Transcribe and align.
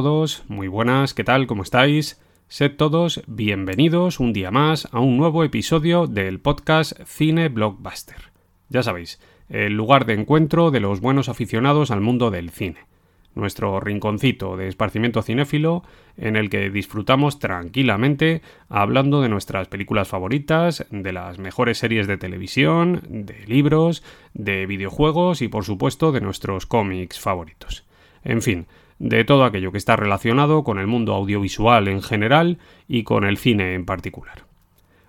Todos, 0.00 0.44
muy 0.48 0.66
buenas, 0.66 1.12
¿qué 1.12 1.24
tal? 1.24 1.46
¿Cómo 1.46 1.62
estáis? 1.62 2.18
Sed 2.48 2.76
todos 2.76 3.22
bienvenidos 3.26 4.18
un 4.18 4.32
día 4.32 4.50
más 4.50 4.88
a 4.92 5.00
un 5.00 5.18
nuevo 5.18 5.44
episodio 5.44 6.06
del 6.06 6.40
podcast 6.40 6.98
Cine 7.04 7.50
Blockbuster. 7.50 8.32
Ya 8.70 8.82
sabéis, 8.82 9.20
el 9.50 9.74
lugar 9.74 10.06
de 10.06 10.14
encuentro 10.14 10.70
de 10.70 10.80
los 10.80 11.02
buenos 11.02 11.28
aficionados 11.28 11.90
al 11.90 12.00
mundo 12.00 12.30
del 12.30 12.48
cine. 12.48 12.86
Nuestro 13.34 13.78
rinconcito 13.78 14.56
de 14.56 14.68
esparcimiento 14.68 15.20
cinéfilo 15.20 15.82
en 16.16 16.36
el 16.36 16.48
que 16.48 16.70
disfrutamos 16.70 17.38
tranquilamente 17.38 18.40
hablando 18.70 19.20
de 19.20 19.28
nuestras 19.28 19.68
películas 19.68 20.08
favoritas, 20.08 20.86
de 20.90 21.12
las 21.12 21.38
mejores 21.38 21.76
series 21.76 22.06
de 22.06 22.16
televisión, 22.16 23.02
de 23.06 23.44
libros, 23.46 24.02
de 24.32 24.64
videojuegos 24.64 25.42
y 25.42 25.48
por 25.48 25.66
supuesto 25.66 26.10
de 26.10 26.22
nuestros 26.22 26.64
cómics 26.64 27.20
favoritos. 27.20 27.84
En 28.22 28.40
fin, 28.40 28.66
de 29.00 29.24
todo 29.24 29.44
aquello 29.44 29.72
que 29.72 29.78
está 29.78 29.96
relacionado 29.96 30.62
con 30.62 30.78
el 30.78 30.86
mundo 30.86 31.14
audiovisual 31.14 31.88
en 31.88 32.02
general 32.02 32.58
y 32.86 33.02
con 33.02 33.24
el 33.24 33.38
cine 33.38 33.74
en 33.74 33.86
particular. 33.86 34.44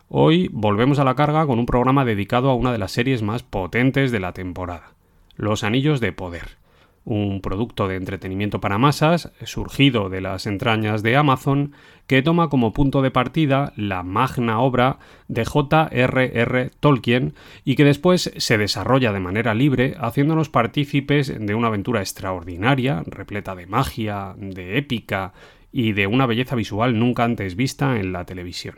Hoy 0.07 0.49
volvemos 0.51 0.97
a 0.99 1.03
la 1.03 1.15
carga 1.15 1.45
con 1.45 1.59
un 1.59 1.65
programa 1.65 2.05
dedicado 2.05 2.49
a 2.49 2.55
una 2.55 2.71
de 2.71 2.77
las 2.77 2.93
series 2.93 3.21
más 3.21 3.43
potentes 3.43 4.11
de 4.11 4.21
la 4.21 4.31
temporada, 4.31 4.93
Los 5.35 5.63
Anillos 5.63 5.99
de 5.99 6.13
Poder, 6.13 6.57
un 7.03 7.41
producto 7.41 7.87
de 7.87 7.95
entretenimiento 7.95 8.61
para 8.61 8.77
masas 8.77 9.31
surgido 9.43 10.09
de 10.09 10.21
las 10.21 10.45
entrañas 10.45 11.01
de 11.01 11.15
Amazon 11.15 11.73
que 12.05 12.21
toma 12.21 12.49
como 12.49 12.73
punto 12.73 13.01
de 13.01 13.09
partida 13.09 13.73
la 13.75 14.03
magna 14.03 14.59
obra 14.59 14.99
de 15.27 15.45
J.R.R. 15.45 16.71
Tolkien 16.79 17.33
y 17.63 17.75
que 17.75 17.85
después 17.85 18.31
se 18.37 18.57
desarrolla 18.57 19.13
de 19.13 19.19
manera 19.19 19.53
libre 19.53 19.95
haciéndonos 19.99 20.49
partícipes 20.49 21.33
de 21.39 21.55
una 21.55 21.67
aventura 21.67 22.01
extraordinaria, 22.01 23.03
repleta 23.05 23.55
de 23.55 23.65
magia, 23.65 24.35
de 24.37 24.77
épica 24.77 25.33
y 25.71 25.93
de 25.93 26.05
una 26.05 26.25
belleza 26.25 26.55
visual 26.55 26.99
nunca 26.99 27.23
antes 27.23 27.55
vista 27.55 27.99
en 27.99 28.11
la 28.11 28.25
televisión 28.25 28.75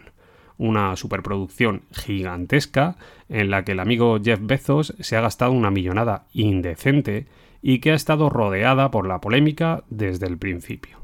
una 0.58 0.96
superproducción 0.96 1.82
gigantesca 1.92 2.96
en 3.28 3.50
la 3.50 3.66
que 3.66 3.72
el 3.72 3.80
amigo 3.80 4.20
Jeff 4.24 4.40
Bezos 4.42 4.94
se 5.00 5.18
ha 5.18 5.22
gastado 5.22 5.52
una 5.52 5.72
millonada 5.72 6.26
indecente 6.32 7.26
y 7.64 7.80
que 7.80 7.92
ha 7.92 7.96
estado 7.96 8.30
rodeada 8.30 8.92
por 8.92 9.08
la 9.08 9.22
polémica 9.22 9.84
desde 9.90 10.28
el 10.28 10.38
principio. 10.38 11.00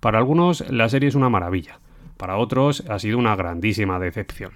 Para 0.00 0.18
algunos 0.18 0.68
la 0.70 0.88
serie 0.88 1.08
es 1.08 1.14
una 1.14 1.30
maravilla, 1.30 1.78
para 2.18 2.36
otros 2.36 2.84
ha 2.90 2.98
sido 2.98 3.16
una 3.16 3.36
grandísima 3.36 3.98
decepción. 3.98 4.52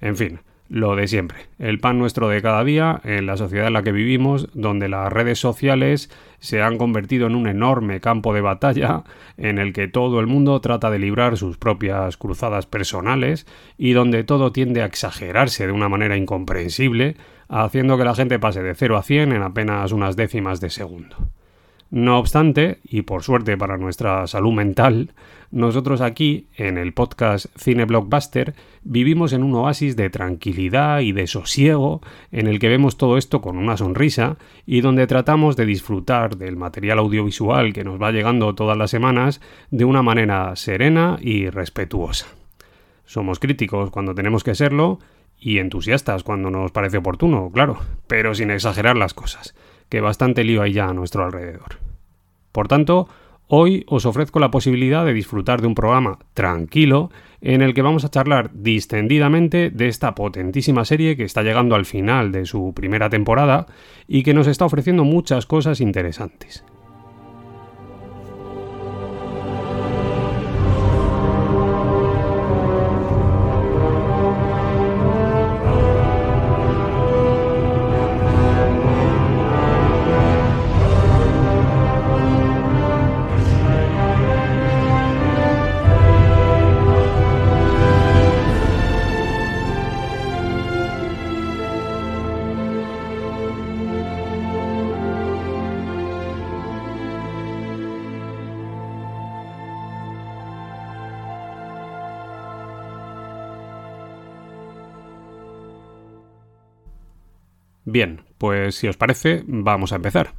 En 0.00 0.16
fin, 0.16 0.40
lo 0.70 0.94
de 0.94 1.08
siempre, 1.08 1.48
el 1.58 1.80
pan 1.80 1.98
nuestro 1.98 2.28
de 2.28 2.40
cada 2.40 2.62
día 2.62 3.00
en 3.02 3.26
la 3.26 3.36
sociedad 3.36 3.66
en 3.66 3.72
la 3.72 3.82
que 3.82 3.90
vivimos, 3.90 4.48
donde 4.54 4.88
las 4.88 5.12
redes 5.12 5.40
sociales 5.40 6.08
se 6.38 6.62
han 6.62 6.78
convertido 6.78 7.26
en 7.26 7.34
un 7.34 7.48
enorme 7.48 8.00
campo 8.00 8.32
de 8.32 8.40
batalla 8.40 9.02
en 9.36 9.58
el 9.58 9.72
que 9.72 9.88
todo 9.88 10.20
el 10.20 10.28
mundo 10.28 10.60
trata 10.60 10.88
de 10.88 11.00
librar 11.00 11.36
sus 11.36 11.58
propias 11.58 12.16
cruzadas 12.16 12.66
personales 12.66 13.48
y 13.76 13.94
donde 13.94 14.22
todo 14.22 14.52
tiende 14.52 14.82
a 14.82 14.86
exagerarse 14.86 15.66
de 15.66 15.72
una 15.72 15.88
manera 15.88 16.16
incomprensible, 16.16 17.16
haciendo 17.50 17.98
que 17.98 18.04
la 18.04 18.14
gente 18.14 18.38
pase 18.38 18.62
de 18.62 18.74
0 18.74 18.96
a 18.96 19.02
100 19.02 19.32
en 19.32 19.42
apenas 19.42 19.92
unas 19.92 20.16
décimas 20.16 20.60
de 20.60 20.70
segundo. 20.70 21.16
No 21.90 22.20
obstante, 22.20 22.78
y 22.84 23.02
por 23.02 23.24
suerte 23.24 23.58
para 23.58 23.76
nuestra 23.76 24.24
salud 24.28 24.52
mental, 24.52 25.12
nosotros 25.50 26.00
aquí, 26.00 26.46
en 26.56 26.78
el 26.78 26.92
podcast 26.94 27.46
Cine 27.56 27.84
Blockbuster, 27.84 28.54
vivimos 28.84 29.32
en 29.32 29.42
un 29.42 29.56
oasis 29.56 29.96
de 29.96 30.08
tranquilidad 30.08 31.00
y 31.00 31.10
de 31.10 31.26
sosiego 31.26 32.00
en 32.30 32.46
el 32.46 32.60
que 32.60 32.68
vemos 32.68 32.96
todo 32.96 33.18
esto 33.18 33.40
con 33.40 33.58
una 33.58 33.76
sonrisa 33.76 34.36
y 34.64 34.82
donde 34.82 35.08
tratamos 35.08 35.56
de 35.56 35.66
disfrutar 35.66 36.36
del 36.36 36.56
material 36.56 37.00
audiovisual 37.00 37.72
que 37.72 37.82
nos 37.82 38.00
va 38.00 38.12
llegando 38.12 38.54
todas 38.54 38.78
las 38.78 38.92
semanas 38.92 39.40
de 39.72 39.84
una 39.84 40.02
manera 40.02 40.54
serena 40.54 41.18
y 41.20 41.50
respetuosa. 41.50 42.26
Somos 43.04 43.40
críticos 43.40 43.90
cuando 43.90 44.14
tenemos 44.14 44.44
que 44.44 44.54
serlo 44.54 45.00
y 45.40 45.58
entusiastas 45.58 46.22
cuando 46.22 46.50
nos 46.50 46.70
parece 46.70 46.98
oportuno, 46.98 47.50
claro, 47.52 47.78
pero 48.06 48.34
sin 48.34 48.50
exagerar 48.50 48.96
las 48.96 49.14
cosas, 49.14 49.54
que 49.88 50.00
bastante 50.00 50.44
lío 50.44 50.62
hay 50.62 50.74
ya 50.74 50.88
a 50.88 50.94
nuestro 50.94 51.24
alrededor. 51.24 51.78
Por 52.52 52.68
tanto, 52.68 53.08
hoy 53.46 53.84
os 53.88 54.06
ofrezco 54.06 54.38
la 54.38 54.50
posibilidad 54.50 55.04
de 55.04 55.14
disfrutar 55.14 55.60
de 55.60 55.66
un 55.66 55.74
programa 55.74 56.18
tranquilo 56.34 57.10
en 57.40 57.62
el 57.62 57.72
que 57.72 57.82
vamos 57.82 58.04
a 58.04 58.10
charlar 58.10 58.50
distendidamente 58.52 59.70
de 59.70 59.88
esta 59.88 60.14
potentísima 60.14 60.84
serie 60.84 61.16
que 61.16 61.24
está 61.24 61.42
llegando 61.42 61.74
al 61.74 61.86
final 61.86 62.32
de 62.32 62.44
su 62.44 62.72
primera 62.74 63.08
temporada 63.08 63.66
y 64.06 64.22
que 64.22 64.34
nos 64.34 64.46
está 64.46 64.66
ofreciendo 64.66 65.04
muchas 65.04 65.46
cosas 65.46 65.80
interesantes. 65.80 66.64
Bien, 107.90 108.20
pues 108.38 108.76
si 108.76 108.86
os 108.86 108.96
parece, 108.96 109.42
vamos 109.48 109.92
a 109.92 109.96
empezar. 109.96 110.34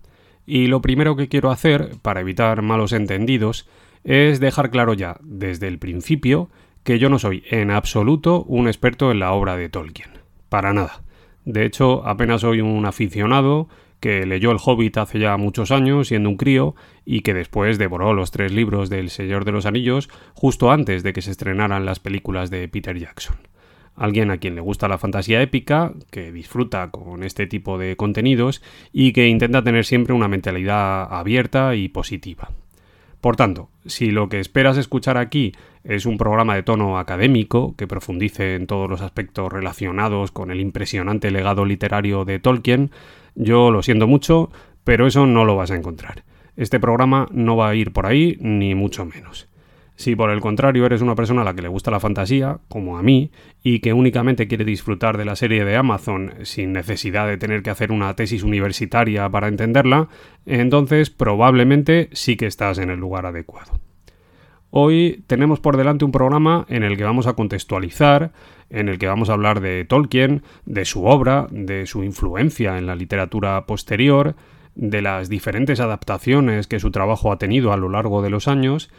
Y 0.45 0.67
lo 0.67 0.81
primero 0.81 1.17
que 1.17 1.27
quiero 1.27 1.51
hacer, 1.51 1.97
para 2.01 2.21
evitar 2.21 2.61
malos 2.61 2.93
entendidos, 2.93 3.67
es 4.05 4.39
dejar 4.39 4.71
claro 4.71 4.93
ya, 4.93 5.17
desde 5.21 5.67
el 5.67 5.77
principio, 5.77 6.49
que 6.83 6.97
yo 6.97 7.09
no 7.09 7.19
soy 7.19 7.43
en 7.49 7.69
absoluto 7.69 8.43
un 8.43 8.67
experto 8.67 9.11
en 9.11 9.19
la 9.19 9.33
obra 9.33 9.57
de 9.57 9.67
Tolkien. 9.67 10.11
Para 10.47 10.71
nada. 10.71 11.01
De 11.43 11.65
hecho, 11.65 12.07
apenas 12.07 12.41
soy 12.41 12.61
un 12.61 12.85
aficionado 12.85 13.67
que 13.99 14.25
leyó 14.25 14.51
El 14.51 14.59
Hobbit 14.63 14.97
hace 14.97 15.19
ya 15.19 15.35
muchos 15.35 15.71
años, 15.71 16.07
siendo 16.07 16.29
un 16.29 16.37
crío, 16.37 16.73
y 17.05 17.19
que 17.19 17.33
después 17.33 17.77
devoró 17.77 18.13
los 18.13 18.31
tres 18.31 18.53
libros 18.53 18.89
del 18.89 19.09
Señor 19.09 19.43
de 19.43 19.51
los 19.51 19.65
Anillos 19.65 20.09
justo 20.35 20.71
antes 20.71 21.03
de 21.03 21.11
que 21.11 21.21
se 21.21 21.31
estrenaran 21.31 21.85
las 21.85 21.99
películas 21.99 22.49
de 22.49 22.69
Peter 22.69 22.97
Jackson 22.97 23.50
alguien 24.01 24.31
a 24.31 24.37
quien 24.37 24.55
le 24.55 24.61
gusta 24.61 24.87
la 24.87 24.97
fantasía 24.97 25.43
épica, 25.43 25.93
que 26.09 26.31
disfruta 26.31 26.89
con 26.89 27.23
este 27.23 27.45
tipo 27.45 27.77
de 27.77 27.95
contenidos 27.95 28.63
y 28.91 29.13
que 29.13 29.27
intenta 29.27 29.63
tener 29.63 29.85
siempre 29.85 30.15
una 30.15 30.27
mentalidad 30.27 31.03
abierta 31.13 31.75
y 31.75 31.87
positiva. 31.87 32.49
Por 33.21 33.35
tanto, 33.35 33.69
si 33.85 34.09
lo 34.09 34.27
que 34.27 34.39
esperas 34.39 34.77
escuchar 34.77 35.17
aquí 35.17 35.51
es 35.83 36.07
un 36.07 36.17
programa 36.17 36.55
de 36.55 36.63
tono 36.63 36.97
académico 36.97 37.75
que 37.77 37.85
profundice 37.85 38.55
en 38.55 38.65
todos 38.65 38.89
los 38.89 39.01
aspectos 39.01 39.53
relacionados 39.53 40.31
con 40.31 40.49
el 40.49 40.59
impresionante 40.59 41.29
legado 41.29 41.63
literario 41.63 42.25
de 42.25 42.39
Tolkien, 42.39 42.89
yo 43.35 43.69
lo 43.69 43.83
siento 43.83 44.07
mucho, 44.07 44.49
pero 44.83 45.05
eso 45.05 45.27
no 45.27 45.45
lo 45.45 45.55
vas 45.55 45.69
a 45.69 45.75
encontrar. 45.75 46.23
Este 46.57 46.79
programa 46.79 47.27
no 47.31 47.55
va 47.55 47.69
a 47.69 47.75
ir 47.75 47.93
por 47.93 48.07
ahí, 48.07 48.37
ni 48.39 48.73
mucho 48.73 49.05
menos. 49.05 49.50
Si 49.95 50.15
por 50.15 50.31
el 50.31 50.41
contrario 50.41 50.85
eres 50.85 51.01
una 51.01 51.15
persona 51.15 51.41
a 51.41 51.45
la 51.45 51.53
que 51.53 51.61
le 51.61 51.67
gusta 51.67 51.91
la 51.91 51.99
fantasía, 51.99 52.59
como 52.69 52.97
a 52.97 53.03
mí, 53.03 53.31
y 53.61 53.79
que 53.79 53.93
únicamente 53.93 54.47
quiere 54.47 54.65
disfrutar 54.65 55.17
de 55.17 55.25
la 55.25 55.35
serie 55.35 55.63
de 55.63 55.75
Amazon 55.75 56.33
sin 56.43 56.73
necesidad 56.73 57.27
de 57.27 57.37
tener 57.37 57.61
que 57.61 57.69
hacer 57.69 57.91
una 57.91 58.15
tesis 58.15 58.43
universitaria 58.43 59.29
para 59.29 59.47
entenderla, 59.47 60.07
entonces 60.45 61.09
probablemente 61.09 62.09
sí 62.13 62.35
que 62.35 62.47
estás 62.47 62.79
en 62.79 62.89
el 62.89 62.99
lugar 62.99 63.25
adecuado. 63.25 63.79
Hoy 64.73 65.25
tenemos 65.27 65.59
por 65.59 65.75
delante 65.75 66.05
un 66.05 66.13
programa 66.13 66.65
en 66.69 66.83
el 66.83 66.95
que 66.95 67.03
vamos 67.03 67.27
a 67.27 67.33
contextualizar, 67.33 68.31
en 68.69 68.87
el 68.87 68.97
que 68.97 69.07
vamos 69.07 69.29
a 69.29 69.33
hablar 69.33 69.59
de 69.59 69.83
Tolkien, 69.83 70.43
de 70.65 70.85
su 70.85 71.05
obra, 71.05 71.47
de 71.51 71.85
su 71.85 72.05
influencia 72.05 72.77
en 72.77 72.87
la 72.87 72.95
literatura 72.95 73.65
posterior, 73.65 74.35
de 74.75 75.01
las 75.01 75.27
diferentes 75.27 75.81
adaptaciones 75.81 76.67
que 76.67 76.79
su 76.79 76.89
trabajo 76.89 77.33
ha 77.33 77.37
tenido 77.37 77.73
a 77.73 77.77
lo 77.77 77.89
largo 77.89 78.21
de 78.21 78.29
los 78.29 78.47
años, 78.47 78.89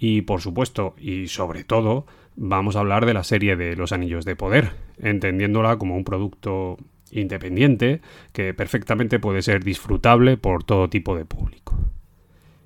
y 0.00 0.22
por 0.22 0.40
supuesto, 0.40 0.94
y 0.98 1.28
sobre 1.28 1.62
todo, 1.62 2.06
vamos 2.34 2.74
a 2.74 2.80
hablar 2.80 3.04
de 3.04 3.12
la 3.12 3.22
serie 3.22 3.54
de 3.54 3.76
Los 3.76 3.92
Anillos 3.92 4.24
de 4.24 4.34
Poder, 4.34 4.72
entendiéndola 4.98 5.76
como 5.76 5.94
un 5.94 6.04
producto 6.04 6.78
independiente 7.10 8.00
que 8.32 8.54
perfectamente 8.54 9.18
puede 9.18 9.42
ser 9.42 9.62
disfrutable 9.62 10.38
por 10.38 10.64
todo 10.64 10.88
tipo 10.88 11.14
de 11.14 11.26
público. 11.26 11.76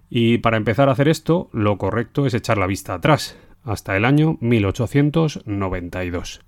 Y 0.08 0.38
para 0.38 0.56
empezar 0.56 0.88
a 0.88 0.92
hacer 0.92 1.08
esto, 1.08 1.50
lo 1.52 1.76
correcto 1.76 2.24
es 2.24 2.34
echar 2.34 2.56
la 2.56 2.68
vista 2.68 2.94
atrás, 2.94 3.36
hasta 3.64 3.96
el 3.96 4.04
año 4.04 4.38
1892, 4.40 6.40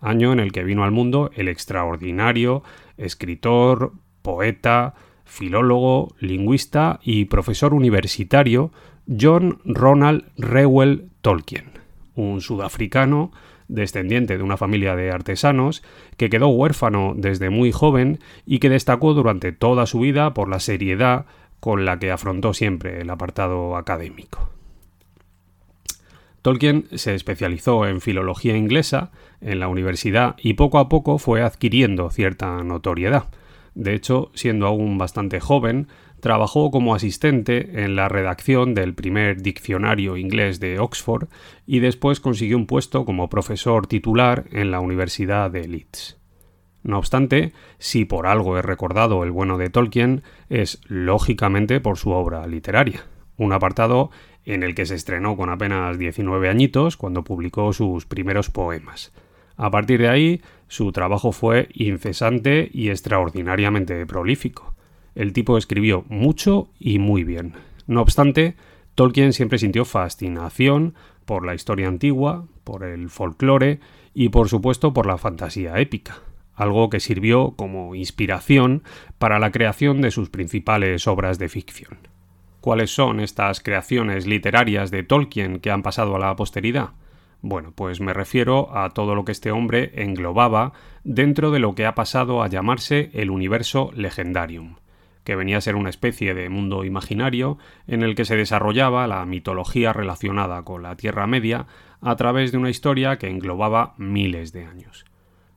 año 0.00 0.32
en 0.32 0.38
el 0.38 0.52
que 0.52 0.62
vino 0.62 0.84
al 0.84 0.92
mundo 0.92 1.32
el 1.34 1.48
extraordinario 1.48 2.62
escritor, 2.96 3.94
poeta, 4.22 4.94
filólogo, 5.24 6.14
lingüista 6.20 7.00
y 7.02 7.24
profesor 7.24 7.74
universitario 7.74 8.70
John 9.08 9.60
Ronald 9.64 10.24
Reuel 10.36 11.08
Tolkien, 11.22 11.70
un 12.14 12.40
sudafricano 12.40 13.32
descendiente 13.68 14.36
de 14.36 14.42
una 14.42 14.56
familia 14.56 14.96
de 14.96 15.10
artesanos, 15.10 15.82
que 16.16 16.30
quedó 16.30 16.48
huérfano 16.48 17.14
desde 17.16 17.50
muy 17.50 17.70
joven 17.72 18.18
y 18.46 18.58
que 18.58 18.70
destacó 18.70 19.14
durante 19.14 19.52
toda 19.52 19.86
su 19.86 20.00
vida 20.00 20.34
por 20.34 20.48
la 20.48 20.60
seriedad 20.60 21.26
con 21.60 21.84
la 21.84 21.98
que 21.98 22.10
afrontó 22.10 22.54
siempre 22.54 23.00
el 23.00 23.10
apartado 23.10 23.76
académico. 23.76 24.50
Tolkien 26.42 26.86
se 26.94 27.14
especializó 27.14 27.86
en 27.86 28.00
filología 28.00 28.56
inglesa 28.56 29.10
en 29.40 29.60
la 29.60 29.68
universidad 29.68 30.36
y 30.38 30.54
poco 30.54 30.78
a 30.78 30.88
poco 30.88 31.18
fue 31.18 31.42
adquiriendo 31.42 32.10
cierta 32.10 32.62
notoriedad. 32.62 33.24
De 33.74 33.94
hecho, 33.94 34.30
siendo 34.34 34.66
aún 34.66 34.98
bastante 34.98 35.40
joven, 35.40 35.88
trabajó 36.20 36.70
como 36.70 36.94
asistente 36.94 37.84
en 37.84 37.96
la 37.96 38.08
redacción 38.08 38.74
del 38.74 38.94
primer 38.94 39.42
diccionario 39.42 40.16
inglés 40.16 40.60
de 40.60 40.78
Oxford 40.78 41.28
y 41.66 41.80
después 41.80 42.20
consiguió 42.20 42.56
un 42.56 42.66
puesto 42.66 43.04
como 43.04 43.28
profesor 43.28 43.86
titular 43.86 44.44
en 44.50 44.70
la 44.70 44.80
Universidad 44.80 45.50
de 45.50 45.68
Leeds. 45.68 46.18
No 46.82 46.98
obstante, 46.98 47.52
si 47.78 48.04
por 48.04 48.26
algo 48.26 48.56
he 48.56 48.62
recordado 48.62 49.24
el 49.24 49.30
bueno 49.30 49.58
de 49.58 49.70
Tolkien, 49.70 50.22
es 50.48 50.80
lógicamente 50.86 51.80
por 51.80 51.98
su 51.98 52.10
obra 52.10 52.46
literaria, 52.46 53.04
un 53.36 53.52
apartado 53.52 54.10
en 54.44 54.62
el 54.62 54.74
que 54.74 54.86
se 54.86 54.94
estrenó 54.94 55.36
con 55.36 55.50
apenas 55.50 55.98
19 55.98 56.48
añitos 56.48 56.96
cuando 56.96 57.24
publicó 57.24 57.72
sus 57.72 58.06
primeros 58.06 58.48
poemas. 58.48 59.12
A 59.56 59.70
partir 59.70 60.00
de 60.00 60.08
ahí, 60.08 60.40
su 60.68 60.92
trabajo 60.92 61.32
fue 61.32 61.68
incesante 61.74 62.70
y 62.72 62.90
extraordinariamente 62.90 64.06
prolífico. 64.06 64.74
El 65.18 65.32
tipo 65.32 65.58
escribió 65.58 66.04
mucho 66.08 66.68
y 66.78 67.00
muy 67.00 67.24
bien. 67.24 67.54
No 67.88 68.02
obstante, 68.02 68.54
Tolkien 68.94 69.32
siempre 69.32 69.58
sintió 69.58 69.84
fascinación 69.84 70.94
por 71.24 71.44
la 71.44 71.56
historia 71.56 71.88
antigua, 71.88 72.46
por 72.62 72.84
el 72.84 73.10
folclore 73.10 73.80
y 74.14 74.28
por 74.28 74.48
supuesto 74.48 74.92
por 74.92 75.06
la 75.06 75.18
fantasía 75.18 75.80
épica, 75.80 76.20
algo 76.54 76.88
que 76.88 77.00
sirvió 77.00 77.56
como 77.56 77.96
inspiración 77.96 78.84
para 79.18 79.40
la 79.40 79.50
creación 79.50 80.02
de 80.02 80.12
sus 80.12 80.30
principales 80.30 81.08
obras 81.08 81.40
de 81.40 81.48
ficción. 81.48 81.98
¿Cuáles 82.60 82.94
son 82.94 83.18
estas 83.18 83.60
creaciones 83.60 84.24
literarias 84.24 84.92
de 84.92 85.02
Tolkien 85.02 85.58
que 85.58 85.72
han 85.72 85.82
pasado 85.82 86.14
a 86.14 86.20
la 86.20 86.36
posteridad? 86.36 86.90
Bueno, 87.42 87.72
pues 87.74 88.00
me 88.00 88.12
refiero 88.12 88.76
a 88.76 88.90
todo 88.90 89.16
lo 89.16 89.24
que 89.24 89.32
este 89.32 89.50
hombre 89.50 89.90
englobaba 89.96 90.74
dentro 91.02 91.50
de 91.50 91.58
lo 91.58 91.74
que 91.74 91.86
ha 91.86 91.96
pasado 91.96 92.40
a 92.40 92.48
llamarse 92.48 93.10
el 93.14 93.30
universo 93.30 93.90
legendarium, 93.96 94.76
que 95.28 95.36
venía 95.36 95.58
a 95.58 95.60
ser 95.60 95.76
una 95.76 95.90
especie 95.90 96.32
de 96.32 96.48
mundo 96.48 96.86
imaginario 96.86 97.58
en 97.86 98.02
el 98.02 98.14
que 98.14 98.24
se 98.24 98.34
desarrollaba 98.34 99.06
la 99.06 99.26
mitología 99.26 99.92
relacionada 99.92 100.62
con 100.62 100.82
la 100.82 100.96
Tierra 100.96 101.26
Media 101.26 101.66
a 102.00 102.16
través 102.16 102.50
de 102.50 102.56
una 102.56 102.70
historia 102.70 103.18
que 103.18 103.28
englobaba 103.28 103.92
miles 103.98 104.54
de 104.54 104.64
años. 104.64 105.04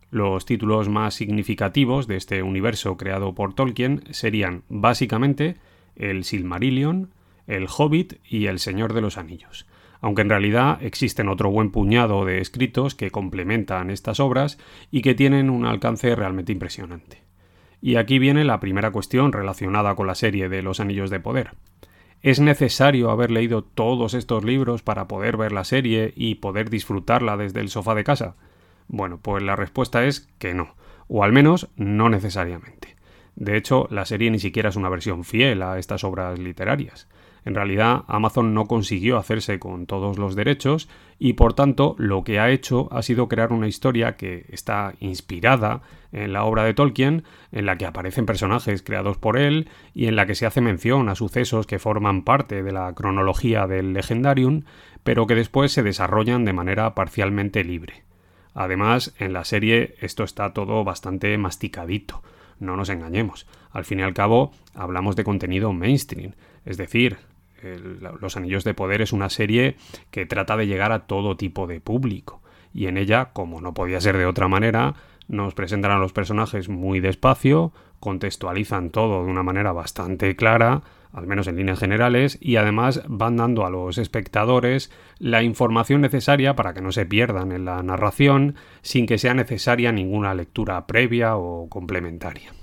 Los 0.09 0.43
títulos 0.43 0.89
más 0.89 1.13
significativos 1.13 2.05
de 2.07 2.17
este 2.17 2.43
universo 2.43 2.97
creado 2.97 3.33
por 3.33 3.53
Tolkien 3.53 4.03
serían 4.09 4.63
básicamente 4.67 5.55
el 5.95 6.25
Silmarillion, 6.25 7.13
el 7.47 7.67
Hobbit 7.69 8.15
y 8.29 8.47
el 8.47 8.59
Señor 8.59 8.91
de 8.91 8.99
los 8.99 9.17
Anillos, 9.17 9.67
aunque 10.01 10.23
en 10.23 10.31
realidad 10.31 10.83
existen 10.83 11.29
otro 11.29 11.49
buen 11.49 11.71
puñado 11.71 12.25
de 12.25 12.41
escritos 12.41 12.93
que 12.93 13.09
complementan 13.09 13.89
estas 13.89 14.19
obras 14.19 14.57
y 14.91 15.01
que 15.01 15.15
tienen 15.15 15.49
un 15.49 15.65
alcance 15.65 16.13
realmente 16.13 16.51
impresionante. 16.51 17.30
Y 17.81 17.95
aquí 17.95 18.19
viene 18.19 18.43
la 18.43 18.59
primera 18.59 18.91
cuestión 18.91 19.31
relacionada 19.31 19.95
con 19.95 20.07
la 20.07 20.15
serie 20.15 20.49
de 20.49 20.61
Los 20.61 20.79
Anillos 20.79 21.09
de 21.09 21.19
Poder. 21.19 21.51
¿Es 22.21 22.39
necesario 22.39 23.09
haber 23.09 23.31
leído 23.31 23.63
todos 23.63 24.13
estos 24.13 24.43
libros 24.43 24.83
para 24.83 25.07
poder 25.07 25.37
ver 25.37 25.51
la 25.51 25.63
serie 25.63 26.13
y 26.15 26.35
poder 26.35 26.69
disfrutarla 26.69 27.35
desde 27.37 27.61
el 27.61 27.69
sofá 27.69 27.95
de 27.95 28.03
casa? 28.03 28.35
Bueno, 28.87 29.19
pues 29.19 29.41
la 29.41 29.55
respuesta 29.55 30.05
es 30.05 30.29
que 30.37 30.53
no, 30.53 30.75
o 31.07 31.23
al 31.23 31.31
menos 31.31 31.69
no 31.75 32.09
necesariamente. 32.09 32.95
De 33.35 33.57
hecho, 33.57 33.87
la 33.89 34.05
serie 34.05 34.29
ni 34.29 34.37
siquiera 34.37 34.69
es 34.69 34.75
una 34.75 34.89
versión 34.89 35.23
fiel 35.23 35.63
a 35.63 35.79
estas 35.79 36.03
obras 36.03 36.37
literarias. 36.37 37.07
En 37.43 37.55
realidad, 37.55 38.03
Amazon 38.07 38.53
no 38.53 38.65
consiguió 38.65 39.17
hacerse 39.17 39.57
con 39.57 39.87
todos 39.87 40.19
los 40.19 40.35
derechos 40.35 40.87
y 41.17 41.33
por 41.33 41.53
tanto 41.53 41.95
lo 41.97 42.23
que 42.23 42.39
ha 42.39 42.51
hecho 42.51 42.87
ha 42.91 43.01
sido 43.01 43.27
crear 43.27 43.51
una 43.51 43.67
historia 43.67 44.15
que 44.15 44.45
está 44.49 44.93
inspirada 44.99 45.81
en 46.11 46.33
la 46.33 46.43
obra 46.43 46.63
de 46.63 46.73
Tolkien, 46.73 47.23
en 47.51 47.65
la 47.65 47.77
que 47.77 47.85
aparecen 47.85 48.25
personajes 48.27 48.83
creados 48.83 49.17
por 49.17 49.37
él 49.37 49.69
y 49.93 50.05
en 50.05 50.15
la 50.15 50.27
que 50.27 50.35
se 50.35 50.45
hace 50.45 50.61
mención 50.61 51.09
a 51.09 51.15
sucesos 51.15 51.65
que 51.65 51.79
forman 51.79 52.23
parte 52.23 52.61
de 52.61 52.71
la 52.71 52.93
cronología 52.93 53.65
del 53.65 53.93
Legendarium, 53.93 54.63
pero 55.03 55.25
que 55.25 55.35
después 55.35 55.71
se 55.71 55.83
desarrollan 55.83 56.45
de 56.45 56.53
manera 56.53 56.93
parcialmente 56.93 57.63
libre. 57.63 58.03
Además, 58.53 59.15
en 59.17 59.33
la 59.33 59.45
serie 59.45 59.95
esto 60.01 60.23
está 60.23 60.53
todo 60.53 60.83
bastante 60.83 61.35
masticadito, 61.37 62.21
no 62.59 62.75
nos 62.75 62.89
engañemos. 62.89 63.47
Al 63.71 63.85
fin 63.85 63.99
y 63.99 64.03
al 64.03 64.13
cabo, 64.13 64.51
hablamos 64.75 65.15
de 65.15 65.23
contenido 65.23 65.73
mainstream, 65.73 66.33
es 66.65 66.77
decir, 66.77 67.17
los 67.63 68.37
Anillos 68.37 68.63
de 68.63 68.73
Poder 68.73 69.01
es 69.01 69.13
una 69.13 69.29
serie 69.29 69.75
que 70.09 70.25
trata 70.25 70.57
de 70.57 70.67
llegar 70.67 70.91
a 70.91 71.05
todo 71.07 71.37
tipo 71.37 71.67
de 71.67 71.79
público. 71.79 72.41
Y 72.73 72.87
en 72.87 72.97
ella, 72.97 73.31
como 73.33 73.61
no 73.61 73.73
podía 73.73 74.01
ser 74.01 74.17
de 74.17 74.25
otra 74.25 74.47
manera, 74.47 74.95
nos 75.27 75.53
presentan 75.53 75.91
a 75.91 75.97
los 75.97 76.13
personajes 76.13 76.69
muy 76.69 76.99
despacio, 76.99 77.73
contextualizan 77.99 78.89
todo 78.89 79.23
de 79.23 79.31
una 79.31 79.43
manera 79.43 79.71
bastante 79.71 80.35
clara, 80.35 80.81
al 81.13 81.27
menos 81.27 81.47
en 81.47 81.57
líneas 81.57 81.79
generales, 81.79 82.37
y 82.41 82.55
además 82.55 83.03
van 83.07 83.37
dando 83.37 83.65
a 83.65 83.69
los 83.69 83.97
espectadores 83.97 84.91
la 85.19 85.43
información 85.43 86.01
necesaria 86.01 86.55
para 86.55 86.73
que 86.73 86.81
no 86.81 86.91
se 86.91 87.05
pierdan 87.05 87.51
en 87.51 87.65
la 87.65 87.81
narración 87.83 88.55
sin 88.81 89.05
que 89.05 89.17
sea 89.17 89.33
necesaria 89.33 89.91
ninguna 89.91 90.33
lectura 90.33 90.87
previa 90.87 91.35
o 91.35 91.67
complementaria. 91.69 92.53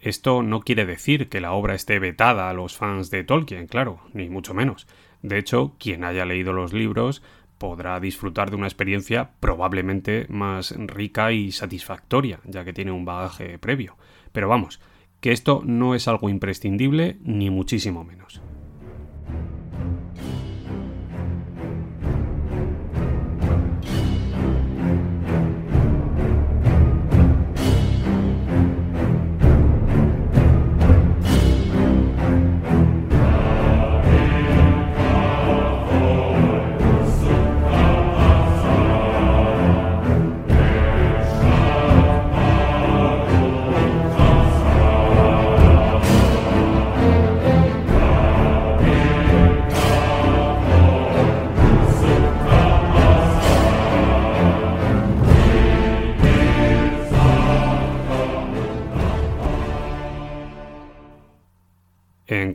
Esto 0.00 0.42
no 0.42 0.60
quiere 0.60 0.86
decir 0.86 1.28
que 1.28 1.40
la 1.40 1.52
obra 1.52 1.74
esté 1.74 1.98
vetada 1.98 2.48
a 2.48 2.54
los 2.54 2.76
fans 2.76 3.10
de 3.10 3.22
Tolkien, 3.22 3.66
claro, 3.66 4.00
ni 4.14 4.30
mucho 4.30 4.54
menos. 4.54 4.86
De 5.22 5.38
hecho, 5.38 5.74
quien 5.78 6.04
haya 6.04 6.24
leído 6.24 6.54
los 6.54 6.72
libros 6.72 7.22
podrá 7.58 8.00
disfrutar 8.00 8.48
de 8.48 8.56
una 8.56 8.66
experiencia 8.66 9.32
probablemente 9.40 10.24
más 10.30 10.74
rica 10.78 11.32
y 11.32 11.52
satisfactoria, 11.52 12.40
ya 12.44 12.64
que 12.64 12.72
tiene 12.72 12.92
un 12.92 13.04
bagaje 13.04 13.58
previo. 13.58 13.96
Pero 14.32 14.48
vamos, 14.48 14.80
que 15.20 15.32
esto 15.32 15.62
no 15.66 15.94
es 15.94 16.08
algo 16.08 16.30
imprescindible, 16.30 17.18
ni 17.20 17.50
muchísimo 17.50 18.02
menos. 18.02 18.39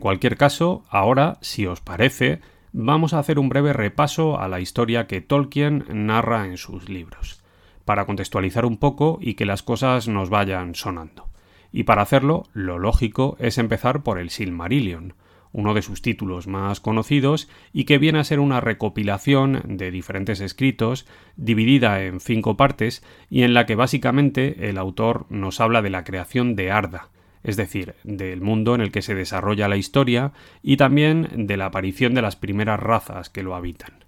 Cualquier 0.06 0.36
caso, 0.36 0.84
ahora, 0.88 1.36
si 1.40 1.66
os 1.66 1.80
parece, 1.80 2.38
vamos 2.72 3.12
a 3.12 3.18
hacer 3.18 3.40
un 3.40 3.48
breve 3.48 3.72
repaso 3.72 4.38
a 4.38 4.46
la 4.46 4.60
historia 4.60 5.08
que 5.08 5.20
Tolkien 5.20 5.84
narra 5.88 6.46
en 6.46 6.58
sus 6.58 6.88
libros, 6.88 7.42
para 7.84 8.06
contextualizar 8.06 8.64
un 8.66 8.76
poco 8.76 9.18
y 9.20 9.34
que 9.34 9.46
las 9.46 9.64
cosas 9.64 10.06
nos 10.06 10.30
vayan 10.30 10.76
sonando. 10.76 11.28
Y 11.72 11.82
para 11.82 12.02
hacerlo, 12.02 12.44
lo 12.52 12.78
lógico 12.78 13.36
es 13.40 13.58
empezar 13.58 14.04
por 14.04 14.20
el 14.20 14.30
Silmarillion, 14.30 15.14
uno 15.50 15.74
de 15.74 15.82
sus 15.82 16.02
títulos 16.02 16.46
más 16.46 16.78
conocidos 16.78 17.48
y 17.72 17.82
que 17.82 17.98
viene 17.98 18.20
a 18.20 18.24
ser 18.24 18.38
una 18.38 18.60
recopilación 18.60 19.60
de 19.66 19.90
diferentes 19.90 20.38
escritos 20.38 21.04
dividida 21.34 22.04
en 22.04 22.20
cinco 22.20 22.56
partes 22.56 23.02
y 23.28 23.42
en 23.42 23.54
la 23.54 23.66
que 23.66 23.74
básicamente 23.74 24.68
el 24.68 24.78
autor 24.78 25.26
nos 25.30 25.60
habla 25.60 25.82
de 25.82 25.90
la 25.90 26.04
creación 26.04 26.54
de 26.54 26.70
Arda, 26.70 27.08
es 27.46 27.56
decir, 27.56 27.94
del 28.02 28.40
mundo 28.40 28.74
en 28.74 28.80
el 28.80 28.90
que 28.90 29.02
se 29.02 29.14
desarrolla 29.14 29.68
la 29.68 29.76
historia 29.76 30.32
y 30.64 30.76
también 30.76 31.46
de 31.46 31.56
la 31.56 31.66
aparición 31.66 32.12
de 32.12 32.20
las 32.20 32.34
primeras 32.34 32.80
razas 32.80 33.30
que 33.30 33.44
lo 33.44 33.54
habitan. 33.54 34.04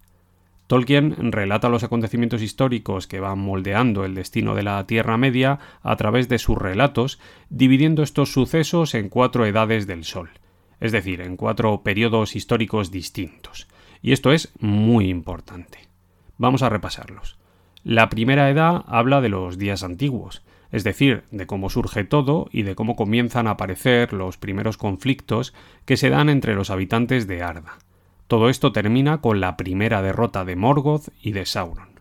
Tolkien 0.66 1.30
relata 1.30 1.68
los 1.68 1.84
acontecimientos 1.84 2.42
históricos 2.42 3.06
que 3.06 3.20
van 3.20 3.38
moldeando 3.38 4.04
el 4.04 4.16
destino 4.16 4.56
de 4.56 4.64
la 4.64 4.84
Tierra 4.88 5.16
Media 5.18 5.60
a 5.82 5.94
través 5.94 6.28
de 6.28 6.40
sus 6.40 6.58
relatos, 6.58 7.20
dividiendo 7.48 8.02
estos 8.02 8.32
sucesos 8.32 8.96
en 8.96 9.08
cuatro 9.08 9.46
edades 9.46 9.86
del 9.86 10.02
Sol, 10.02 10.30
es 10.80 10.90
decir, 10.90 11.20
en 11.20 11.36
cuatro 11.36 11.84
periodos 11.84 12.34
históricos 12.34 12.90
distintos. 12.90 13.68
Y 14.02 14.10
esto 14.10 14.32
es 14.32 14.52
muy 14.58 15.08
importante. 15.08 15.88
Vamos 16.38 16.62
a 16.62 16.70
repasarlos. 16.70 17.38
La 17.84 18.08
primera 18.08 18.50
edad 18.50 18.82
habla 18.88 19.20
de 19.20 19.28
los 19.28 19.58
días 19.58 19.84
antiguos, 19.84 20.42
es 20.70 20.84
decir, 20.84 21.24
de 21.30 21.46
cómo 21.46 21.70
surge 21.70 22.04
todo 22.04 22.48
y 22.52 22.62
de 22.62 22.74
cómo 22.74 22.96
comienzan 22.96 23.46
a 23.46 23.52
aparecer 23.52 24.12
los 24.12 24.36
primeros 24.36 24.76
conflictos 24.76 25.54
que 25.84 25.96
se 25.96 26.10
dan 26.10 26.28
entre 26.28 26.54
los 26.54 26.70
habitantes 26.70 27.26
de 27.26 27.42
Arda. 27.42 27.78
Todo 28.26 28.50
esto 28.50 28.72
termina 28.72 29.22
con 29.22 29.40
la 29.40 29.56
primera 29.56 30.02
derrota 30.02 30.44
de 30.44 30.56
Morgoth 30.56 31.08
y 31.22 31.32
de 31.32 31.46
Sauron. 31.46 32.00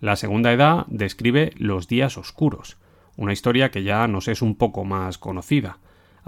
La 0.00 0.14
segunda 0.14 0.52
edad 0.52 0.86
describe 0.86 1.52
los 1.56 1.88
días 1.88 2.16
oscuros, 2.16 2.76
una 3.16 3.32
historia 3.32 3.72
que 3.72 3.82
ya 3.82 4.06
nos 4.06 4.28
es 4.28 4.42
un 4.42 4.54
poco 4.54 4.84
más 4.84 5.18
conocida. 5.18 5.78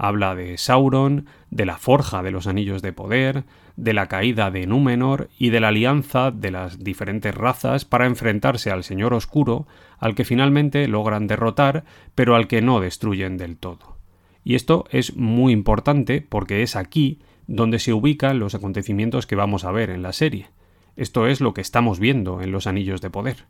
Habla 0.03 0.33
de 0.33 0.57
Sauron, 0.57 1.27
de 1.51 1.63
la 1.63 1.77
forja 1.77 2.23
de 2.23 2.31
los 2.31 2.47
anillos 2.47 2.81
de 2.81 2.91
poder, 2.91 3.43
de 3.75 3.93
la 3.93 4.07
caída 4.07 4.49
de 4.49 4.65
Númenor 4.65 5.29
y 5.37 5.51
de 5.51 5.59
la 5.59 5.67
alianza 5.67 6.31
de 6.31 6.49
las 6.49 6.83
diferentes 6.83 7.35
razas 7.35 7.85
para 7.85 8.07
enfrentarse 8.07 8.71
al 8.71 8.83
Señor 8.83 9.13
Oscuro, 9.13 9.67
al 9.99 10.15
que 10.15 10.25
finalmente 10.25 10.87
logran 10.87 11.27
derrotar, 11.27 11.83
pero 12.15 12.35
al 12.35 12.47
que 12.47 12.63
no 12.63 12.79
destruyen 12.79 13.37
del 13.37 13.57
todo. 13.57 13.97
Y 14.43 14.55
esto 14.55 14.85
es 14.89 15.15
muy 15.17 15.53
importante 15.53 16.25
porque 16.27 16.63
es 16.63 16.75
aquí 16.75 17.19
donde 17.45 17.77
se 17.77 17.93
ubican 17.93 18.39
los 18.39 18.55
acontecimientos 18.55 19.27
que 19.27 19.35
vamos 19.35 19.65
a 19.65 19.71
ver 19.71 19.91
en 19.91 20.01
la 20.01 20.13
serie. 20.13 20.47
Esto 20.95 21.27
es 21.27 21.41
lo 21.41 21.53
que 21.53 21.61
estamos 21.61 21.99
viendo 21.99 22.41
en 22.41 22.51
los 22.51 22.65
Anillos 22.65 23.01
de 23.01 23.11
Poder. 23.11 23.45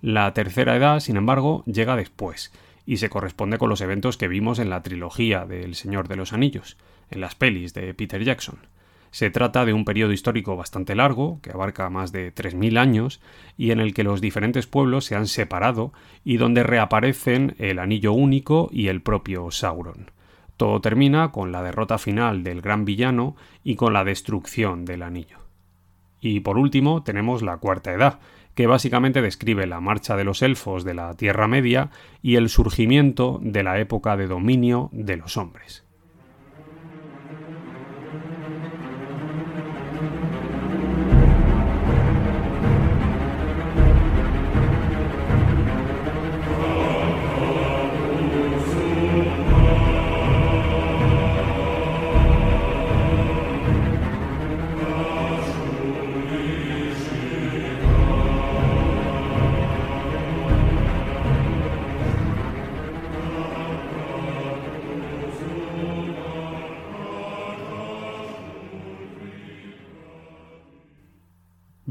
La 0.00 0.34
tercera 0.34 0.74
edad, 0.74 0.98
sin 0.98 1.16
embargo, 1.16 1.62
llega 1.66 1.94
después, 1.94 2.52
y 2.88 2.96
se 2.96 3.10
corresponde 3.10 3.58
con 3.58 3.68
los 3.68 3.82
eventos 3.82 4.16
que 4.16 4.28
vimos 4.28 4.58
en 4.58 4.70
la 4.70 4.82
trilogía 4.82 5.44
del 5.44 5.74
Señor 5.74 6.08
de 6.08 6.16
los 6.16 6.32
Anillos, 6.32 6.78
en 7.10 7.20
las 7.20 7.34
pelis 7.34 7.74
de 7.74 7.92
Peter 7.92 8.24
Jackson. 8.24 8.60
Se 9.10 9.28
trata 9.28 9.66
de 9.66 9.74
un 9.74 9.84
periodo 9.84 10.12
histórico 10.12 10.56
bastante 10.56 10.94
largo, 10.94 11.38
que 11.42 11.50
abarca 11.50 11.90
más 11.90 12.12
de 12.12 12.34
3.000 12.34 12.78
años, 12.78 13.20
y 13.58 13.72
en 13.72 13.80
el 13.80 13.92
que 13.92 14.04
los 14.04 14.22
diferentes 14.22 14.66
pueblos 14.66 15.04
se 15.04 15.16
han 15.16 15.26
separado 15.26 15.92
y 16.24 16.38
donde 16.38 16.62
reaparecen 16.62 17.56
el 17.58 17.78
Anillo 17.78 18.14
Único 18.14 18.70
y 18.72 18.88
el 18.88 19.02
propio 19.02 19.50
Sauron. 19.50 20.10
Todo 20.56 20.80
termina 20.80 21.30
con 21.30 21.52
la 21.52 21.62
derrota 21.62 21.98
final 21.98 22.42
del 22.42 22.62
gran 22.62 22.86
villano 22.86 23.36
y 23.62 23.76
con 23.76 23.92
la 23.92 24.02
destrucción 24.02 24.86
del 24.86 25.02
anillo. 25.02 25.40
Y 26.22 26.40
por 26.40 26.56
último 26.56 27.02
tenemos 27.02 27.42
la 27.42 27.58
Cuarta 27.58 27.92
Edad, 27.92 28.18
que 28.58 28.66
básicamente 28.66 29.22
describe 29.22 29.68
la 29.68 29.80
marcha 29.80 30.16
de 30.16 30.24
los 30.24 30.42
elfos 30.42 30.82
de 30.82 30.92
la 30.92 31.14
Tierra 31.14 31.46
Media 31.46 31.90
y 32.22 32.34
el 32.34 32.48
surgimiento 32.48 33.38
de 33.40 33.62
la 33.62 33.78
época 33.78 34.16
de 34.16 34.26
dominio 34.26 34.88
de 34.90 35.16
los 35.16 35.36
hombres. 35.36 35.87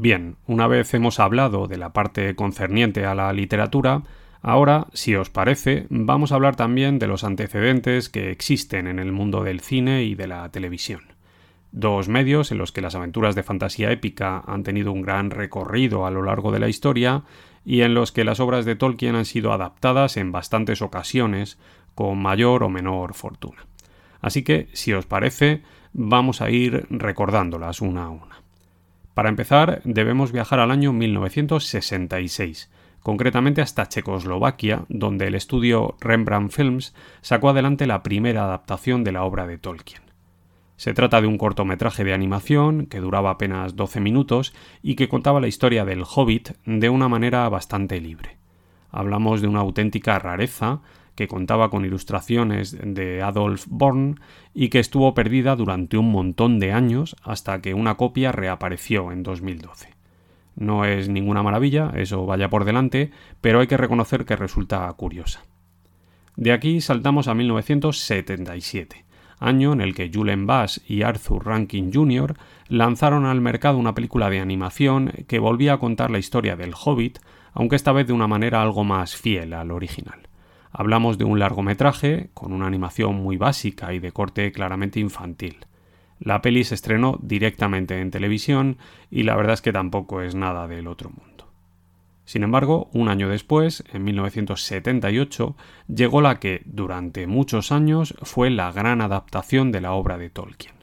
Bien, 0.08 0.36
una 0.46 0.66
vez 0.66 0.94
hemos 0.94 1.20
hablado 1.20 1.66
de 1.66 1.76
la 1.76 1.92
parte 1.92 2.34
concerniente 2.34 3.04
a 3.04 3.14
la 3.14 3.30
literatura, 3.34 4.04
ahora, 4.40 4.86
si 4.94 5.14
os 5.14 5.28
parece, 5.28 5.86
vamos 5.90 6.32
a 6.32 6.36
hablar 6.36 6.56
también 6.56 6.98
de 6.98 7.06
los 7.06 7.24
antecedentes 7.24 8.08
que 8.08 8.30
existen 8.30 8.86
en 8.86 9.00
el 9.00 9.12
mundo 9.12 9.44
del 9.44 9.60
cine 9.60 10.04
y 10.04 10.14
de 10.14 10.26
la 10.26 10.48
televisión. 10.48 11.02
Dos 11.72 12.08
medios 12.08 12.50
en 12.52 12.56
los 12.56 12.72
que 12.72 12.80
las 12.80 12.94
aventuras 12.94 13.34
de 13.34 13.42
fantasía 13.42 13.92
épica 13.92 14.42
han 14.46 14.62
tenido 14.62 14.92
un 14.92 15.02
gran 15.02 15.30
recorrido 15.30 16.06
a 16.06 16.10
lo 16.10 16.22
largo 16.22 16.52
de 16.52 16.60
la 16.60 16.70
historia 16.70 17.24
y 17.66 17.82
en 17.82 17.92
los 17.92 18.10
que 18.10 18.24
las 18.24 18.40
obras 18.40 18.64
de 18.64 18.76
Tolkien 18.76 19.14
han 19.14 19.26
sido 19.26 19.52
adaptadas 19.52 20.16
en 20.16 20.32
bastantes 20.32 20.80
ocasiones 20.80 21.58
con 21.94 22.16
mayor 22.16 22.62
o 22.62 22.70
menor 22.70 23.12
fortuna. 23.12 23.66
Así 24.22 24.42
que, 24.42 24.70
si 24.72 24.94
os 24.94 25.04
parece, 25.04 25.60
vamos 25.92 26.40
a 26.40 26.48
ir 26.48 26.86
recordándolas 26.88 27.82
una 27.82 28.04
a 28.04 28.08
una. 28.08 28.47
Para 29.18 29.30
empezar, 29.30 29.82
debemos 29.82 30.30
viajar 30.30 30.60
al 30.60 30.70
año 30.70 30.92
1966, 30.92 32.70
concretamente 33.00 33.60
hasta 33.60 33.88
Checoslovaquia, 33.88 34.84
donde 34.88 35.26
el 35.26 35.34
estudio 35.34 35.96
Rembrandt 35.98 36.52
Films 36.52 36.94
sacó 37.20 37.48
adelante 37.48 37.88
la 37.88 38.04
primera 38.04 38.44
adaptación 38.44 39.02
de 39.02 39.10
la 39.10 39.24
obra 39.24 39.48
de 39.48 39.58
Tolkien. 39.58 40.02
Se 40.76 40.94
trata 40.94 41.20
de 41.20 41.26
un 41.26 41.36
cortometraje 41.36 42.04
de 42.04 42.14
animación 42.14 42.86
que 42.86 43.00
duraba 43.00 43.30
apenas 43.30 43.74
12 43.74 43.98
minutos 43.98 44.54
y 44.84 44.94
que 44.94 45.08
contaba 45.08 45.40
la 45.40 45.48
historia 45.48 45.84
del 45.84 46.04
hobbit 46.04 46.50
de 46.64 46.88
una 46.88 47.08
manera 47.08 47.48
bastante 47.48 48.00
libre. 48.00 48.38
Hablamos 48.92 49.40
de 49.40 49.48
una 49.48 49.58
auténtica 49.58 50.20
rareza 50.20 50.80
que 51.18 51.26
contaba 51.26 51.68
con 51.68 51.84
ilustraciones 51.84 52.78
de 52.80 53.22
Adolf 53.22 53.66
Born 53.68 54.20
y 54.54 54.68
que 54.68 54.78
estuvo 54.78 55.14
perdida 55.14 55.56
durante 55.56 55.98
un 55.98 56.12
montón 56.12 56.60
de 56.60 56.70
años 56.70 57.16
hasta 57.24 57.60
que 57.60 57.74
una 57.74 57.96
copia 57.96 58.30
reapareció 58.30 59.10
en 59.10 59.24
2012. 59.24 59.96
No 60.54 60.84
es 60.84 61.08
ninguna 61.08 61.42
maravilla, 61.42 61.90
eso 61.96 62.24
vaya 62.24 62.48
por 62.48 62.64
delante, 62.64 63.10
pero 63.40 63.58
hay 63.58 63.66
que 63.66 63.76
reconocer 63.76 64.26
que 64.26 64.36
resulta 64.36 64.92
curiosa. 64.92 65.42
De 66.36 66.52
aquí 66.52 66.80
saltamos 66.80 67.26
a 67.26 67.34
1977, 67.34 69.04
año 69.40 69.72
en 69.72 69.80
el 69.80 69.96
que 69.96 70.12
Julen 70.14 70.46
Bass 70.46 70.80
y 70.86 71.02
Arthur 71.02 71.46
Rankin 71.46 71.92
Jr. 71.92 72.36
lanzaron 72.68 73.26
al 73.26 73.40
mercado 73.40 73.76
una 73.76 73.96
película 73.96 74.30
de 74.30 74.38
animación 74.38 75.12
que 75.26 75.40
volvía 75.40 75.72
a 75.72 75.78
contar 75.78 76.12
la 76.12 76.20
historia 76.20 76.54
del 76.54 76.74
Hobbit, 76.74 77.18
aunque 77.54 77.74
esta 77.74 77.90
vez 77.90 78.06
de 78.06 78.12
una 78.12 78.28
manera 78.28 78.62
algo 78.62 78.84
más 78.84 79.16
fiel 79.16 79.52
al 79.52 79.72
original. 79.72 80.27
Hablamos 80.70 81.18
de 81.18 81.24
un 81.24 81.38
largometraje 81.38 82.30
con 82.34 82.52
una 82.52 82.66
animación 82.66 83.16
muy 83.16 83.36
básica 83.36 83.92
y 83.92 83.98
de 83.98 84.12
corte 84.12 84.52
claramente 84.52 85.00
infantil. 85.00 85.66
La 86.20 86.42
peli 86.42 86.64
se 86.64 86.74
estrenó 86.74 87.18
directamente 87.22 88.00
en 88.00 88.10
televisión 88.10 88.78
y 89.10 89.22
la 89.22 89.36
verdad 89.36 89.54
es 89.54 89.62
que 89.62 89.72
tampoco 89.72 90.20
es 90.22 90.34
nada 90.34 90.66
del 90.66 90.88
otro 90.88 91.10
mundo. 91.10 91.38
Sin 92.24 92.42
embargo, 92.42 92.90
un 92.92 93.08
año 93.08 93.30
después, 93.30 93.84
en 93.90 94.04
1978, 94.04 95.56
llegó 95.86 96.20
la 96.20 96.38
que, 96.38 96.60
durante 96.66 97.26
muchos 97.26 97.72
años, 97.72 98.14
fue 98.20 98.50
la 98.50 98.70
gran 98.70 99.00
adaptación 99.00 99.72
de 99.72 99.80
la 99.80 99.92
obra 99.92 100.18
de 100.18 100.28
Tolkien. 100.28 100.74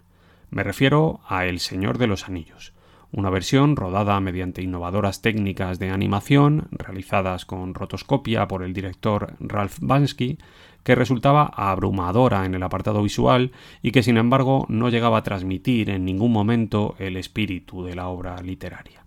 Me 0.49 0.63
refiero 0.63 1.19
a 1.27 1.45
El 1.45 1.59
Señor 1.59 1.99
de 1.99 2.07
los 2.07 2.27
Anillos, 2.27 2.73
una 3.15 3.29
versión 3.29 3.77
rodada 3.77 4.19
mediante 4.19 4.61
innovadoras 4.61 5.21
técnicas 5.21 5.79
de 5.79 5.89
animación 5.89 6.67
realizadas 6.71 7.45
con 7.45 7.73
rotoscopia 7.73 8.45
por 8.49 8.61
el 8.61 8.73
director 8.73 9.35
Ralph 9.39 9.77
Bansky, 9.79 10.37
que 10.83 10.95
resultaba 10.95 11.45
abrumadora 11.45 12.45
en 12.45 12.55
el 12.55 12.63
apartado 12.63 13.01
visual 13.01 13.53
y 13.81 13.91
que 13.91 14.03
sin 14.03 14.17
embargo 14.17 14.65
no 14.67 14.89
llegaba 14.89 15.19
a 15.19 15.23
transmitir 15.23 15.89
en 15.89 16.03
ningún 16.03 16.33
momento 16.33 16.95
el 16.99 17.15
espíritu 17.15 17.85
de 17.85 17.95
la 17.95 18.09
obra 18.09 18.41
literaria. 18.41 19.05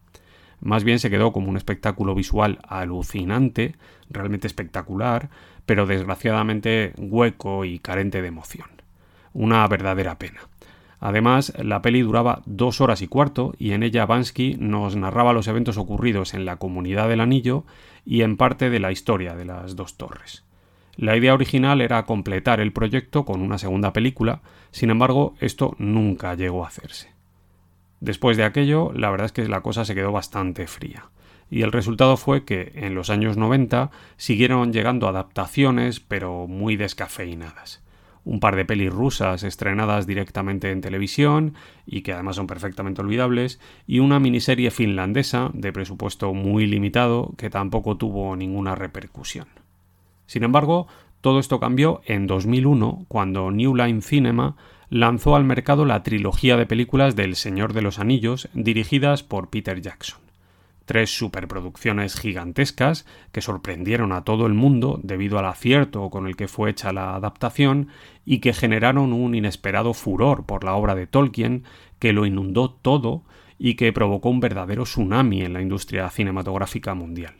Más 0.60 0.84
bien 0.84 0.98
se 0.98 1.10
quedó 1.10 1.30
como 1.30 1.50
un 1.50 1.58
espectáculo 1.58 2.14
visual 2.14 2.60
alucinante, 2.66 3.76
realmente 4.08 4.46
espectacular, 4.46 5.28
pero 5.66 5.84
desgraciadamente 5.84 6.94
hueco 6.96 7.66
y 7.66 7.78
carente 7.78 8.22
de 8.22 8.28
emoción. 8.28 8.68
Una 9.34 9.68
verdadera 9.68 10.18
pena. 10.18 10.40
Además, 11.00 11.52
la 11.56 11.80
peli 11.80 12.02
duraba 12.02 12.42
dos 12.44 12.80
horas 12.80 13.02
y 13.02 13.08
cuarto 13.08 13.54
y 13.58 13.72
en 13.72 13.82
ella 13.82 14.06
Bansky 14.06 14.56
nos 14.58 14.96
narraba 14.96 15.32
los 15.32 15.46
eventos 15.46 15.76
ocurridos 15.76 16.34
en 16.34 16.44
la 16.44 16.56
comunidad 16.56 17.08
del 17.08 17.20
anillo 17.20 17.64
y 18.04 18.22
en 18.22 18.36
parte 18.36 18.68
de 18.68 18.80
la 18.80 18.90
historia 18.90 19.36
de 19.36 19.44
las 19.44 19.76
dos 19.76 19.96
torres. 19.96 20.44
La 20.96 21.16
idea 21.16 21.34
original 21.34 21.80
era 21.80 22.04
completar 22.04 22.58
el 22.58 22.72
proyecto 22.72 23.24
con 23.24 23.40
una 23.40 23.58
segunda 23.58 23.92
película, 23.92 24.40
sin 24.72 24.90
embargo, 24.90 25.36
esto 25.38 25.76
nunca 25.78 26.34
llegó 26.34 26.64
a 26.64 26.68
hacerse. 26.68 27.12
Después 28.00 28.36
de 28.36 28.44
aquello, 28.44 28.92
la 28.92 29.10
verdad 29.10 29.26
es 29.26 29.32
que 29.32 29.46
la 29.46 29.60
cosa 29.60 29.84
se 29.84 29.94
quedó 29.94 30.10
bastante 30.10 30.66
fría, 30.66 31.10
y 31.50 31.62
el 31.62 31.70
resultado 31.70 32.16
fue 32.16 32.44
que 32.44 32.72
en 32.74 32.96
los 32.96 33.10
años 33.10 33.36
90 33.36 33.92
siguieron 34.16 34.72
llegando 34.72 35.06
adaptaciones, 35.06 36.00
pero 36.00 36.48
muy 36.48 36.76
descafeinadas 36.76 37.80
un 38.28 38.40
par 38.40 38.56
de 38.56 38.66
pelis 38.66 38.92
rusas 38.92 39.42
estrenadas 39.42 40.06
directamente 40.06 40.70
en 40.70 40.82
televisión 40.82 41.54
y 41.86 42.02
que 42.02 42.12
además 42.12 42.36
son 42.36 42.46
perfectamente 42.46 43.00
olvidables, 43.00 43.58
y 43.86 44.00
una 44.00 44.20
miniserie 44.20 44.70
finlandesa 44.70 45.50
de 45.54 45.72
presupuesto 45.72 46.34
muy 46.34 46.66
limitado 46.66 47.32
que 47.38 47.48
tampoco 47.48 47.96
tuvo 47.96 48.36
ninguna 48.36 48.74
repercusión. 48.74 49.48
Sin 50.26 50.44
embargo, 50.44 50.88
todo 51.22 51.38
esto 51.38 51.58
cambió 51.58 52.02
en 52.04 52.26
2001 52.26 53.06
cuando 53.08 53.50
New 53.50 53.74
Line 53.74 54.02
Cinema 54.02 54.56
lanzó 54.90 55.34
al 55.34 55.44
mercado 55.44 55.86
la 55.86 56.02
trilogía 56.02 56.58
de 56.58 56.66
películas 56.66 57.16
del 57.16 57.34
Señor 57.34 57.72
de 57.72 57.82
los 57.82 57.98
Anillos 57.98 58.50
dirigidas 58.52 59.22
por 59.22 59.48
Peter 59.48 59.80
Jackson 59.80 60.27
tres 60.88 61.14
superproducciones 61.14 62.18
gigantescas 62.18 63.04
que 63.30 63.42
sorprendieron 63.42 64.10
a 64.10 64.24
todo 64.24 64.46
el 64.46 64.54
mundo 64.54 64.98
debido 65.02 65.38
al 65.38 65.44
acierto 65.44 66.08
con 66.08 66.26
el 66.26 66.34
que 66.34 66.48
fue 66.48 66.70
hecha 66.70 66.94
la 66.94 67.14
adaptación 67.14 67.88
y 68.24 68.38
que 68.38 68.54
generaron 68.54 69.12
un 69.12 69.34
inesperado 69.34 69.92
furor 69.92 70.46
por 70.46 70.64
la 70.64 70.72
obra 70.72 70.94
de 70.94 71.06
Tolkien 71.06 71.64
que 71.98 72.14
lo 72.14 72.24
inundó 72.24 72.70
todo 72.70 73.22
y 73.58 73.74
que 73.74 73.92
provocó 73.92 74.30
un 74.30 74.40
verdadero 74.40 74.84
tsunami 74.84 75.42
en 75.42 75.52
la 75.52 75.60
industria 75.60 76.08
cinematográfica 76.08 76.94
mundial. 76.94 77.34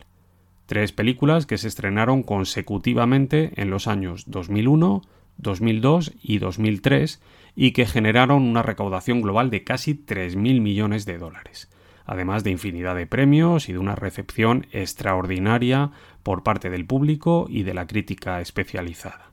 Tres 0.67 0.93
películas 0.93 1.47
que 1.47 1.57
se 1.57 1.69
estrenaron 1.69 2.23
consecutivamente 2.23 3.53
en 3.57 3.71
los 3.71 3.87
años 3.87 4.25
2001, 4.27 5.01
2002 5.39 6.13
y 6.21 6.39
2003 6.39 7.23
y 7.57 7.71
que 7.71 7.87
generaron 7.87 8.43
una 8.43 8.63
recaudación 8.63 9.23
global 9.23 9.49
de 9.49 9.65
casi 9.65 9.95
3.000 9.95 10.61
millones 10.61 11.07
de 11.07 11.17
dólares 11.17 11.71
además 12.09 12.43
de 12.43 12.51
infinidad 12.51 12.97
de 12.97 13.07
premios 13.07 13.69
y 13.69 13.73
de 13.73 13.79
una 13.79 13.95
recepción 13.95 14.67
extraordinaria 14.73 15.91
por 16.23 16.43
parte 16.43 16.71
del 16.71 16.87
público 16.87 17.47
y 17.51 17.63
de 17.63 17.75
la 17.75 17.87
crítica 17.87 18.41
especializada. 18.41 19.31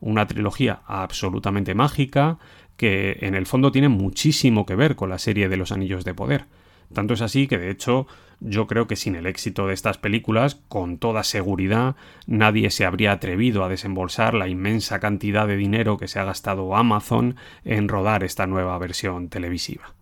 Una 0.00 0.26
trilogía 0.26 0.80
absolutamente 0.86 1.74
mágica 1.74 2.38
que 2.78 3.18
en 3.20 3.34
el 3.34 3.44
fondo 3.44 3.70
tiene 3.70 3.90
muchísimo 3.90 4.64
que 4.64 4.74
ver 4.74 4.96
con 4.96 5.10
la 5.10 5.18
serie 5.18 5.50
de 5.50 5.58
los 5.58 5.70
Anillos 5.70 6.04
de 6.04 6.14
Poder. 6.14 6.46
Tanto 6.94 7.12
es 7.12 7.20
así 7.20 7.46
que 7.46 7.58
de 7.58 7.70
hecho 7.70 8.06
yo 8.40 8.66
creo 8.66 8.86
que 8.86 8.96
sin 8.96 9.14
el 9.14 9.26
éxito 9.26 9.66
de 9.66 9.74
estas 9.74 9.98
películas, 9.98 10.54
con 10.68 10.96
toda 10.96 11.24
seguridad, 11.24 11.96
nadie 12.26 12.70
se 12.70 12.86
habría 12.86 13.12
atrevido 13.12 13.64
a 13.64 13.68
desembolsar 13.68 14.32
la 14.32 14.48
inmensa 14.48 14.98
cantidad 14.98 15.46
de 15.46 15.56
dinero 15.56 15.98
que 15.98 16.08
se 16.08 16.20
ha 16.20 16.24
gastado 16.24 16.74
Amazon 16.74 17.36
en 17.64 17.88
rodar 17.88 18.24
esta 18.24 18.46
nueva 18.46 18.78
versión 18.78 19.28
televisiva. 19.28 19.97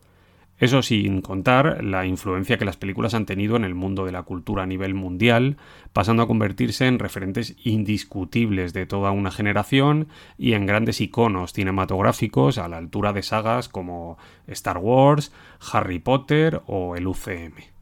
Eso 0.59 0.83
sin 0.83 1.21
contar 1.21 1.85
la 1.85 2.07
influencia 2.07 2.57
que 2.57 2.65
las 2.65 2.79
películas 2.79 3.13
han 3.13 3.27
tenido 3.27 3.57
en 3.57 3.65
el 3.65 3.75
mundo 3.75 4.07
de 4.07 4.13
la 4.13 4.23
cultura 4.23 4.63
a 4.63 4.67
nivel 4.67 4.95
mundial, 4.95 5.59
pasando 5.93 6.23
a 6.23 6.27
convertirse 6.27 6.87
en 6.87 6.99
referentes 6.99 7.57
indiscutibles 7.63 8.73
de 8.73 8.87
toda 8.87 9.11
una 9.11 9.31
generación 9.31 10.09
y 10.39 10.55
en 10.55 10.65
grandes 10.65 11.03
iconos 11.03 11.53
cinematográficos 11.53 12.57
a 12.57 12.69
la 12.69 12.79
altura 12.79 13.13
de 13.13 13.23
sagas 13.23 13.69
como 13.69 14.17
Star 14.47 14.79
Wars, 14.79 15.31
Harry 15.73 15.99
Potter 15.99 16.63
o 16.67 16.97
el 16.97 17.07
UCM. 17.07 17.77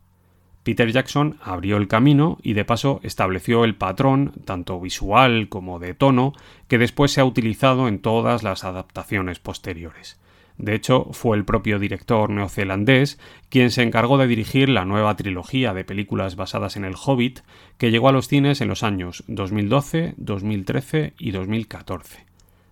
Peter 0.64 0.90
Jackson 0.90 1.38
abrió 1.42 1.76
el 1.76 1.88
camino 1.88 2.38
y 2.42 2.54
de 2.54 2.64
paso 2.64 2.98
estableció 3.02 3.64
el 3.64 3.76
patrón, 3.76 4.32
tanto 4.46 4.80
visual 4.80 5.48
como 5.50 5.78
de 5.78 5.92
tono, 5.92 6.32
que 6.68 6.78
después 6.78 7.12
se 7.12 7.20
ha 7.20 7.24
utilizado 7.24 7.86
en 7.86 8.00
todas 8.00 8.42
las 8.42 8.64
adaptaciones 8.64 9.38
posteriores. 9.38 10.18
De 10.58 10.74
hecho, 10.74 11.08
fue 11.12 11.36
el 11.36 11.44
propio 11.44 11.78
director 11.78 12.30
neozelandés 12.30 13.18
quien 13.48 13.70
se 13.70 13.82
encargó 13.82 14.18
de 14.18 14.28
dirigir 14.28 14.68
la 14.68 14.84
nueva 14.84 15.16
trilogía 15.16 15.74
de 15.74 15.84
películas 15.84 16.36
basadas 16.36 16.76
en 16.76 16.84
El 16.84 16.94
Hobbit, 16.94 17.40
que 17.76 17.90
llegó 17.90 18.08
a 18.08 18.12
los 18.12 18.28
cines 18.28 18.60
en 18.60 18.68
los 18.68 18.82
años 18.82 19.24
2012, 19.26 20.14
2013 20.16 21.14
y 21.18 21.30
2014. 21.32 22.24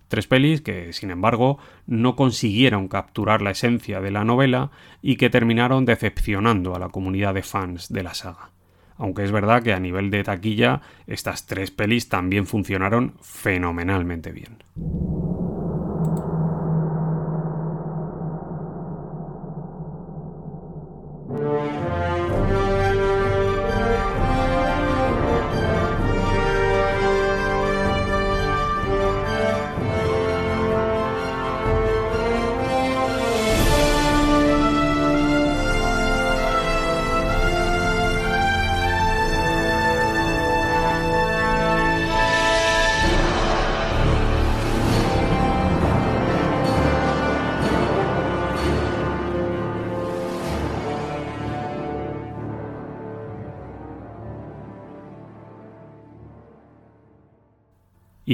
Tres 0.07 0.27
pelis 0.27 0.61
que, 0.61 0.93
sin 0.93 1.09
embargo, 1.11 1.57
no 1.87 2.15
consiguieron 2.15 2.87
capturar 2.87 3.41
la 3.41 3.51
esencia 3.51 3.99
de 3.99 4.11
la 4.11 4.23
novela 4.23 4.71
y 5.01 5.15
que 5.15 5.29
terminaron 5.29 5.85
decepcionando 5.85 6.75
a 6.75 6.79
la 6.79 6.89
comunidad 6.89 7.33
de 7.33 7.41
fans 7.41 7.91
de 7.91 8.03
la 8.03 8.13
saga. 8.13 8.51
Aunque 8.95 9.23
es 9.23 9.31
verdad 9.31 9.63
que 9.63 9.73
a 9.73 9.79
nivel 9.79 10.11
de 10.11 10.23
taquilla 10.23 10.81
estas 11.07 11.47
tres 11.47 11.71
pelis 11.71 12.09
también 12.09 12.45
funcionaron 12.45 13.15
fenomenalmente 13.21 14.31
bien. 14.31 14.63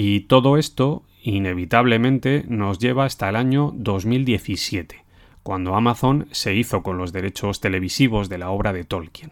Y 0.02 0.22
todo 0.22 0.56
esto 0.56 1.04
inevitablemente 1.24 2.46
nos 2.48 2.80
lleva 2.80 3.04
hasta 3.04 3.28
el 3.28 3.36
año 3.36 3.74
2017, 3.76 5.04
cuando 5.44 5.76
Amazon 5.76 6.30
se 6.32 6.56
hizo 6.56 6.84
con 6.84 6.98
los 6.98 7.12
derechos 7.12 7.60
televisivos 7.60 8.30
de 8.30 8.38
la 8.38 8.50
obra 8.50 8.72
de 8.72 8.86
Tolkien. 8.86 9.32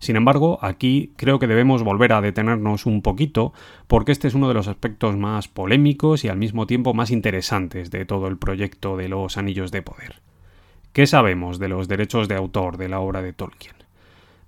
Sin 0.00 0.16
embargo, 0.16 0.58
aquí 0.60 1.12
creo 1.16 1.38
que 1.38 1.46
debemos 1.46 1.82
volver 1.82 2.12
a 2.12 2.20
detenernos 2.20 2.84
un 2.84 3.00
poquito 3.00 3.54
porque 3.86 4.12
este 4.12 4.28
es 4.28 4.34
uno 4.34 4.48
de 4.48 4.54
los 4.54 4.68
aspectos 4.68 5.16
más 5.16 5.48
polémicos 5.48 6.26
y 6.26 6.28
al 6.28 6.36
mismo 6.36 6.66
tiempo 6.66 6.92
más 6.92 7.10
interesantes 7.10 7.90
de 7.90 8.04
todo 8.04 8.26
el 8.26 8.36
proyecto 8.36 8.98
de 8.98 9.08
los 9.08 9.38
Anillos 9.38 9.72
de 9.72 9.80
Poder. 9.80 10.20
¿Qué 10.92 11.06
sabemos 11.06 11.58
de 11.58 11.68
los 11.68 11.88
derechos 11.88 12.28
de 12.28 12.34
autor 12.34 12.76
de 12.76 12.90
la 12.90 13.00
obra 13.00 13.22
de 13.22 13.32
Tolkien? 13.32 13.76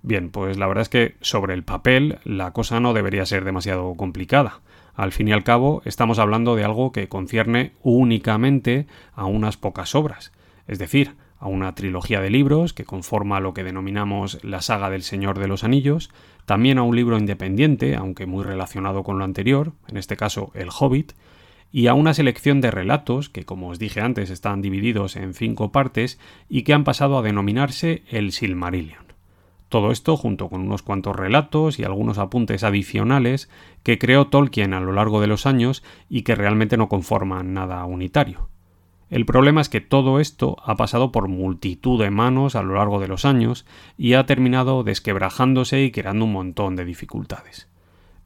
Bien, 0.03 0.29
pues 0.29 0.57
la 0.57 0.67
verdad 0.67 0.83
es 0.83 0.89
que 0.89 1.15
sobre 1.21 1.55
el 1.55 1.63
papel 1.63 2.19
la 2.23 2.51
cosa 2.51 2.79
no 2.79 2.93
debería 2.93 3.25
ser 3.25 3.45
demasiado 3.45 3.95
complicada. 3.95 4.61
Al 4.95 5.11
fin 5.11 5.27
y 5.27 5.33
al 5.33 5.43
cabo, 5.43 5.81
estamos 5.85 6.19
hablando 6.19 6.55
de 6.55 6.63
algo 6.63 6.91
que 6.91 7.09
concierne 7.09 7.73
únicamente 7.83 8.87
a 9.13 9.25
unas 9.25 9.57
pocas 9.57 9.93
obras, 9.93 10.31
es 10.67 10.79
decir, 10.79 11.15
a 11.37 11.47
una 11.47 11.75
trilogía 11.75 12.21
de 12.21 12.29
libros 12.29 12.73
que 12.73 12.85
conforma 12.85 13.41
lo 13.41 13.53
que 13.53 13.63
denominamos 13.63 14.43
la 14.43 14.61
saga 14.61 14.89
del 14.89 15.03
Señor 15.03 15.37
de 15.37 15.47
los 15.47 15.63
Anillos, 15.63 16.11
también 16.45 16.77
a 16.77 16.83
un 16.83 16.95
libro 16.95 17.17
independiente, 17.17 17.95
aunque 17.95 18.25
muy 18.25 18.43
relacionado 18.43 19.03
con 19.03 19.19
lo 19.19 19.25
anterior, 19.25 19.73
en 19.87 19.97
este 19.97 20.15
caso 20.15 20.51
El 20.53 20.69
Hobbit, 20.69 21.13
y 21.71 21.87
a 21.87 21.93
una 21.93 22.13
selección 22.13 22.61
de 22.61 22.71
relatos 22.71 23.27
que, 23.27 23.43
como 23.43 23.67
os 23.67 23.79
dije 23.79 23.99
antes, 23.99 24.29
están 24.29 24.61
divididos 24.61 25.17
en 25.17 25.33
cinco 25.33 25.73
partes 25.73 26.19
y 26.47 26.63
que 26.63 26.73
han 26.73 26.85
pasado 26.85 27.17
a 27.17 27.21
denominarse 27.21 28.03
el 28.09 28.31
Silmarillion. 28.31 29.04
Todo 29.75 29.91
esto 29.91 30.15
junto 30.15 30.47
con 30.47 30.61
unos 30.61 30.83
cuantos 30.83 31.13
relatos 31.13 31.79
y 31.79 31.83
algunos 31.83 32.17
apuntes 32.17 32.63
adicionales 32.63 33.49
que 33.83 33.99
creó 33.99 34.27
Tolkien 34.27 34.73
a 34.73 34.79
lo 34.79 34.93
largo 34.93 35.19
de 35.19 35.27
los 35.27 35.45
años 35.45 35.83
y 36.09 36.21
que 36.21 36.33
realmente 36.33 36.77
no 36.77 36.87
conforman 36.87 37.53
nada 37.53 37.83
unitario. 37.83 38.47
El 39.09 39.25
problema 39.25 39.59
es 39.59 39.67
que 39.67 39.81
todo 39.81 40.21
esto 40.21 40.55
ha 40.63 40.77
pasado 40.77 41.11
por 41.11 41.27
multitud 41.27 42.01
de 42.01 42.09
manos 42.09 42.55
a 42.55 42.63
lo 42.63 42.75
largo 42.75 43.01
de 43.01 43.09
los 43.09 43.25
años 43.25 43.65
y 43.97 44.13
ha 44.13 44.25
terminado 44.25 44.85
desquebrajándose 44.85 45.83
y 45.83 45.91
creando 45.91 46.23
un 46.23 46.31
montón 46.31 46.77
de 46.77 46.85
dificultades. 46.85 47.67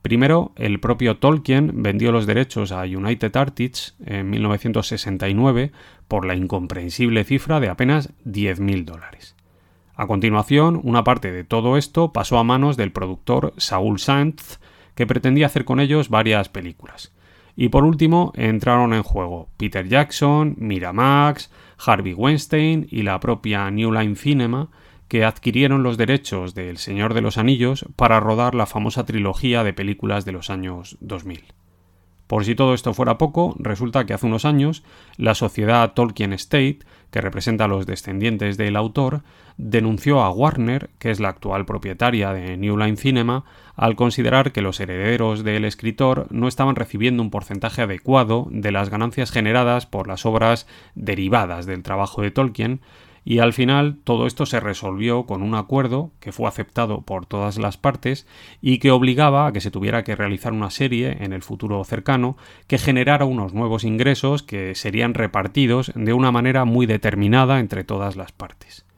Primero, 0.04 0.52
el 0.56 0.80
propio 0.80 1.18
Tolkien 1.18 1.82
vendió 1.82 2.12
los 2.12 2.28
derechos 2.28 2.72
a 2.72 2.84
United 2.84 3.36
Artists 3.36 3.96
en 4.06 4.30
1969 4.30 5.72
por 6.08 6.28
la 6.28 6.36
incomprensible 6.36 7.24
cifra 7.24 7.60
de 7.60 7.70
apenas 7.70 8.14
10.000 8.24 8.86
dólares. 8.86 9.36
A 10.00 10.08
continuación, 10.08 10.80
una 10.82 11.04
parte 11.04 11.30
de 11.30 11.44
todo 11.44 11.76
esto 11.76 12.14
pasó 12.14 12.38
a 12.38 12.46
manos 12.46 12.78
del 12.78 12.94
productor 12.94 13.54
Saul 13.58 14.00
Sanz, 14.00 14.62
que 14.96 15.06
pretendía 15.06 15.48
hacer 15.48 15.66
con 15.66 15.82
ellos 15.82 16.08
varias 16.08 16.48
películas. 16.48 17.12
Y 17.58 17.68
por 17.68 17.84
último, 17.84 18.32
entraron 18.38 18.94
en 18.94 19.04
juego 19.04 19.50
Peter 19.58 19.86
Jackson, 19.86 20.56
Miramax, 20.58 21.52
Harvey 21.86 22.14
Weinstein 22.14 22.88
y 22.90 23.02
la 23.02 23.20
propia 23.20 23.70
New 23.72 23.92
Line 23.92 24.16
Cinema, 24.16 24.70
que 25.10 25.26
adquirieron 25.26 25.84
los 25.84 25.98
derechos 25.98 26.56
de 26.56 26.70
El 26.70 26.78
Señor 26.78 27.14
de 27.14 27.20
los 27.20 27.38
Anillos 27.38 27.86
para 27.98 28.22
rodar 28.22 28.56
la 28.56 28.68
famosa 28.68 29.06
trilogía 29.06 29.66
de 29.66 29.74
películas 29.74 30.24
de 30.24 30.32
los 30.32 30.50
años 30.50 30.96
2000. 31.02 31.44
Por 32.30 32.46
si 32.46 32.54
todo 32.54 32.76
esto 32.76 32.94
fuera 32.94 33.18
poco, 33.18 33.56
resulta 33.58 34.06
que 34.06 34.14
hace 34.14 34.28
unos 34.28 34.46
años 34.46 34.84
la 35.18 35.34
sociedad 35.34 35.94
Tolkien 35.94 36.32
State, 36.34 36.78
que 37.10 37.22
representa 37.22 37.66
a 37.66 37.68
los 37.68 37.88
descendientes 37.88 38.56
del 38.56 38.76
autor, 38.76 39.24
denunció 39.60 40.22
a 40.22 40.32
Warner, 40.32 40.90
que 41.00 41.12
es 41.12 41.20
la 41.20 41.28
actual 41.28 41.66
propietaria 41.66 42.32
de 42.32 42.56
New 42.56 42.78
Line 42.78 42.96
Cinema, 42.96 43.44
al 43.76 43.98
considerar 43.98 44.54
que 44.54 44.62
los 44.62 44.80
herederos 44.80 45.44
del 45.44 45.66
escritor 45.66 46.28
no 46.30 46.48
estaban 46.48 46.78
recibiendo 46.78 47.22
un 47.22 47.30
porcentaje 47.30 47.82
adecuado 47.82 48.48
de 48.52 48.72
las 48.72 48.90
ganancias 48.90 49.32
generadas 49.32 49.86
por 49.86 50.08
las 50.08 50.26
obras 50.26 50.66
derivadas 50.96 51.66
del 51.66 51.84
trabajo 51.84 52.22
de 52.22 52.32
Tolkien, 52.32 52.80
y 53.26 53.40
al 53.40 53.52
final 53.52 53.98
todo 54.06 54.28
esto 54.28 54.46
se 54.46 54.62
resolvió 54.62 55.26
con 55.26 55.44
un 55.44 55.54
acuerdo 55.54 56.14
que 56.22 56.32
fue 56.32 56.48
aceptado 56.48 57.02
por 57.02 57.26
todas 57.26 57.58
las 57.58 57.76
partes 57.76 58.26
y 58.62 58.80
que 58.80 58.92
obligaba 58.92 59.46
a 59.46 59.52
que 59.52 59.60
se 59.60 59.72
tuviera 59.72 60.06
que 60.06 60.16
realizar 60.16 60.54
una 60.54 60.70
serie 60.70 61.18
en 61.20 61.34
el 61.34 61.44
futuro 61.44 61.84
cercano 61.84 62.38
que 62.68 62.78
generara 62.78 63.26
unos 63.26 63.54
nuevos 63.54 63.84
ingresos 63.84 64.42
que 64.42 64.74
serían 64.74 65.16
repartidos 65.16 65.92
de 65.96 66.14
una 66.14 66.32
manera 66.32 66.64
muy 66.64 66.86
determinada 66.86 67.60
entre 67.60 67.84
todas 67.84 68.16
las 68.16 68.32
partes. 68.32 68.89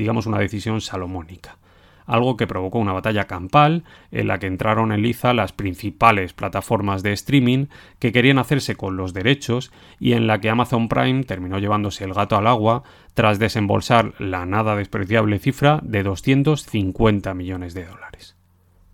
Digamos 0.00 0.24
una 0.24 0.38
decisión 0.38 0.80
salomónica 0.80 1.58
algo 2.06 2.36
que 2.36 2.46
provocó 2.48 2.78
una 2.78 2.92
batalla 2.92 3.26
campal 3.28 3.84
en 4.10 4.26
la 4.26 4.40
que 4.40 4.48
entraron 4.48 4.90
en 4.90 5.02
liza 5.02 5.32
las 5.32 5.52
principales 5.52 6.32
plataformas 6.32 7.04
de 7.04 7.12
streaming 7.12 7.66
que 8.00 8.10
querían 8.10 8.38
hacerse 8.38 8.74
con 8.74 8.96
los 8.96 9.12
derechos 9.12 9.70
y 10.00 10.14
en 10.14 10.26
la 10.26 10.40
que 10.40 10.50
Amazon 10.50 10.88
Prime 10.88 11.22
terminó 11.22 11.60
llevándose 11.60 12.02
el 12.02 12.12
gato 12.12 12.36
al 12.36 12.48
agua 12.48 12.82
tras 13.14 13.38
desembolsar 13.38 14.14
la 14.18 14.44
nada 14.44 14.74
despreciable 14.74 15.38
cifra 15.38 15.78
de 15.84 16.02
250 16.02 17.32
millones 17.34 17.74
de 17.74 17.84
dólares. 17.84 18.34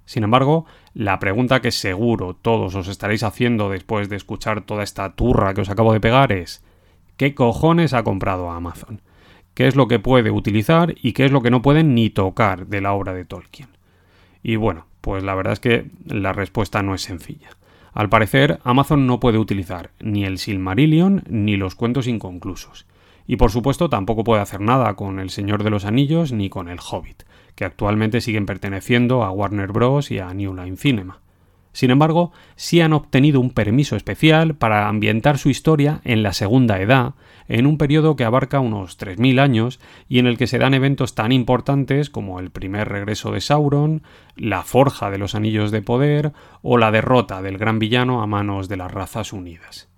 Sin 0.04 0.22
embargo, 0.22 0.66
la 0.92 1.18
pregunta 1.18 1.62
que 1.62 1.70
seguro 1.70 2.34
todos 2.34 2.74
os 2.74 2.86
estaréis 2.86 3.22
haciendo 3.22 3.70
después 3.70 4.10
de 4.10 4.16
escuchar 4.16 4.60
toda 4.60 4.82
esta 4.82 5.14
turra 5.14 5.54
que 5.54 5.62
os 5.62 5.70
acabo 5.70 5.94
de 5.94 6.00
pegar 6.00 6.32
es 6.32 6.62
¿qué 7.16 7.34
cojones 7.34 7.94
ha 7.94 8.04
comprado 8.04 8.50
Amazon? 8.50 9.00
Qué 9.56 9.66
es 9.66 9.74
lo 9.74 9.88
que 9.88 9.98
puede 9.98 10.30
utilizar 10.30 10.94
y 11.00 11.14
qué 11.14 11.24
es 11.24 11.32
lo 11.32 11.40
que 11.40 11.50
no 11.50 11.62
pueden 11.62 11.94
ni 11.94 12.10
tocar 12.10 12.66
de 12.66 12.82
la 12.82 12.92
obra 12.92 13.14
de 13.14 13.24
Tolkien. 13.24 13.70
Y 14.42 14.56
bueno, 14.56 14.84
pues 15.00 15.24
la 15.24 15.34
verdad 15.34 15.54
es 15.54 15.60
que 15.60 15.86
la 16.04 16.34
respuesta 16.34 16.82
no 16.82 16.94
es 16.94 17.00
sencilla. 17.00 17.48
Al 17.94 18.10
parecer, 18.10 18.60
Amazon 18.64 19.06
no 19.06 19.18
puede 19.18 19.38
utilizar 19.38 19.92
ni 19.98 20.26
el 20.26 20.36
Silmarillion 20.36 21.24
ni 21.30 21.56
los 21.56 21.74
cuentos 21.74 22.06
inconclusos. 22.06 22.84
Y 23.26 23.36
por 23.36 23.50
supuesto 23.50 23.88
tampoco 23.88 24.24
puede 24.24 24.42
hacer 24.42 24.60
nada 24.60 24.92
con 24.92 25.18
El 25.18 25.30
Señor 25.30 25.64
de 25.64 25.70
los 25.70 25.86
Anillos 25.86 26.32
ni 26.32 26.50
con 26.50 26.68
El 26.68 26.78
Hobbit, 26.78 27.22
que 27.54 27.64
actualmente 27.64 28.20
siguen 28.20 28.44
perteneciendo 28.44 29.24
a 29.24 29.30
Warner 29.30 29.72
Bros. 29.72 30.10
y 30.10 30.18
a 30.18 30.34
New 30.34 30.54
Line 30.54 30.76
Cinema. 30.76 31.20
Sin 31.72 31.90
embargo, 31.90 32.30
sí 32.56 32.82
han 32.82 32.92
obtenido 32.92 33.40
un 33.40 33.50
permiso 33.50 33.96
especial 33.96 34.54
para 34.54 34.88
ambientar 34.88 35.38
su 35.38 35.48
historia 35.48 36.02
en 36.04 36.22
la 36.22 36.34
Segunda 36.34 36.78
Edad, 36.78 37.14
en 37.48 37.66
un 37.66 37.78
periodo 37.78 38.16
que 38.16 38.24
abarca 38.24 38.60
unos 38.60 38.98
3.000 38.98 39.40
años 39.40 39.80
y 40.08 40.18
en 40.18 40.26
el 40.26 40.38
que 40.38 40.46
se 40.46 40.58
dan 40.58 40.74
eventos 40.74 41.14
tan 41.14 41.32
importantes 41.32 42.10
como 42.10 42.40
el 42.40 42.50
primer 42.50 42.88
regreso 42.88 43.32
de 43.32 43.40
Sauron, 43.40 44.02
la 44.36 44.62
forja 44.62 45.10
de 45.10 45.18
los 45.18 45.34
Anillos 45.34 45.70
de 45.70 45.82
Poder 45.82 46.32
o 46.62 46.78
la 46.78 46.90
derrota 46.90 47.42
del 47.42 47.58
gran 47.58 47.78
villano 47.78 48.22
a 48.22 48.26
manos 48.26 48.68
de 48.68 48.76
las 48.76 48.90
razas 48.90 49.32
unidas. 49.32 49.88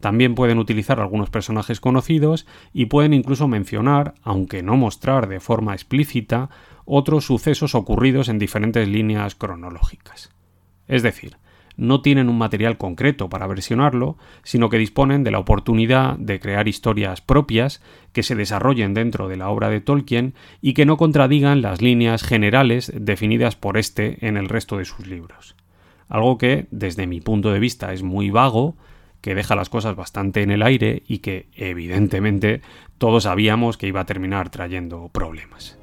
También 0.00 0.34
pueden 0.34 0.58
utilizar 0.58 1.00
algunos 1.00 1.30
personajes 1.30 1.80
conocidos 1.80 2.46
y 2.72 2.86
pueden 2.86 3.14
incluso 3.14 3.48
mencionar, 3.48 4.14
aunque 4.22 4.62
no 4.62 4.76
mostrar 4.76 5.26
de 5.26 5.40
forma 5.40 5.72
explícita, 5.72 6.50
otros 6.84 7.24
sucesos 7.24 7.74
ocurridos 7.74 8.28
en 8.28 8.38
diferentes 8.38 8.86
líneas 8.86 9.34
cronológicas. 9.34 10.30
Es 10.86 11.02
decir, 11.02 11.38
no 11.76 12.00
tienen 12.00 12.28
un 12.28 12.38
material 12.38 12.78
concreto 12.78 13.28
para 13.28 13.46
versionarlo, 13.46 14.16
sino 14.42 14.68
que 14.68 14.78
disponen 14.78 15.24
de 15.24 15.30
la 15.30 15.38
oportunidad 15.38 16.16
de 16.16 16.40
crear 16.40 16.68
historias 16.68 17.20
propias 17.20 17.82
que 18.12 18.22
se 18.22 18.34
desarrollen 18.34 18.94
dentro 18.94 19.28
de 19.28 19.36
la 19.36 19.48
obra 19.48 19.68
de 19.68 19.80
Tolkien 19.80 20.34
y 20.60 20.74
que 20.74 20.86
no 20.86 20.96
contradigan 20.96 21.62
las 21.62 21.82
líneas 21.82 22.22
generales 22.22 22.92
definidas 22.94 23.56
por 23.56 23.76
éste 23.76 24.26
en 24.26 24.36
el 24.36 24.48
resto 24.48 24.78
de 24.78 24.84
sus 24.84 25.06
libros. 25.06 25.54
Algo 26.08 26.38
que, 26.38 26.66
desde 26.70 27.06
mi 27.06 27.20
punto 27.20 27.52
de 27.52 27.58
vista, 27.58 27.92
es 27.92 28.02
muy 28.02 28.30
vago, 28.30 28.76
que 29.20 29.34
deja 29.34 29.56
las 29.56 29.68
cosas 29.68 29.96
bastante 29.96 30.42
en 30.42 30.50
el 30.50 30.62
aire 30.62 31.02
y 31.08 31.18
que, 31.18 31.48
evidentemente, 31.54 32.62
todos 32.98 33.24
sabíamos 33.24 33.76
que 33.76 33.88
iba 33.88 34.00
a 34.00 34.06
terminar 34.06 34.50
trayendo 34.50 35.08
problemas. 35.08 35.78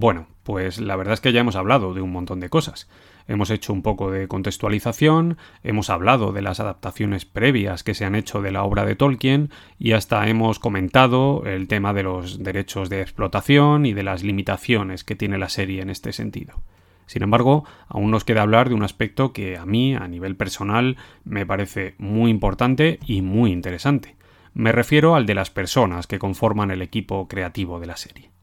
Bueno, 0.00 0.28
pues 0.44 0.78
la 0.78 0.94
verdad 0.94 1.14
es 1.14 1.20
que 1.20 1.32
ya 1.32 1.40
hemos 1.40 1.56
hablado 1.56 1.92
de 1.92 2.00
un 2.00 2.12
montón 2.12 2.38
de 2.38 2.48
cosas. 2.48 2.88
Hemos 3.26 3.50
hecho 3.50 3.72
un 3.72 3.82
poco 3.82 4.12
de 4.12 4.28
contextualización, 4.28 5.38
hemos 5.64 5.90
hablado 5.90 6.30
de 6.30 6.40
las 6.40 6.60
adaptaciones 6.60 7.24
previas 7.24 7.82
que 7.82 7.94
se 7.94 8.04
han 8.04 8.14
hecho 8.14 8.40
de 8.40 8.52
la 8.52 8.62
obra 8.62 8.84
de 8.84 8.94
Tolkien 8.94 9.50
y 9.76 9.94
hasta 9.94 10.28
hemos 10.28 10.60
comentado 10.60 11.42
el 11.46 11.66
tema 11.66 11.94
de 11.94 12.04
los 12.04 12.44
derechos 12.44 12.90
de 12.90 13.00
explotación 13.00 13.86
y 13.86 13.92
de 13.92 14.04
las 14.04 14.22
limitaciones 14.22 15.02
que 15.02 15.16
tiene 15.16 15.36
la 15.36 15.48
serie 15.48 15.82
en 15.82 15.90
este 15.90 16.12
sentido. 16.12 16.62
Sin 17.06 17.24
embargo, 17.24 17.64
aún 17.88 18.12
nos 18.12 18.22
queda 18.22 18.42
hablar 18.42 18.68
de 18.68 18.76
un 18.76 18.84
aspecto 18.84 19.32
que 19.32 19.56
a 19.56 19.66
mí, 19.66 19.96
a 19.96 20.06
nivel 20.06 20.36
personal, 20.36 20.96
me 21.24 21.44
parece 21.44 21.96
muy 21.98 22.30
importante 22.30 23.00
y 23.04 23.20
muy 23.22 23.50
interesante. 23.50 24.14
Me 24.54 24.70
refiero 24.70 25.16
al 25.16 25.26
de 25.26 25.34
las 25.34 25.50
personas 25.50 26.06
que 26.06 26.20
conforman 26.20 26.70
el 26.70 26.82
equipo 26.82 27.26
creativo 27.26 27.80
de 27.80 27.86
la 27.88 27.96
serie. 27.96 28.37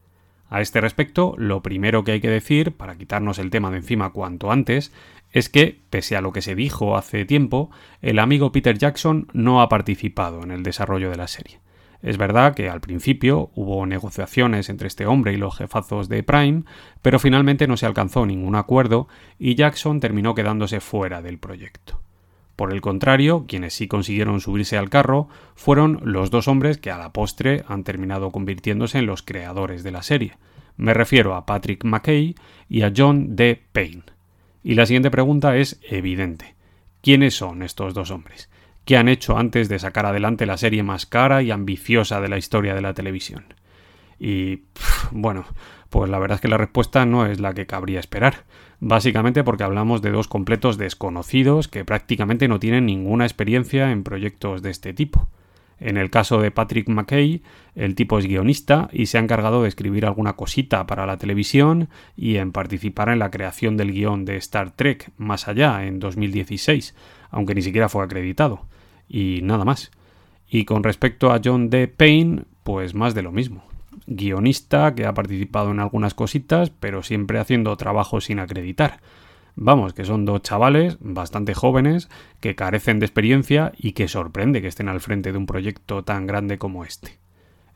A 0.50 0.62
este 0.62 0.80
respecto, 0.82 1.34
lo 1.38 1.62
primero 1.62 2.04
que 2.04 2.14
hay 2.14 2.22
que 2.22 2.30
decir, 2.30 2.74
para 2.74 2.98
quitarnos 2.98 3.40
el 3.40 3.50
tema 3.50 3.72
de 3.72 3.78
encima 3.78 4.12
cuanto 4.12 4.52
antes, 4.52 4.92
es 5.32 5.50
que, 5.50 5.82
pese 5.90 6.16
a 6.16 6.22
lo 6.22 6.32
que 6.32 6.42
se 6.42 6.56
dijo 6.56 6.96
hace 6.96 7.26
tiempo, 7.26 7.72
el 8.02 8.20
amigo 8.20 8.52
Peter 8.52 8.78
Jackson 8.78 9.28
no 9.34 9.62
ha 9.62 9.70
participado 9.70 10.44
en 10.44 10.52
el 10.52 10.64
desarrollo 10.64 11.10
de 11.10 11.18
la 11.18 11.28
serie. 11.28 11.60
Es 12.02 12.18
verdad 12.18 12.54
que 12.54 12.70
al 12.70 12.82
principio 12.82 13.50
hubo 13.56 13.86
negociaciones 13.88 14.70
entre 14.70 14.88
este 14.88 15.08
hombre 15.08 15.34
y 15.34 15.38
los 15.38 15.58
jefazos 15.58 16.08
de 16.08 16.22
Prime, 16.22 16.64
pero 17.02 17.18
finalmente 17.18 17.68
no 17.68 17.78
se 17.78 17.88
alcanzó 17.88 18.28
ningún 18.28 18.56
acuerdo 18.56 19.08
y 19.40 19.56
Jackson 19.56 20.00
terminó 20.00 20.36
quedándose 20.36 20.80
fuera 20.80 21.24
del 21.24 21.40
proyecto. 21.40 22.05
Por 22.56 22.72
el 22.72 22.82
contrario, 22.82 23.46
quienes 23.48 23.74
sí 23.74 23.88
consiguieron 23.88 24.40
subirse 24.40 24.78
al 24.78 24.90
carro 24.90 25.28
fueron 25.56 26.00
los 26.04 26.32
dos 26.32 26.48
hombres 26.48 26.78
que 26.78 26.92
a 26.92 26.98
la 26.98 27.12
postre 27.12 27.64
han 27.68 27.84
terminado 27.84 28.32
convirtiéndose 28.32 29.00
en 29.00 29.08
los 29.08 29.22
creadores 29.22 29.84
de 29.84 29.92
la 29.92 30.04
serie. 30.04 30.38
Me 30.78 30.94
refiero 30.94 31.36
a 31.36 31.46
Patrick 31.46 31.84
McKay 31.84 32.36
y 32.70 32.82
a 32.82 32.94
John 32.96 33.36
D. 33.36 33.62
Payne. 33.72 34.04
Y 34.64 34.76
la 34.76 34.86
siguiente 34.86 35.12
pregunta 35.12 35.58
es 35.58 35.80
evidente. 35.84 36.56
¿Quiénes 37.02 37.36
son 37.36 37.62
estos 37.62 37.94
dos 37.94 38.10
hombres? 38.10 38.50
¿Qué 38.86 38.98
han 38.98 39.10
hecho 39.10 39.38
antes 39.38 39.70
de 39.70 39.80
sacar 39.80 40.06
adelante 40.06 40.46
la 40.46 40.58
serie 40.58 40.84
más 40.84 41.06
cara 41.06 41.42
y 41.42 41.52
ambiciosa 41.52 42.22
de 42.22 42.30
la 42.30 42.38
historia 42.38 42.74
de 42.74 42.82
la 42.82 42.94
televisión? 42.94 43.54
Y 44.20 44.64
bueno, 45.12 45.46
pues 45.90 46.10
la 46.10 46.20
verdad 46.20 46.36
es 46.36 46.42
que 46.42 46.48
la 46.48 46.58
respuesta 46.58 47.06
no 47.06 47.26
es 47.26 47.40
la 47.40 47.54
que 47.54 47.66
cabría 47.66 48.00
esperar, 48.00 48.46
básicamente 48.80 49.44
porque 49.44 49.64
hablamos 49.64 50.02
de 50.02 50.12
dos 50.12 50.28
completos 50.28 50.78
desconocidos 50.78 51.68
que 51.68 51.86
prácticamente 51.86 52.48
no 52.48 52.60
tienen 52.60 52.86
ninguna 52.86 53.26
experiencia 53.26 53.92
en 53.92 54.04
proyectos 54.04 54.62
de 54.62 54.72
este 54.72 54.94
tipo. 54.94 55.28
En 55.78 55.98
el 55.98 56.10
caso 56.10 56.40
de 56.40 56.52
Patrick 56.52 56.88
McKay, 56.88 57.44
el 57.76 57.96
tipo 57.96 58.18
es 58.18 58.26
guionista 58.26 58.90
y 58.94 59.08
se 59.08 59.18
ha 59.18 59.22
encargado 59.22 59.64
de 59.64 59.68
escribir 59.68 60.06
alguna 60.06 60.34
cosita 60.34 60.88
para 60.88 61.06
la 61.06 61.18
televisión 61.18 61.90
y 62.16 62.38
en 62.38 62.54
participar 62.54 63.10
en 63.10 63.20
la 63.20 63.30
creación 63.30 63.76
del 63.76 63.92
guion 63.92 64.24
de 64.24 64.38
Star 64.38 64.72
Trek 64.72 65.12
Más 65.18 65.50
Allá 65.50 65.86
en 65.86 66.00
2016, 66.00 66.96
aunque 67.30 67.56
ni 67.56 67.62
siquiera 67.62 67.90
fue 67.90 68.04
acreditado. 68.04 68.66
Y 69.10 69.42
nada 69.44 69.66
más. 69.66 69.92
Y 70.48 70.64
con 70.64 70.84
respecto 70.84 71.32
a 71.32 71.42
John 71.44 71.70
D. 71.70 71.90
Payne, 71.90 72.44
pues 72.64 72.96
más 72.96 73.14
de 73.14 73.24
lo 73.24 73.34
mismo 73.34 73.75
guionista 74.08 74.96
que 74.96 75.06
ha 75.06 75.14
participado 75.14 75.72
en 75.72 75.80
algunas 75.80 76.14
cositas, 76.14 76.70
pero 76.70 77.04
siempre 77.04 77.40
haciendo 77.40 77.76
trabajo 77.78 78.22
sin 78.22 78.40
acreditar. 78.40 79.00
Vamos, 79.56 79.94
que 79.94 80.04
son 80.04 80.26
dos 80.26 80.42
chavales 80.42 80.98
bastante 81.00 81.54
jóvenes 81.54 82.10
que 82.42 82.56
carecen 82.56 83.00
de 83.00 83.06
experiencia 83.06 83.72
y 83.78 83.94
que 83.94 84.08
sorprende 84.08 84.62
que 84.62 84.68
estén 84.68 84.90
al 84.90 85.00
frente 85.00 85.32
de 85.32 85.38
un 85.38 85.46
proyecto 85.46 86.04
tan 86.04 86.28
grande 86.28 86.58
como 86.58 86.84
este. 86.84 87.20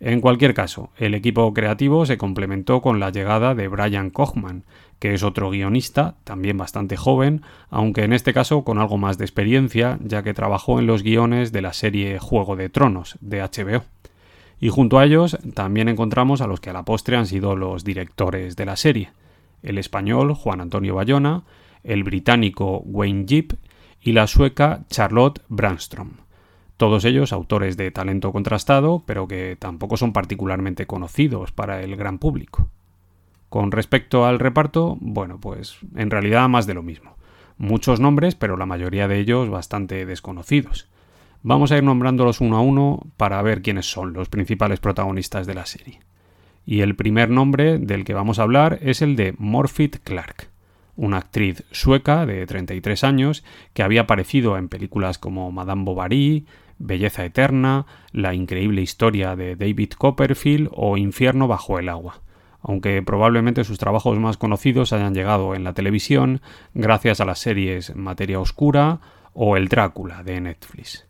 En 0.01 0.21
cualquier 0.21 0.53
caso, 0.53 0.91
el 0.97 1.13
equipo 1.13 1.53
creativo 1.53 2.05
se 2.05 2.17
complementó 2.17 2.81
con 2.81 3.01
la 3.01 3.09
llegada 3.09 3.53
de 3.53 3.67
Brian 3.67 4.11
Kochman, 4.11 4.63
que 4.97 5.13
es 5.13 5.23
otro 5.23 5.49
guionista, 5.49 6.15
también 6.23 6.57
bastante 6.57 6.95
joven, 6.95 7.41
aunque 7.69 8.03
en 8.03 8.13
este 8.13 8.33
caso 8.33 8.63
con 8.63 8.77
algo 8.77 8.97
más 8.97 9.17
de 9.17 9.25
experiencia, 9.25 9.99
ya 10.01 10.23
que 10.23 10.33
trabajó 10.33 10.79
en 10.79 10.87
los 10.87 11.03
guiones 11.03 11.51
de 11.51 11.61
la 11.61 11.73
serie 11.73 12.17
Juego 12.19 12.55
de 12.55 12.69
Tronos 12.69 13.17
de 13.19 13.41
HBO. 13.41 13.83
Y 14.59 14.69
junto 14.69 14.99
a 14.99 15.05
ellos 15.05 15.37
también 15.53 15.87
encontramos 15.87 16.41
a 16.41 16.47
los 16.47 16.59
que 16.59 16.69
a 16.69 16.73
la 16.73 16.83
postre 16.83 17.15
han 17.15 17.27
sido 17.27 17.55
los 17.55 17.83
directores 17.83 18.55
de 18.55 18.65
la 18.65 18.75
serie. 18.75 19.11
el 19.61 19.77
español 19.77 20.33
Juan 20.35 20.61
Antonio 20.61 20.95
Bayona, 20.95 21.43
el 21.83 22.05
británico 22.05 22.81
Wayne 22.85 23.25
Jeep 23.25 23.53
y 24.01 24.13
la 24.13 24.25
sueca 24.27 24.85
Charlotte 24.89 25.41
Brandstrom. 25.49 26.11
Todos 26.77 27.03
ellos 27.03 27.33
autores 27.33 27.75
de 27.75 27.91
talento 27.91 28.31
contrastado, 28.31 29.03
pero 29.05 29.27
que 29.27 29.57
tampoco 29.59 29.97
son 29.97 30.13
particularmente 30.13 30.87
conocidos 30.87 31.51
para 31.51 31.81
el 31.83 31.97
gran 31.97 32.19
público. 32.19 32.69
Con 33.49 33.71
respecto 33.71 34.25
al 34.25 34.39
reparto, 34.39 34.97
bueno, 35.01 35.39
pues 35.41 35.77
en 35.95 36.09
realidad 36.09 36.47
más 36.47 36.67
de 36.67 36.75
lo 36.75 36.83
mismo. 36.83 37.15
Muchos 37.57 37.99
nombres, 37.99 38.35
pero 38.35 38.55
la 38.55 38.65
mayoría 38.65 39.09
de 39.09 39.19
ellos 39.19 39.49
bastante 39.49 40.05
desconocidos. 40.05 40.87
Vamos 41.41 41.71
a 41.71 41.77
ir 41.77 41.83
nombrándolos 41.83 42.41
uno 42.41 42.57
a 42.57 42.61
uno 42.61 43.07
para 43.15 43.41
ver 43.41 43.61
quiénes 43.61 43.89
son 43.89 44.11
los 44.11 44.27
principales 44.27 44.81
protagonistas 44.81 45.47
de 45.47 45.53
la 45.53 45.65
serie. 45.65 45.99
Y 46.65 46.81
el 46.81 46.95
primer 46.95 47.29
nombre 47.29 47.79
del 47.79 48.03
que 48.03 48.13
vamos 48.13 48.39
a 48.39 48.43
hablar 48.43 48.79
es 48.81 49.01
el 49.01 49.15
de 49.15 49.33
Morfit 49.37 49.99
Clark, 50.03 50.49
una 50.97 51.17
actriz 51.17 51.63
sueca 51.71 52.25
de 52.25 52.45
33 52.45 53.05
años 53.05 53.45
que 53.73 53.83
había 53.83 54.01
aparecido 54.01 54.57
en 54.57 54.67
películas 54.67 55.17
como 55.17 55.49
Madame 55.51 55.85
Bovary, 55.85 56.45
Belleza 56.77 57.23
Eterna, 57.23 57.85
La 58.11 58.33
increíble 58.33 58.81
historia 58.81 59.37
de 59.37 59.55
David 59.55 59.93
Copperfield 59.97 60.69
o 60.73 60.97
Infierno 60.97 61.47
bajo 61.47 61.79
el 61.79 61.87
agua, 61.87 62.19
aunque 62.61 63.01
probablemente 63.01 63.63
sus 63.63 63.77
trabajos 63.77 64.19
más 64.19 64.35
conocidos 64.35 64.91
hayan 64.91 65.15
llegado 65.15 65.55
en 65.55 65.63
la 65.63 65.73
televisión 65.73 66.41
gracias 66.73 67.21
a 67.21 67.25
las 67.25 67.39
series 67.39 67.95
Materia 67.95 68.41
Oscura 68.41 68.99
o 69.33 69.55
El 69.55 69.69
Drácula 69.69 70.21
de 70.23 70.41
Netflix. 70.41 71.08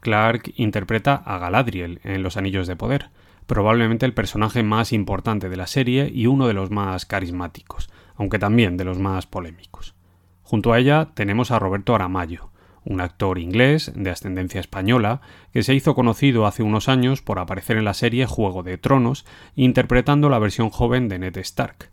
Clark 0.00 0.52
interpreta 0.56 1.14
a 1.14 1.38
Galadriel 1.38 2.00
en 2.04 2.22
Los 2.22 2.36
Anillos 2.36 2.66
de 2.66 2.76
Poder, 2.76 3.10
probablemente 3.46 4.06
el 4.06 4.14
personaje 4.14 4.62
más 4.62 4.92
importante 4.92 5.48
de 5.48 5.56
la 5.56 5.66
serie 5.66 6.10
y 6.12 6.26
uno 6.26 6.46
de 6.46 6.54
los 6.54 6.70
más 6.70 7.06
carismáticos, 7.06 7.90
aunque 8.16 8.38
también 8.38 8.76
de 8.76 8.84
los 8.84 8.98
más 8.98 9.26
polémicos. 9.26 9.94
Junto 10.42 10.72
a 10.72 10.78
ella 10.78 11.10
tenemos 11.14 11.50
a 11.50 11.58
Roberto 11.58 11.94
Aramayo, 11.94 12.50
un 12.84 13.00
actor 13.00 13.38
inglés 13.38 13.92
de 13.94 14.10
ascendencia 14.10 14.60
española 14.60 15.20
que 15.52 15.62
se 15.62 15.74
hizo 15.74 15.94
conocido 15.94 16.46
hace 16.46 16.62
unos 16.62 16.88
años 16.88 17.22
por 17.22 17.38
aparecer 17.38 17.76
en 17.76 17.84
la 17.84 17.94
serie 17.94 18.26
Juego 18.26 18.62
de 18.62 18.78
Tronos, 18.78 19.26
interpretando 19.54 20.28
la 20.28 20.38
versión 20.38 20.70
joven 20.70 21.08
de 21.08 21.18
Ned 21.18 21.36
Stark. 21.38 21.90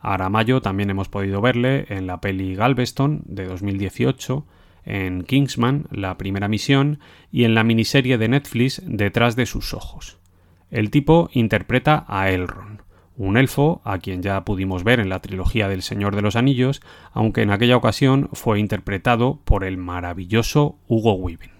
A 0.00 0.14
Aramayo 0.14 0.62
también 0.62 0.90
hemos 0.90 1.08
podido 1.08 1.40
verle 1.40 1.86
en 1.88 2.06
la 2.06 2.20
peli 2.20 2.54
Galveston 2.54 3.22
de 3.24 3.46
2018, 3.46 4.46
en 4.88 5.22
Kingsman, 5.22 5.86
la 5.90 6.16
primera 6.16 6.48
misión, 6.48 6.98
y 7.30 7.44
en 7.44 7.54
la 7.54 7.62
miniserie 7.62 8.16
de 8.16 8.28
Netflix 8.28 8.82
Detrás 8.84 9.36
de 9.36 9.46
sus 9.46 9.74
ojos. 9.74 10.18
El 10.70 10.90
tipo 10.90 11.28
interpreta 11.32 12.04
a 12.08 12.30
Elrond, 12.30 12.80
un 13.16 13.36
elfo 13.36 13.82
a 13.84 13.98
quien 13.98 14.22
ya 14.22 14.44
pudimos 14.44 14.84
ver 14.84 15.00
en 15.00 15.10
la 15.10 15.20
trilogía 15.20 15.68
del 15.68 15.82
Señor 15.82 16.16
de 16.16 16.22
los 16.22 16.36
Anillos, 16.36 16.80
aunque 17.12 17.42
en 17.42 17.50
aquella 17.50 17.76
ocasión 17.76 18.30
fue 18.32 18.60
interpretado 18.60 19.40
por 19.44 19.64
el 19.64 19.76
maravilloso 19.76 20.78
Hugo 20.88 21.14
Weaving. 21.14 21.52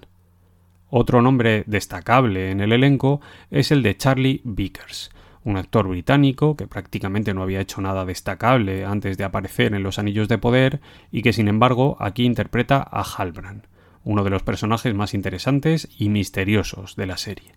Otro 0.89 1.21
nombre 1.21 1.65
destacable 1.67 2.51
en 2.51 2.61
el 2.61 2.73
elenco 2.73 3.21
es 3.51 3.71
el 3.71 3.83
de 3.83 3.97
Charlie 3.97 4.41
Vickers, 4.45 5.11
un 5.49 5.57
actor 5.57 5.89
británico 5.89 6.57
que 6.57 6.67
prácticamente 6.67 7.33
no 7.33 7.43
había 7.43 7.61
hecho 7.61 7.81
nada 7.81 8.05
destacable 8.05 8.85
antes 8.85 9.17
de 9.17 9.25
aparecer 9.25 9.75
en 9.75 9.83
Los 9.83 9.99
Anillos 9.99 10.29
de 10.29 10.37
Poder 10.37 10.81
y 11.11 11.23
que 11.23 11.33
sin 11.33 11.49
embargo 11.49 11.97
aquí 12.01 12.25
interpreta 12.25 12.87
a 12.89 13.03
Halbrand, 13.03 13.67
uno 14.05 14.25
de 14.25 14.31
los 14.31 14.43
personajes 14.43 14.95
más 14.95 15.15
interesantes 15.15 15.89
y 15.99 16.11
misteriosos 16.11 16.97
de 16.97 17.07
la 17.07 17.17
serie. 17.17 17.53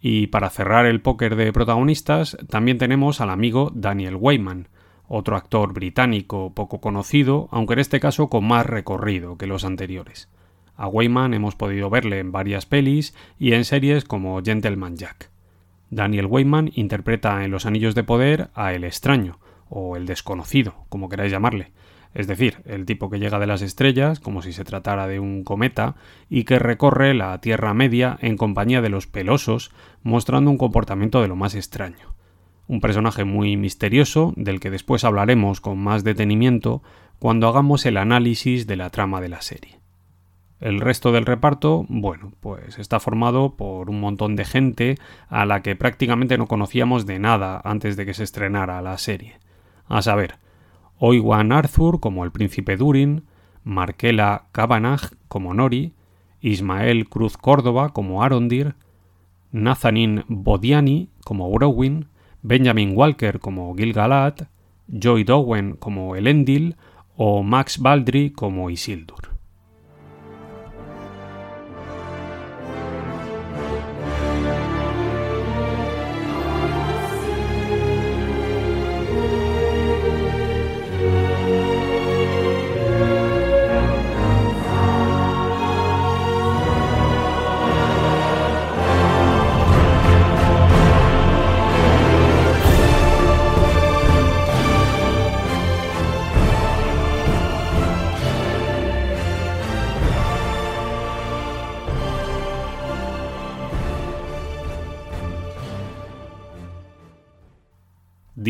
Y 0.00 0.28
para 0.28 0.48
cerrar 0.48 0.86
el 0.86 1.02
póker 1.02 1.36
de 1.36 1.52
protagonistas, 1.52 2.36
también 2.48 2.78
tenemos 2.78 3.20
al 3.20 3.30
amigo 3.30 3.70
Daniel 3.74 4.16
Wayman, 4.16 4.68
otro 5.06 5.36
actor 5.36 5.74
británico 5.74 6.54
poco 6.54 6.80
conocido, 6.80 7.48
aunque 7.52 7.74
en 7.74 7.80
este 7.80 8.00
caso 8.00 8.28
con 8.28 8.46
más 8.46 8.64
recorrido 8.64 9.36
que 9.36 9.46
los 9.46 9.64
anteriores. 9.64 10.30
A 10.76 10.88
Wayman 10.88 11.34
hemos 11.34 11.56
podido 11.56 11.90
verle 11.90 12.20
en 12.20 12.32
varias 12.32 12.64
pelis 12.64 13.14
y 13.38 13.52
en 13.52 13.66
series 13.66 14.04
como 14.04 14.42
Gentleman 14.42 14.96
Jack. 14.96 15.31
Daniel 15.92 16.24
Wayman 16.24 16.70
interpreta 16.74 17.44
en 17.44 17.50
Los 17.50 17.66
Anillos 17.66 17.94
de 17.94 18.02
Poder 18.02 18.48
a 18.54 18.72
El 18.72 18.82
extraño, 18.82 19.38
o 19.68 19.94
el 19.94 20.06
desconocido, 20.06 20.86
como 20.88 21.10
queráis 21.10 21.30
llamarle, 21.30 21.72
es 22.14 22.26
decir, 22.26 22.62
el 22.64 22.86
tipo 22.86 23.10
que 23.10 23.18
llega 23.18 23.38
de 23.38 23.46
las 23.46 23.60
estrellas, 23.60 24.18
como 24.18 24.40
si 24.40 24.54
se 24.54 24.64
tratara 24.64 25.06
de 25.06 25.20
un 25.20 25.44
cometa, 25.44 25.96
y 26.30 26.44
que 26.44 26.58
recorre 26.58 27.12
la 27.12 27.38
Tierra 27.42 27.74
Media 27.74 28.16
en 28.22 28.38
compañía 28.38 28.80
de 28.80 28.88
los 28.88 29.06
pelosos, 29.06 29.70
mostrando 30.02 30.50
un 30.50 30.56
comportamiento 30.56 31.20
de 31.20 31.28
lo 31.28 31.36
más 31.36 31.54
extraño. 31.54 32.14
Un 32.68 32.80
personaje 32.80 33.24
muy 33.24 33.58
misterioso, 33.58 34.32
del 34.36 34.60
que 34.60 34.70
después 34.70 35.04
hablaremos 35.04 35.60
con 35.60 35.78
más 35.78 36.04
detenimiento 36.04 36.82
cuando 37.18 37.48
hagamos 37.48 37.84
el 37.84 37.98
análisis 37.98 38.66
de 38.66 38.76
la 38.76 38.88
trama 38.88 39.20
de 39.20 39.28
la 39.28 39.42
serie. 39.42 39.81
El 40.62 40.80
resto 40.80 41.10
del 41.10 41.26
reparto, 41.26 41.86
bueno, 41.88 42.30
pues 42.38 42.78
está 42.78 43.00
formado 43.00 43.56
por 43.56 43.90
un 43.90 43.98
montón 43.98 44.36
de 44.36 44.44
gente 44.44 44.96
a 45.28 45.44
la 45.44 45.60
que 45.60 45.74
prácticamente 45.74 46.38
no 46.38 46.46
conocíamos 46.46 47.04
de 47.04 47.18
nada 47.18 47.60
antes 47.64 47.96
de 47.96 48.06
que 48.06 48.14
se 48.14 48.22
estrenara 48.22 48.80
la 48.80 48.96
serie. 48.96 49.40
A 49.88 50.02
saber, 50.02 50.36
Oiwan 50.98 51.50
Arthur 51.50 51.98
como 51.98 52.22
el 52.22 52.30
príncipe 52.30 52.76
Durin, 52.76 53.24
Markela 53.64 54.44
Kavanagh 54.52 55.16
como 55.26 55.52
Nori, 55.52 55.94
Ismael 56.40 57.08
Cruz 57.08 57.36
Córdoba 57.36 57.88
como 57.88 58.22
Arondir, 58.22 58.76
Nazanin 59.50 60.22
Bodiani 60.28 61.08
como 61.24 61.50
Browin, 61.50 62.06
Benjamin 62.42 62.96
Walker 62.96 63.40
como 63.40 63.74
Gil-galad, 63.74 64.34
Joy 64.86 65.24
Dowen 65.24 65.74
como 65.74 66.14
Elendil 66.14 66.76
o 67.16 67.42
Max 67.42 67.80
Baldry 67.80 68.30
como 68.30 68.70
Isildur. 68.70 69.31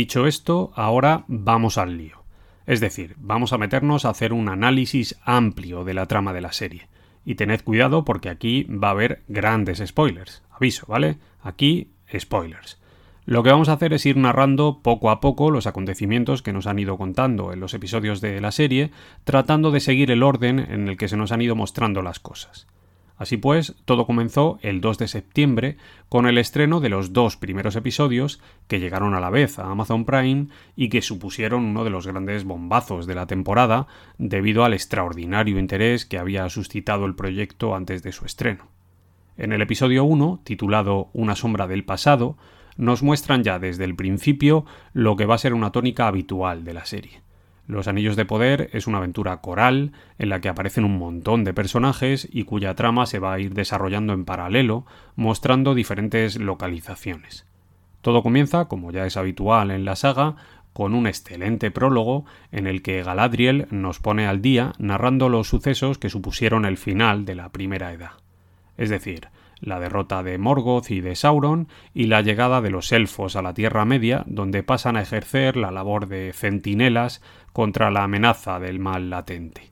Dicho 0.03 0.27
esto, 0.27 0.73
ahora 0.75 1.25
vamos 1.29 1.79
al 1.79 1.97
lío. 1.97 2.25
Es 2.67 2.81
decir, 2.81 3.15
vamos 3.19 3.53
a 3.53 3.59
meternos 3.59 4.05
a 4.05 4.09
hacer 4.09 4.33
un 4.33 4.49
análisis 4.49 5.17
amplio 5.23 5.85
de 5.85 5.95
la 5.95 6.07
trama 6.07 6.33
de 6.33 6.41
la 6.41 6.53
serie. 6.53 6.89
Y 7.25 7.37
tened 7.37 7.61
cuidado 7.63 8.05
porque 8.05 8.29
aquí 8.29 8.65
va 8.65 8.89
a 8.89 8.91
haber 8.91 9.23
grandes 9.29 9.81
spoilers. 9.87 10.43
Aviso, 10.51 10.87
¿vale? 10.89 11.19
Aquí, 11.41 11.93
spoilers. 12.19 12.81
Lo 13.27 13.45
que 13.45 13.51
vamos 13.51 13.69
a 13.69 13.75
hacer 13.75 13.93
es 13.93 14.05
ir 14.05 14.17
narrando 14.17 14.81
poco 14.83 15.09
a 15.09 15.21
poco 15.21 15.53
los 15.53 15.69
acontecimientos 15.69 16.43
que 16.43 16.53
nos 16.53 16.67
han 16.67 16.81
ido 16.81 16.99
contando 16.99 17.53
en 17.53 17.61
los 17.61 17.73
episodios 17.73 18.21
de 18.21 18.41
la 18.41 18.51
serie, 18.51 18.91
tratando 19.23 19.71
de 19.71 19.79
seguir 19.79 20.11
el 20.11 20.25
orden 20.25 20.59
en 20.59 20.89
el 20.89 20.97
que 20.97 21.07
se 21.07 21.17
nos 21.17 21.31
han 21.31 21.43
ido 21.43 21.55
mostrando 21.55 22.03
las 22.03 22.19
cosas. 22.19 22.67
Así 23.23 23.37
pues, 23.37 23.77
todo 23.85 24.05
comenzó 24.05 24.59
el 24.63 24.81
2 24.81 24.99
de 24.99 25.07
septiembre 25.07 25.77
con 26.09 26.27
el 26.27 26.39
estreno 26.39 26.81
de 26.81 26.89
los 26.89 27.13
dos 27.13 27.37
primeros 27.37 27.77
episodios 27.77 28.41
que 28.67 28.81
llegaron 28.81 29.15
a 29.15 29.21
la 29.21 29.31
vez 29.31 29.61
a 29.61 29.71
Amazon 29.71 30.05
Prime 30.05 30.49
y 30.75 30.89
que 30.89 31.03
supusieron 31.03 31.63
uno 31.63 31.85
de 31.85 31.91
los 31.91 32.05
grandes 32.05 32.43
bombazos 32.43 33.07
de 33.07 33.15
la 33.15 33.29
temporada 33.29 33.87
debido 34.19 34.65
al 34.65 34.75
extraordinario 34.75 35.61
interés 35.61 36.05
que 36.05 36.19
había 36.19 36.49
suscitado 36.49 37.07
el 37.07 37.15
proyecto 37.15 37.77
antes 37.77 38.03
de 38.03 38.11
su 38.11 38.27
estreno. 38.27 38.67
En 39.37 39.53
el 39.53 39.63
episodio 39.63 40.03
1, 40.03 40.41
titulado 40.43 41.09
Una 41.13 41.37
sombra 41.37 41.69
del 41.69 41.85
pasado, 41.85 42.37
nos 42.77 43.05
muestran 43.05 43.45
ya 43.45 43.61
desde 43.61 43.85
el 43.85 43.95
principio 43.95 44.65
lo 44.95 45.15
que 45.15 45.27
va 45.27 45.37
a 45.37 45.39
ser 45.39 45.55
una 45.55 45.71
tónica 45.71 46.09
habitual 46.09 46.65
de 46.65 46.75
la 46.75 46.87
serie 46.87 47.23
los 47.73 47.89
Anillos 47.89 48.17
de 48.17 48.25
Poder 48.25 48.71
es 48.73 48.87
una 48.87 48.99
aventura 48.99 49.39
coral 49.39 49.93
en 50.19 50.29
la 50.29 50.41
que 50.41 50.49
aparecen 50.49 50.85
un 50.85 50.99
montón 50.99 51.45
de 51.45 51.55
personajes 51.55 52.29
y 52.31 52.45
cuya 52.45 52.75
trama 52.75 53.07
se 53.07 53.19
va 53.19 53.33
a 53.33 53.41
ir 53.41 53.55
desarrollando 53.55 54.13
en 54.13 54.25
paralelo, 54.25 54.87
mostrando 55.17 55.75
diferentes 55.75 56.39
localizaciones. 56.39 57.47
Todo 58.03 58.23
comienza, 58.23 58.67
como 58.67 58.91
ya 58.91 59.07
es 59.07 59.17
habitual 59.17 59.71
en 59.71 59.85
la 59.85 59.97
saga, 59.97 60.37
con 60.73 60.95
un 60.95 61.07
excelente 61.07 61.71
prólogo 61.71 62.25
en 62.51 62.67
el 62.67 62.83
que 62.83 63.03
Galadriel 63.03 63.67
nos 63.71 63.99
pone 63.99 64.27
al 64.27 64.41
día 64.41 64.73
narrando 64.79 65.29
los 65.29 65.49
sucesos 65.49 65.99
que 65.99 66.11
supusieron 66.11 66.65
el 66.65 66.79
final 66.79 67.25
de 67.25 67.35
la 67.35 67.51
Primera 67.51 67.93
Edad. 67.93 68.13
Es 68.77 68.91
decir, 68.91 69.29
la 69.63 69.81
derrota 69.81 70.23
de 70.23 70.37
Morgoth 70.37 70.91
y 70.91 71.01
de 71.01 71.17
Sauron 71.17 71.69
y 71.95 72.07
la 72.07 72.21
llegada 72.21 72.61
de 72.61 72.71
los 72.71 72.93
elfos 72.93 73.37
a 73.37 73.43
la 73.43 73.55
Tierra 73.55 73.85
Media, 73.85 74.25
donde 74.27 74.63
pasan 74.63 74.97
a 74.97 75.03
ejercer 75.03 75.57
la 75.57 75.71
labor 75.71 76.09
de 76.09 76.33
centinelas 76.35 77.23
contra 77.53 77.91
la 77.91 78.03
amenaza 78.05 78.61
del 78.61 78.81
mal 78.81 79.09
latente. 79.09 79.71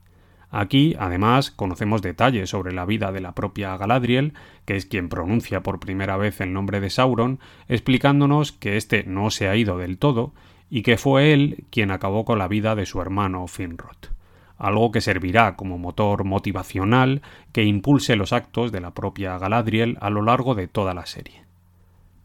Aquí, 0.48 0.96
además, 0.98 1.50
conocemos 1.50 2.02
detalles 2.02 2.50
sobre 2.50 2.72
la 2.72 2.84
vida 2.84 3.12
de 3.12 3.20
la 3.20 3.34
propia 3.34 3.76
Galadriel, 3.76 4.32
que 4.64 4.76
es 4.76 4.86
quien 4.86 5.08
pronuncia 5.08 5.62
por 5.62 5.78
primera 5.78 6.16
vez 6.16 6.40
el 6.40 6.52
nombre 6.52 6.80
de 6.80 6.90
Sauron, 6.90 7.38
explicándonos 7.68 8.52
que 8.52 8.76
éste 8.76 9.04
no 9.04 9.30
se 9.30 9.48
ha 9.48 9.56
ido 9.56 9.78
del 9.78 9.98
todo 9.98 10.32
y 10.70 10.82
que 10.82 10.96
fue 10.96 11.32
él 11.32 11.64
quien 11.70 11.90
acabó 11.90 12.24
con 12.24 12.38
la 12.38 12.48
vida 12.48 12.74
de 12.74 12.86
su 12.86 13.00
hermano 13.00 13.46
Finrod 13.46 14.19
algo 14.60 14.92
que 14.92 15.00
servirá 15.00 15.56
como 15.56 15.78
motor 15.78 16.22
motivacional 16.24 17.22
que 17.52 17.64
impulse 17.64 18.14
los 18.14 18.32
actos 18.32 18.70
de 18.70 18.80
la 18.80 18.92
propia 18.92 19.38
Galadriel 19.38 19.96
a 20.00 20.10
lo 20.10 20.22
largo 20.22 20.54
de 20.54 20.68
toda 20.68 20.94
la 20.94 21.06
serie. 21.06 21.42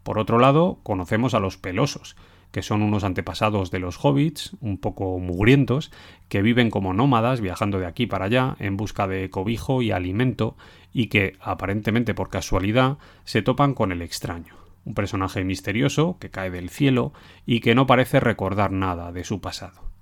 Por 0.03 0.19
otro 0.19 0.37
lado, 0.37 0.77
conocemos 0.83 1.33
a 1.33 1.39
los 1.39 1.57
pelosos, 1.57 2.15
que 2.51 2.61
son 2.61 2.81
unos 2.83 3.03
antepasados 3.03 3.71
de 3.71 3.79
los 3.79 3.97
hobbits, 4.03 4.55
un 4.61 4.77
poco 4.77 5.17
mugrientos, 5.17 5.91
que 6.29 6.41
viven 6.41 6.69
como 6.69 6.93
nómadas 6.93 7.41
viajando 7.41 7.79
de 7.79 7.85
aquí 7.85 8.05
para 8.05 8.25
allá 8.25 8.55
en 8.59 8.77
busca 8.77 9.07
de 9.07 9.29
cobijo 9.29 9.81
y 9.81 9.91
alimento 9.91 10.55
y 10.93 11.07
que, 11.07 11.37
aparentemente 11.41 12.13
por 12.13 12.29
casualidad, 12.29 12.97
se 13.23 13.41
topan 13.41 13.73
con 13.73 13.91
el 13.91 14.01
extraño, 14.01 14.55
un 14.83 14.93
personaje 14.93 15.43
misterioso 15.43 16.17
que 16.19 16.29
cae 16.29 16.51
del 16.51 16.69
cielo 16.69 17.13
y 17.45 17.61
que 17.61 17.75
no 17.75 17.87
parece 17.87 18.19
recordar 18.19 18.71
nada 18.71 19.11
de 19.11 19.23
su 19.23 19.41
pasado. 19.41 19.94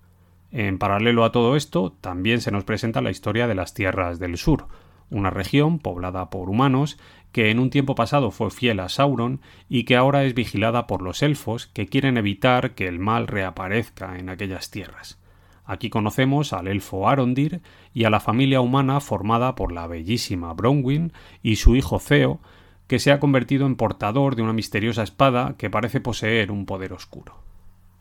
En 0.54 0.78
paralelo 0.78 1.24
a 1.26 1.32
todo 1.32 1.56
esto, 1.56 1.96
también 2.00 2.40
se 2.40 2.52
nos 2.52 2.64
presenta 2.64 3.02
la 3.02 3.10
historia 3.10 3.48
de 3.48 3.56
las 3.56 3.74
tierras 3.74 4.20
del 4.20 4.38
sur, 4.38 4.68
una 5.10 5.32
región 5.32 5.80
poblada 5.80 6.30
por 6.30 6.48
humanos 6.48 7.00
que 7.32 7.50
en 7.50 7.58
un 7.58 7.72
tiempo 7.72 7.96
pasado 7.96 8.30
fue 8.30 8.52
fiel 8.52 8.80
a 8.80 8.88
Sauron 8.88 9.42
y 9.68 9.86
que 9.86 9.96
ahora 9.96 10.26
es 10.26 10.36
vigilada 10.36 10.86
por 10.86 11.02
los 11.02 11.24
elfos 11.24 11.66
que 11.66 11.88
quieren 11.88 12.18
evitar 12.18 12.76
que 12.76 12.88
el 12.88 13.00
mal 13.00 13.26
reaparezca 13.26 14.20
en 14.20 14.30
aquellas 14.30 14.70
tierras. 14.70 15.20
Aquí 15.66 15.90
conocemos 15.90 16.54
al 16.54 16.68
elfo 16.68 17.10
Arondir 17.10 17.62
y 17.92 18.04
a 18.04 18.12
la 18.12 18.20
familia 18.20 18.62
humana 18.62 19.00
formada 19.00 19.56
por 19.56 19.72
la 19.72 19.88
bellísima 19.88 20.54
Bronwyn 20.54 21.14
y 21.42 21.56
su 21.56 21.76
hijo 21.76 22.00
Theo, 22.00 22.42
que 22.86 23.00
se 23.00 23.12
ha 23.12 23.20
convertido 23.20 23.66
en 23.66 23.76
portador 23.76 24.36
de 24.36 24.44
una 24.44 24.54
misteriosa 24.54 25.02
espada 25.02 25.56
que 25.58 25.72
parece 25.72 26.00
poseer 26.00 26.52
un 26.52 26.68
poder 26.68 26.94
oscuro. 26.94 27.53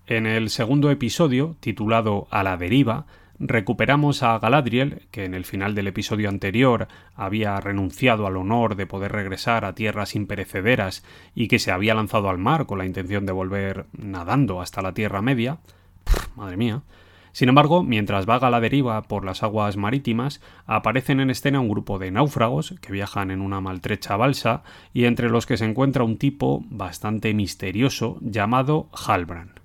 En 0.07 0.27
el 0.27 0.51
segundo 0.51 0.91
episodio, 0.91 1.55
titulado 1.61 2.27
A 2.31 2.43
la 2.43 2.57
deriva, 2.57 3.07
recuperamos 3.39 4.25
a 4.25 4.37
Galadriel, 4.41 5.03
que 5.13 5.25
en 5.25 5.33
el 5.33 5.45
final 5.45 5.77
del 5.77 5.87
episodio 5.87 6.29
anterior 6.29 6.89
había 7.15 7.61
renunciado 7.61 8.27
al 8.27 8.37
honor 8.37 8.75
de 8.75 8.87
poder 8.87 9.13
regresar 9.13 9.65
a 9.65 9.75
tierras 9.77 10.17
imperecederas 10.17 11.05
y 11.37 11.47
que 11.47 11.61
se 11.61 11.71
había 11.71 11.95
lanzado 11.95 12.31
al 12.31 12.39
mar 12.39 12.67
con 12.67 12.79
la 12.79 12.87
intención 12.87 13.27
de 13.27 13.33
volver 13.33 13.87
nadando 13.93 14.61
hasta 14.61 14.83
la 14.83 14.93
Tierra 14.93 15.23
Media. 15.23 15.59
madre 16.35 16.57
mía. 16.57 16.83
Sin 17.31 17.49
embargo, 17.49 17.85
mientras 17.85 18.27
vaga 18.27 18.51
la 18.51 18.61
deriva 18.61 19.03
por 19.03 19.25
las 19.25 19.45
aguas 19.45 19.77
marítimas, 19.77 20.41
aparecen 20.67 21.21
en 21.21 21.31
escena 21.31 21.61
un 21.61 21.69
grupo 21.69 22.01
de 22.01 22.11
náufragos 22.11 22.75
que 22.81 22.93
viajan 22.93 23.31
en 23.31 23.41
una 23.41 23.61
maltrecha 23.61 24.17
balsa 24.17 24.65
y 24.93 25.05
entre 25.05 25.31
los 25.31 25.47
que 25.47 25.57
se 25.57 25.65
encuentra 25.65 26.03
un 26.03 26.19
tipo 26.19 26.65
bastante 26.69 27.33
misterioso 27.35 28.19
llamado 28.21 28.91
Halbrand. 28.93 29.62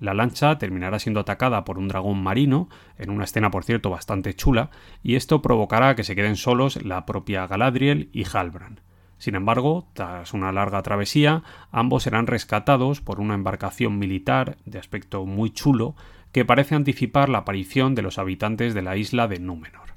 La 0.00 0.14
lancha 0.14 0.58
terminará 0.58 0.98
siendo 0.98 1.20
atacada 1.20 1.64
por 1.64 1.78
un 1.78 1.88
dragón 1.88 2.22
marino, 2.22 2.68
en 2.98 3.10
una 3.10 3.24
escena 3.24 3.50
por 3.50 3.64
cierto 3.64 3.90
bastante 3.90 4.34
chula, 4.34 4.70
y 5.02 5.16
esto 5.16 5.42
provocará 5.42 5.96
que 5.96 6.04
se 6.04 6.14
queden 6.14 6.36
solos 6.36 6.82
la 6.84 7.04
propia 7.06 7.46
Galadriel 7.46 8.08
y 8.12 8.24
Halbrand. 8.24 8.80
Sin 9.18 9.34
embargo, 9.34 9.88
tras 9.94 10.32
una 10.32 10.52
larga 10.52 10.80
travesía, 10.82 11.42
ambos 11.72 12.04
serán 12.04 12.28
rescatados 12.28 13.00
por 13.00 13.18
una 13.18 13.34
embarcación 13.34 13.98
militar 13.98 14.56
de 14.64 14.78
aspecto 14.78 15.26
muy 15.26 15.50
chulo 15.50 15.96
que 16.30 16.44
parece 16.44 16.76
anticipar 16.76 17.28
la 17.28 17.38
aparición 17.38 17.96
de 17.96 18.02
los 18.02 18.18
habitantes 18.18 18.74
de 18.74 18.82
la 18.82 18.96
isla 18.96 19.26
de 19.26 19.40
Númenor. 19.40 19.88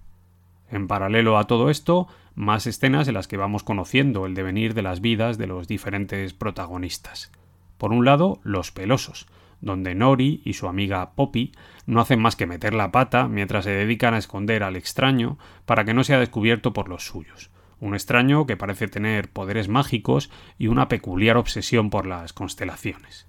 En 0.72 0.88
paralelo 0.88 1.38
a 1.38 1.46
todo 1.46 1.70
esto, 1.70 2.08
más 2.34 2.66
escenas 2.66 3.08
en 3.08 3.14
las 3.14 3.28
que 3.28 3.38
vamos 3.38 3.64
conociendo 3.64 4.26
el 4.26 4.34
devenir 4.34 4.74
de 4.74 4.82
las 4.82 5.02
vidas 5.02 5.38
de 5.38 5.48
los 5.48 5.68
diferentes 5.68 6.34
protagonistas. 6.34 7.32
Por 7.78 7.92
un 7.92 8.06
lado, 8.06 8.40
los 8.44 8.72
pelosos, 8.72 9.28
donde 9.62 9.96
Nori 9.96 10.42
y 10.44 10.54
su 10.54 10.68
amiga 10.68 11.14
Poppy 11.16 11.54
no 11.86 12.02
hacen 12.02 12.20
más 12.20 12.36
que 12.36 12.48
meter 12.48 12.74
la 12.74 12.92
pata 12.92 13.28
mientras 13.28 13.66
se 13.66 13.72
dedican 13.72 14.14
a 14.14 14.18
esconder 14.18 14.64
al 14.64 14.76
extraño 14.76 15.38
para 15.66 15.86
que 15.86 15.94
no 15.94 16.04
sea 16.04 16.20
descubierto 16.20 16.74
por 16.74 16.90
los 16.90 17.06
suyos. 17.06 17.52
Un 17.80 17.94
extraño 17.94 18.46
que 18.46 18.58
parece 18.58 18.88
tener 18.88 19.30
poderes 19.30 19.68
mágicos 19.68 20.30
y 20.58 20.68
una 20.68 20.88
peculiar 20.88 21.38
obsesión 21.38 21.90
por 21.90 22.06
las 22.06 22.34
constelaciones. 22.34 23.28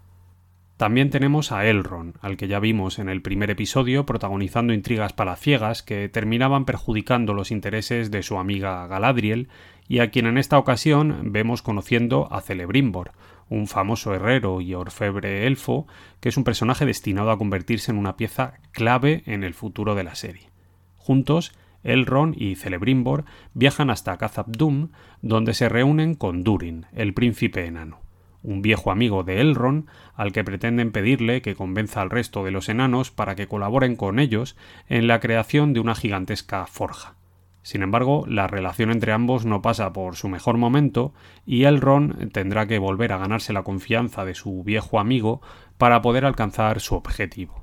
También 0.76 1.10
tenemos 1.10 1.52
a 1.52 1.64
Elrond, 1.66 2.16
al 2.22 2.36
que 2.36 2.48
ya 2.48 2.58
vimos 2.58 2.98
en 2.98 3.08
el 3.08 3.22
primer 3.22 3.50
episodio 3.50 4.04
protagonizando 4.04 4.72
intrigas 4.72 5.12
palaciegas 5.12 5.82
que 5.82 6.08
terminaban 6.08 6.64
perjudicando 6.64 7.34
los 7.34 7.52
intereses 7.52 8.10
de 8.10 8.22
su 8.24 8.36
amiga 8.36 8.86
Galadriel 8.88 9.48
y 9.86 10.00
a 10.00 10.10
quien 10.10 10.26
en 10.26 10.38
esta 10.38 10.58
ocasión 10.58 11.32
vemos 11.32 11.62
conociendo 11.62 12.26
a 12.32 12.40
Celebrimbor, 12.40 13.12
un 13.52 13.66
famoso 13.66 14.14
herrero 14.14 14.60
y 14.60 14.74
orfebre 14.74 15.46
elfo, 15.46 15.86
que 16.20 16.30
es 16.30 16.36
un 16.36 16.44
personaje 16.44 16.86
destinado 16.86 17.30
a 17.30 17.38
convertirse 17.38 17.90
en 17.90 17.98
una 17.98 18.16
pieza 18.16 18.54
clave 18.72 19.22
en 19.26 19.44
el 19.44 19.52
futuro 19.52 19.94
de 19.94 20.04
la 20.04 20.14
serie. 20.14 20.50
Juntos, 20.96 21.52
Elrond 21.84 22.34
y 22.40 22.54
Celebrimbor 22.54 23.24
viajan 23.52 23.90
hasta 23.90 24.16
Khazad-dûm, 24.16 24.90
donde 25.20 25.52
se 25.52 25.68
reúnen 25.68 26.14
con 26.14 26.44
Durin, 26.44 26.86
el 26.92 27.12
príncipe 27.12 27.66
enano, 27.66 28.00
un 28.42 28.62
viejo 28.62 28.90
amigo 28.90 29.22
de 29.22 29.40
Elrond 29.40 29.86
al 30.14 30.32
que 30.32 30.44
pretenden 30.44 30.90
pedirle 30.90 31.42
que 31.42 31.54
convenza 31.54 32.00
al 32.00 32.10
resto 32.10 32.44
de 32.44 32.52
los 32.52 32.70
enanos 32.70 33.10
para 33.10 33.34
que 33.34 33.48
colaboren 33.48 33.96
con 33.96 34.18
ellos 34.18 34.56
en 34.88 35.06
la 35.06 35.20
creación 35.20 35.74
de 35.74 35.80
una 35.80 35.94
gigantesca 35.94 36.66
forja. 36.66 37.16
Sin 37.62 37.82
embargo, 37.82 38.24
la 38.26 38.48
relación 38.48 38.90
entre 38.90 39.12
ambos 39.12 39.46
no 39.46 39.62
pasa 39.62 39.92
por 39.92 40.16
su 40.16 40.28
mejor 40.28 40.58
momento 40.58 41.14
y 41.46 41.64
Elrond 41.64 42.32
tendrá 42.32 42.66
que 42.66 42.78
volver 42.78 43.12
a 43.12 43.18
ganarse 43.18 43.52
la 43.52 43.62
confianza 43.62 44.24
de 44.24 44.34
su 44.34 44.64
viejo 44.64 44.98
amigo 44.98 45.40
para 45.78 46.02
poder 46.02 46.24
alcanzar 46.24 46.80
su 46.80 46.96
objetivo. 46.96 47.62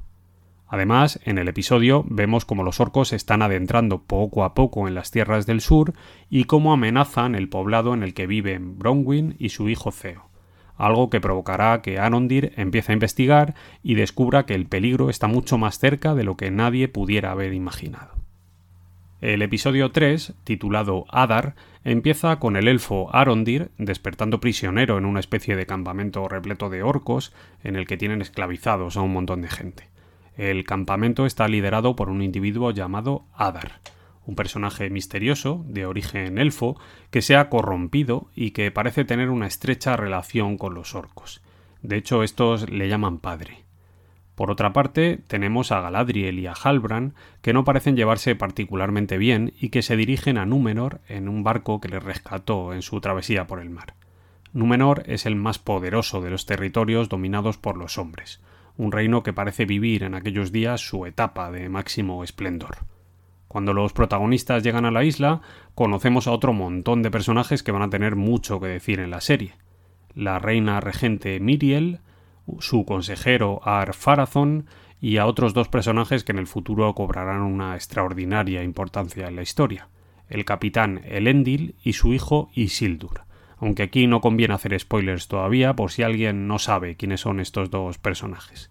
Además, 0.71 1.19
en 1.25 1.39
el 1.39 1.47
episodio 1.47 2.05
vemos 2.07 2.45
cómo 2.45 2.63
los 2.63 2.79
orcos 2.79 3.09
se 3.09 3.15
están 3.15 3.41
adentrando 3.41 4.03
poco 4.03 4.43
a 4.43 4.53
poco 4.53 4.87
en 4.87 4.93
las 4.93 5.09
tierras 5.09 5.47
del 5.47 5.61
sur 5.61 5.93
y 6.29 6.43
cómo 6.43 6.71
amenazan 6.71 7.33
el 7.33 7.49
poblado 7.49 7.93
en 7.93 8.03
el 8.03 8.13
que 8.13 8.27
viven 8.27 8.77
Bronwyn 8.77 9.35
y 9.39 9.49
su 9.49 9.67
hijo 9.67 9.91
Theo, 9.91 10.29
algo 10.77 11.09
que 11.09 11.19
provocará 11.19 11.81
que 11.81 11.97
Anondir 11.97 12.53
empiece 12.55 12.91
a 12.91 12.93
investigar 12.93 13.55
y 13.81 13.95
descubra 13.95 14.45
que 14.45 14.53
el 14.53 14.67
peligro 14.67 15.09
está 15.09 15.27
mucho 15.27 15.57
más 15.57 15.79
cerca 15.79 16.13
de 16.13 16.23
lo 16.23 16.37
que 16.37 16.51
nadie 16.51 16.87
pudiera 16.87 17.31
haber 17.31 17.53
imaginado. 17.53 18.18
El 19.21 19.41
episodio 19.41 19.91
3, 19.91 20.33
titulado 20.45 21.05
Adar, 21.09 21.55
empieza 21.83 22.39
con 22.39 22.55
el 22.55 22.69
elfo 22.69 23.13
Arondir 23.13 23.69
despertando 23.77 24.39
prisionero 24.39 24.97
en 24.97 25.03
una 25.03 25.19
especie 25.19 25.57
de 25.57 25.65
campamento 25.65 26.25
repleto 26.29 26.69
de 26.69 26.83
orcos 26.83 27.33
en 27.61 27.75
el 27.75 27.85
que 27.85 27.97
tienen 27.97 28.21
esclavizados 28.21 28.95
a 28.95 29.01
un 29.01 29.11
montón 29.11 29.41
de 29.41 29.49
gente. 29.49 29.89
El 30.37 30.63
campamento 30.63 31.25
está 31.25 31.49
liderado 31.49 31.97
por 31.97 32.09
un 32.09 32.21
individuo 32.21 32.71
llamado 32.71 33.25
Adar, 33.33 33.81
un 34.25 34.35
personaje 34.35 34.89
misterioso, 34.89 35.65
de 35.67 35.85
origen 35.85 36.37
elfo, 36.37 36.79
que 37.11 37.21
se 37.21 37.35
ha 37.35 37.49
corrompido 37.49 38.29
y 38.35 38.51
que 38.51 38.71
parece 38.71 39.03
tener 39.03 39.29
una 39.29 39.47
estrecha 39.47 39.97
relación 39.97 40.57
con 40.57 40.73
los 40.73 40.95
orcos. 40.95 41.41
De 41.81 41.97
hecho, 41.97 42.23
estos 42.23 42.69
le 42.69 42.87
llaman 42.87 43.17
padre. 43.17 43.68
Por 44.39 44.51
otra 44.51 44.71
parte, 44.71 45.19
tenemos 45.27 45.73
a 45.73 45.81
Galadriel 45.81 46.39
y 46.39 46.47
a 46.47 46.53
Halbrand, 46.53 47.13
que 47.41 47.51
no 47.51 47.65
parecen 47.65 47.97
llevarse 47.97 48.37
particularmente 48.37 49.17
bien 49.17 49.51
y 49.59 49.67
que 49.67 49.81
se 49.81 49.97
dirigen 49.97 50.37
a 50.37 50.45
Númenor 50.45 51.01
en 51.09 51.27
un 51.27 51.43
barco 51.43 51.81
que 51.81 51.89
les 51.89 52.01
rescató 52.01 52.71
en 52.73 52.81
su 52.81 53.01
travesía 53.01 53.47
por 53.47 53.59
el 53.59 53.69
mar. 53.69 53.95
Númenor 54.53 55.03
es 55.07 55.25
el 55.25 55.35
más 55.35 55.59
poderoso 55.59 56.21
de 56.21 56.29
los 56.29 56.45
territorios 56.45 57.09
dominados 57.09 57.57
por 57.57 57.75
los 57.75 57.97
hombres, 57.97 58.39
un 58.77 58.93
reino 58.93 59.23
que 59.23 59.33
parece 59.33 59.65
vivir 59.65 60.03
en 60.03 60.15
aquellos 60.15 60.53
días 60.53 60.79
su 60.79 61.05
etapa 61.05 61.51
de 61.51 61.67
máximo 61.67 62.23
esplendor. 62.23 62.77
Cuando 63.49 63.73
los 63.73 63.91
protagonistas 63.91 64.63
llegan 64.63 64.85
a 64.85 64.91
la 64.91 65.03
isla, 65.03 65.41
conocemos 65.75 66.27
a 66.27 66.31
otro 66.31 66.53
montón 66.53 67.03
de 67.03 67.11
personajes 67.11 67.61
que 67.61 67.73
van 67.73 67.81
a 67.81 67.89
tener 67.89 68.15
mucho 68.15 68.61
que 68.61 68.67
decir 68.67 69.01
en 69.01 69.11
la 69.11 69.19
serie. 69.19 69.55
La 70.15 70.39
reina 70.39 70.79
regente 70.79 71.41
Miriel, 71.41 71.99
su 72.59 72.85
consejero 72.85 73.61
Ar-Pharazôn 73.63 74.65
y 75.01 75.17
a 75.17 75.25
otros 75.25 75.53
dos 75.53 75.67
personajes 75.67 76.23
que 76.23 76.31
en 76.31 76.39
el 76.39 76.47
futuro 76.47 76.93
cobrarán 76.93 77.41
una 77.41 77.75
extraordinaria 77.75 78.63
importancia 78.63 79.27
en 79.27 79.35
la 79.35 79.41
historia, 79.41 79.87
el 80.27 80.45
capitán 80.45 81.01
Elendil 81.05 81.75
y 81.83 81.93
su 81.93 82.13
hijo 82.13 82.49
Isildur, 82.53 83.21
aunque 83.57 83.83
aquí 83.83 84.07
no 84.07 84.21
conviene 84.21 84.53
hacer 84.53 84.77
spoilers 84.79 85.27
todavía 85.27 85.73
por 85.75 85.91
si 85.91 86.03
alguien 86.03 86.47
no 86.47 86.59
sabe 86.59 86.95
quiénes 86.95 87.21
son 87.21 87.39
estos 87.39 87.69
dos 87.69 87.97
personajes. 87.97 88.69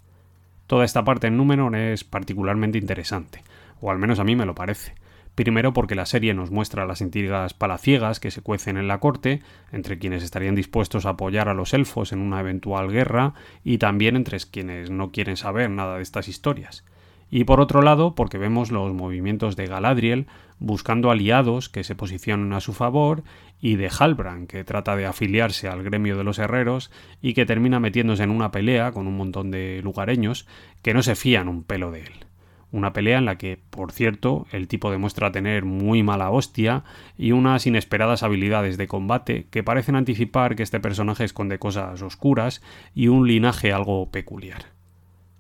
Toda 0.67 0.85
esta 0.85 1.05
parte 1.05 1.29
en 1.29 1.37
Númenor 1.37 1.75
es 1.77 2.05
particularmente 2.05 2.79
interesante, 2.79 3.43
o 3.81 3.91
al 3.91 3.99
menos 3.99 4.19
a 4.19 4.25
mí 4.25 4.37
me 4.37 4.47
lo 4.47 4.55
parece, 4.55 4.95
Primero 5.39 5.73
porque 5.73 5.95
la 5.95 6.05
serie 6.05 6.35
nos 6.35 6.51
muestra 6.51 6.85
las 6.85 7.01
intrigas 7.01 7.55
palaciegas 7.55 8.19
que 8.19 8.33
se 8.33 8.43
cuecen 8.43 8.77
en 8.77 8.89
la 8.89 8.99
corte, 8.99 9.41
entre 9.71 10.01
quienes 10.01 10.25
estarían 10.25 10.57
dispuestos 10.57 11.07
a 11.07 11.11
apoyar 11.11 11.49
a 11.49 11.55
los 11.55 11.75
elfos 11.75 12.13
en 12.13 12.19
una 12.19 12.41
eventual 12.41 12.91
guerra, 12.91 13.35
y 13.63 13.79
también 13.79 14.17
entre 14.17 14.37
quienes 14.41 14.91
no 14.91 15.13
quieren 15.13 15.37
saber 15.37 15.71
nada 15.71 15.95
de 15.95 16.03
estas 16.03 16.27
historias. 16.27 16.85
Y 17.31 17.45
por 17.45 17.61
otro 17.61 17.83
lado, 17.83 18.17
porque 18.17 18.37
vemos 18.37 18.73
los 18.73 18.93
movimientos 18.95 19.55
de 19.55 19.67
Galadriel 19.67 20.27
buscando 20.59 21.09
aliados 21.09 21.69
que 21.69 21.85
se 21.85 21.95
posicionen 21.95 22.53
a 22.53 22.59
su 22.59 22.73
favor 22.73 23.23
y 23.61 23.77
de 23.77 23.93
Halbrand, 23.97 24.49
que 24.49 24.65
trata 24.65 24.97
de 24.97 25.07
afiliarse 25.07 25.69
al 25.69 25.85
gremio 25.85 26.17
de 26.17 26.25
los 26.25 26.41
herreros 26.41 26.91
y 27.23 27.35
que 27.35 27.47
termina 27.47 27.79
metiéndose 27.79 28.25
en 28.25 28.31
una 28.31 28.51
pelea 28.51 28.91
con 28.91 29.07
un 29.07 29.17
montón 29.17 29.53
de 29.53 29.83
lugareños 29.85 30.49
que 30.83 30.95
no 30.95 31.03
se 31.05 31.15
fían 31.15 31.47
un 31.47 31.63
pelo 31.63 31.93
de 31.93 32.01
él. 32.01 32.28
Una 32.71 32.93
pelea 32.93 33.19
en 33.19 33.25
la 33.25 33.39
que, 33.39 33.59
por 33.71 33.93
cierto, 33.93 34.47
el 34.53 34.69
tipo 34.69 34.91
demuestra 34.91 35.33
tener 35.33 35.65
muy 35.65 36.03
mala 36.03 36.31
hostia 36.31 36.85
y 37.17 37.33
unas 37.33 37.67
inesperadas 37.67 38.23
habilidades 38.23 38.77
de 38.77 38.87
combate 38.87 39.47
que 39.51 39.63
parecen 39.63 39.97
anticipar 39.97 40.55
que 40.55 40.63
este 40.63 40.79
personaje 40.79 41.25
esconde 41.25 41.59
cosas 41.59 42.03
oscuras 42.03 42.63
y 42.95 43.09
un 43.09 43.27
linaje 43.27 43.73
algo 43.73 44.11
peculiar. 44.11 44.67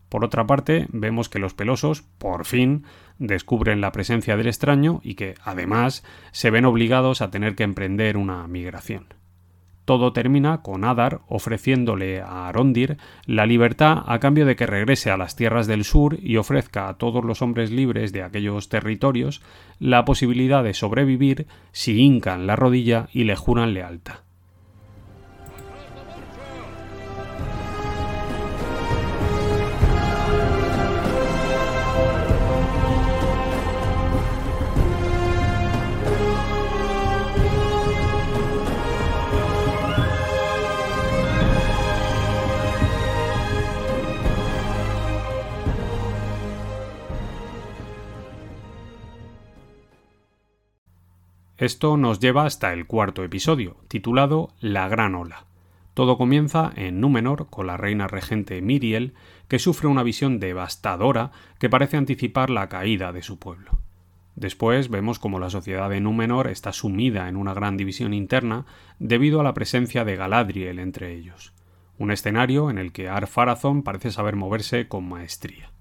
Por 0.08 0.24
otra 0.24 0.46
parte, 0.46 0.86
vemos 0.90 1.28
que 1.28 1.38
los 1.38 1.52
pelosos, 1.52 2.02
por 2.16 2.46
fin, 2.46 2.84
descubren 3.18 3.82
la 3.82 3.92
presencia 3.92 4.38
del 4.38 4.46
extraño 4.46 5.00
y 5.04 5.14
que, 5.14 5.34
además, 5.44 6.04
se 6.32 6.50
ven 6.50 6.64
obligados 6.64 7.20
a 7.20 7.30
tener 7.30 7.54
que 7.54 7.64
emprender 7.64 8.16
una 8.16 8.46
migración. 8.48 9.17
Todo 9.88 10.12
termina 10.12 10.60
con 10.60 10.84
Adar 10.84 11.22
ofreciéndole 11.28 12.20
a 12.20 12.46
Arondir 12.46 12.98
la 13.24 13.46
libertad 13.46 14.02
a 14.04 14.18
cambio 14.18 14.44
de 14.44 14.54
que 14.54 14.66
regrese 14.66 15.10
a 15.10 15.16
las 15.16 15.34
tierras 15.34 15.66
del 15.66 15.82
sur 15.82 16.18
y 16.22 16.36
ofrezca 16.36 16.90
a 16.90 16.98
todos 16.98 17.24
los 17.24 17.40
hombres 17.40 17.70
libres 17.70 18.12
de 18.12 18.22
aquellos 18.22 18.68
territorios 18.68 19.40
la 19.78 20.04
posibilidad 20.04 20.62
de 20.62 20.74
sobrevivir 20.74 21.46
si 21.72 22.02
hincan 22.02 22.46
la 22.46 22.54
rodilla 22.54 23.08
y 23.14 23.24
le 23.24 23.34
juran 23.34 23.72
lealtad. 23.72 24.27
Esto 51.58 51.96
nos 51.96 52.20
lleva 52.20 52.44
hasta 52.44 52.72
el 52.72 52.86
cuarto 52.86 53.24
episodio, 53.24 53.78
titulado 53.88 54.50
La 54.60 54.86
Gran 54.86 55.16
Ola. 55.16 55.46
Todo 55.92 56.16
comienza 56.16 56.70
en 56.76 57.00
Númenor 57.00 57.48
con 57.50 57.66
la 57.66 57.76
reina 57.76 58.06
regente 58.06 58.62
Miriel, 58.62 59.14
que 59.48 59.58
sufre 59.58 59.88
una 59.88 60.04
visión 60.04 60.38
devastadora 60.38 61.32
que 61.58 61.68
parece 61.68 61.96
anticipar 61.96 62.48
la 62.48 62.68
caída 62.68 63.10
de 63.12 63.22
su 63.22 63.40
pueblo. 63.40 63.72
Después 64.36 64.88
vemos 64.88 65.18
como 65.18 65.40
la 65.40 65.50
sociedad 65.50 65.90
de 65.90 66.00
Númenor 66.00 66.46
está 66.46 66.72
sumida 66.72 67.28
en 67.28 67.34
una 67.34 67.54
gran 67.54 67.76
división 67.76 68.14
interna 68.14 68.64
debido 69.00 69.40
a 69.40 69.42
la 69.42 69.54
presencia 69.54 70.04
de 70.04 70.14
Galadriel 70.14 70.78
entre 70.78 71.12
ellos, 71.12 71.54
un 71.98 72.12
escenario 72.12 72.70
en 72.70 72.78
el 72.78 72.92
que 72.92 73.08
Ar-Pharazôn 73.08 73.82
parece 73.82 74.12
saber 74.12 74.36
moverse 74.36 74.86
con 74.86 75.08
maestría. 75.08 75.72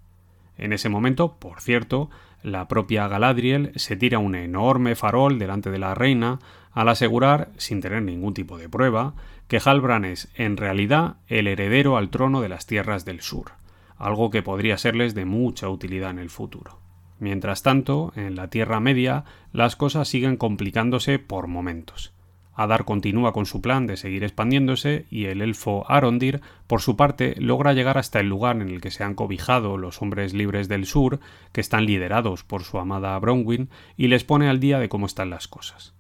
En 0.58 0.74
ese 0.74 0.90
momento, 0.90 1.38
por 1.38 1.62
cierto, 1.62 2.10
la 2.48 2.68
propia 2.70 3.08
Galadriel 3.08 3.74
se 3.76 3.98
tira 3.98 4.20
un 4.20 4.34
enorme 4.34 4.96
farol 4.96 5.38
delante 5.38 5.70
de 5.70 5.80
la 5.80 5.94
reina 5.94 6.40
al 6.72 6.90
asegurar, 6.90 7.52
sin 7.58 7.82
tener 7.82 8.04
ningún 8.04 8.34
tipo 8.34 8.58
de 8.58 8.70
prueba, 8.70 9.16
que 9.48 9.60
Halbrand 9.64 10.06
es 10.06 10.30
en 10.36 10.56
realidad 10.56 11.18
el 11.28 11.48
heredero 11.48 11.98
al 11.98 12.10
trono 12.10 12.42
de 12.42 12.50
las 12.50 12.66
tierras 12.66 13.04
del 13.04 13.22
sur, 13.22 13.52
algo 13.98 14.30
que 14.30 14.44
podría 14.44 14.78
serles 14.78 15.14
de 15.14 15.26
mucha 15.26 15.70
utilidad 15.70 16.12
en 16.12 16.20
el 16.20 16.30
futuro. 16.30 16.80
Mientras 17.20 17.64
tanto, 17.64 18.14
en 18.16 18.36
la 18.36 18.50
Tierra 18.50 18.80
Media, 18.80 19.26
las 19.52 19.76
cosas 19.76 20.08
siguen 20.08 20.38
complicándose 20.38 21.20
por 21.20 21.48
momentos. 21.48 22.14
Adar 22.58 22.86
continúa 22.86 23.34
con 23.34 23.46
su 23.46 23.62
plan 23.62 23.86
de 23.86 23.98
seguir 23.98 24.24
expandiéndose 24.24 25.06
y 25.12 25.26
el 25.26 25.44
elfo 25.44 25.86
Arondir, 25.88 26.42
por 26.66 26.82
su 26.82 26.98
parte, 26.98 27.36
logra 27.38 27.74
llegar 27.74 28.00
hasta 28.00 28.20
el 28.20 28.30
lugar 28.30 28.56
en 28.56 28.70
el 28.70 28.82
que 28.82 28.90
se 28.90 29.04
han 29.04 29.14
cobijado 29.14 29.78
los 29.78 30.02
hombres 30.02 30.34
libres 30.34 30.68
del 30.68 30.88
sur, 30.88 31.20
que 31.52 31.62
están 31.62 31.86
liderados 31.86 32.44
por 32.44 32.64
su 32.64 32.80
amada 32.80 33.18
Bronwyn, 33.20 33.70
y 33.96 34.08
les 34.08 34.24
pone 34.24 34.50
al 34.50 34.60
día 34.60 34.80
de 34.80 34.90
cómo 34.90 35.06
están 35.06 35.30
las 35.30 35.48
cosas. 35.48 35.94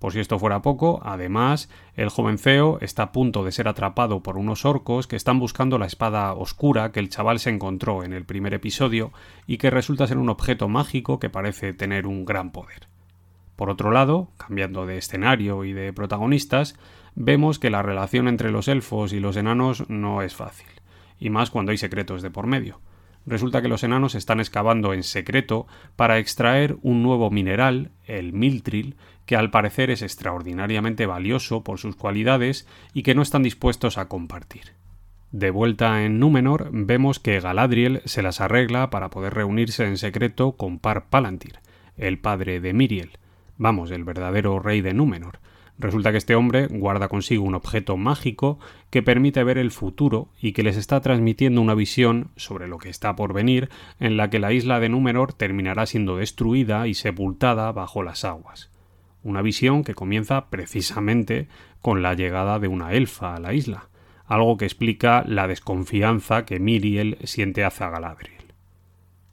Por 0.00 0.12
si 0.12 0.18
esto 0.18 0.40
fuera 0.40 0.62
poco, 0.62 1.00
además, 1.04 1.70
el 1.94 2.08
joven 2.08 2.40
feo 2.40 2.78
está 2.80 3.04
a 3.04 3.12
punto 3.12 3.44
de 3.44 3.52
ser 3.52 3.68
atrapado 3.68 4.20
por 4.20 4.36
unos 4.36 4.64
orcos 4.64 5.06
que 5.06 5.14
están 5.14 5.38
buscando 5.38 5.78
la 5.78 5.86
espada 5.86 6.32
oscura 6.32 6.90
que 6.90 6.98
el 6.98 7.08
chaval 7.08 7.38
se 7.38 7.50
encontró 7.50 8.02
en 8.02 8.14
el 8.14 8.24
primer 8.24 8.52
episodio 8.52 9.12
y 9.46 9.58
que 9.58 9.70
resulta 9.70 10.08
ser 10.08 10.18
un 10.18 10.28
objeto 10.28 10.68
mágico 10.68 11.20
que 11.20 11.30
parece 11.30 11.72
tener 11.72 12.08
un 12.08 12.24
gran 12.24 12.50
poder. 12.50 12.89
Por 13.60 13.68
otro 13.68 13.90
lado, 13.90 14.30
cambiando 14.38 14.86
de 14.86 14.96
escenario 14.96 15.66
y 15.66 15.74
de 15.74 15.92
protagonistas, 15.92 16.78
vemos 17.14 17.58
que 17.58 17.68
la 17.68 17.82
relación 17.82 18.26
entre 18.26 18.50
los 18.50 18.68
elfos 18.68 19.12
y 19.12 19.20
los 19.20 19.36
enanos 19.36 19.84
no 19.90 20.22
es 20.22 20.34
fácil, 20.34 20.70
y 21.18 21.28
más 21.28 21.50
cuando 21.50 21.70
hay 21.70 21.76
secretos 21.76 22.22
de 22.22 22.30
por 22.30 22.46
medio. 22.46 22.80
Resulta 23.26 23.60
que 23.60 23.68
los 23.68 23.84
enanos 23.84 24.14
están 24.14 24.40
excavando 24.40 24.94
en 24.94 25.02
secreto 25.02 25.66
para 25.94 26.16
extraer 26.16 26.78
un 26.80 27.02
nuevo 27.02 27.30
mineral, 27.30 27.90
el 28.06 28.32
miltril, 28.32 28.96
que 29.26 29.36
al 29.36 29.50
parecer 29.50 29.90
es 29.90 30.00
extraordinariamente 30.00 31.04
valioso 31.04 31.62
por 31.62 31.78
sus 31.78 31.96
cualidades 31.96 32.66
y 32.94 33.02
que 33.02 33.14
no 33.14 33.20
están 33.20 33.42
dispuestos 33.42 33.98
a 33.98 34.08
compartir. 34.08 34.72
De 35.32 35.50
vuelta 35.50 36.02
en 36.02 36.18
Númenor, 36.18 36.70
vemos 36.72 37.20
que 37.20 37.40
Galadriel 37.40 38.00
se 38.06 38.22
las 38.22 38.40
arregla 38.40 38.88
para 38.88 39.10
poder 39.10 39.34
reunirse 39.34 39.84
en 39.84 39.98
secreto 39.98 40.52
con 40.52 40.78
Par 40.78 41.10
Palantir, 41.10 41.58
el 41.98 42.18
padre 42.18 42.62
de 42.62 42.72
Miriel, 42.72 43.10
vamos, 43.60 43.90
el 43.90 44.04
verdadero 44.04 44.58
rey 44.58 44.80
de 44.80 44.94
Númenor. 44.94 45.38
Resulta 45.78 46.12
que 46.12 46.18
este 46.18 46.34
hombre 46.34 46.66
guarda 46.66 47.08
consigo 47.08 47.44
un 47.44 47.54
objeto 47.54 47.96
mágico 47.96 48.58
que 48.90 49.02
permite 49.02 49.44
ver 49.44 49.58
el 49.58 49.70
futuro 49.70 50.28
y 50.40 50.52
que 50.52 50.62
les 50.62 50.76
está 50.76 51.00
transmitiendo 51.00 51.60
una 51.60 51.74
visión 51.74 52.30
sobre 52.36 52.68
lo 52.68 52.78
que 52.78 52.88
está 52.88 53.16
por 53.16 53.32
venir, 53.32 53.68
en 53.98 54.16
la 54.16 54.30
que 54.30 54.38
la 54.38 54.52
isla 54.52 54.80
de 54.80 54.88
Númenor 54.88 55.34
terminará 55.34 55.86
siendo 55.86 56.16
destruida 56.16 56.88
y 56.88 56.94
sepultada 56.94 57.70
bajo 57.72 58.02
las 58.02 58.24
aguas. 58.24 58.70
Una 59.22 59.42
visión 59.42 59.84
que 59.84 59.94
comienza 59.94 60.48
precisamente 60.48 61.48
con 61.82 62.02
la 62.02 62.14
llegada 62.14 62.58
de 62.58 62.68
una 62.68 62.94
elfa 62.94 63.34
a 63.34 63.40
la 63.40 63.52
isla, 63.52 63.88
algo 64.26 64.56
que 64.56 64.64
explica 64.64 65.22
la 65.26 65.46
desconfianza 65.46 66.46
que 66.46 66.60
Miriel 66.60 67.18
siente 67.24 67.64
hacia 67.64 67.90
Galadriel. 67.90 68.39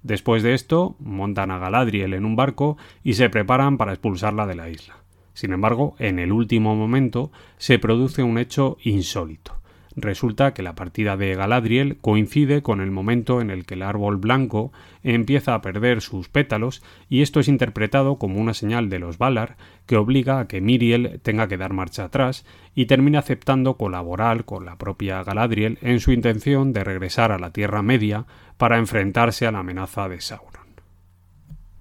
Después 0.07 0.41
de 0.41 0.53
esto, 0.53 0.95
montan 0.99 1.51
a 1.51 1.59
Galadriel 1.59 2.13
en 2.13 2.23
un 2.23 2.37
barco 2.37 2.77
y 3.03 3.15
se 3.15 3.29
preparan 3.29 3.77
para 3.77 3.91
expulsarla 3.91 4.47
de 4.47 4.55
la 4.55 4.69
isla. 4.69 4.95
Sin 5.33 5.51
embargo, 5.51 5.95
en 5.99 6.17
el 6.17 6.31
último 6.31 6.77
momento 6.77 7.29
se 7.57 7.77
produce 7.77 8.23
un 8.23 8.37
hecho 8.37 8.77
insólito. 8.83 9.56
Resulta 9.99 10.53
que 10.53 10.61
la 10.61 10.75
partida 10.75 11.17
de 11.17 11.33
Galadriel 11.33 11.97
coincide 11.97 12.61
con 12.61 12.81
el 12.81 12.91
momento 12.91 13.41
en 13.41 13.49
el 13.49 13.65
que 13.65 13.73
el 13.73 13.81
árbol 13.81 14.17
blanco 14.17 14.71
empieza 15.01 15.55
a 15.55 15.61
perder 15.63 16.01
sus 16.01 16.29
pétalos 16.29 16.83
y 17.09 17.23
esto 17.23 17.39
es 17.39 17.47
interpretado 17.47 18.19
como 18.19 18.39
una 18.39 18.53
señal 18.53 18.89
de 18.89 18.99
los 18.99 19.17
Valar 19.17 19.57
que 19.87 19.97
obliga 19.97 20.39
a 20.39 20.47
que 20.47 20.61
Miriel 20.61 21.19
tenga 21.23 21.47
que 21.47 21.57
dar 21.57 21.73
marcha 21.73 22.03
atrás 22.03 22.45
y 22.75 22.85
termina 22.85 23.17
aceptando 23.17 23.75
colaborar 23.75 24.45
con 24.45 24.65
la 24.65 24.77
propia 24.77 25.23
Galadriel 25.23 25.79
en 25.81 25.99
su 25.99 26.11
intención 26.11 26.73
de 26.73 26.83
regresar 26.83 27.31
a 27.31 27.39
la 27.39 27.51
Tierra 27.51 27.81
Media 27.81 28.27
para 28.57 28.77
enfrentarse 28.77 29.47
a 29.47 29.51
la 29.51 29.59
amenaza 29.59 30.07
de 30.07 30.21
Sauron. 30.21 30.67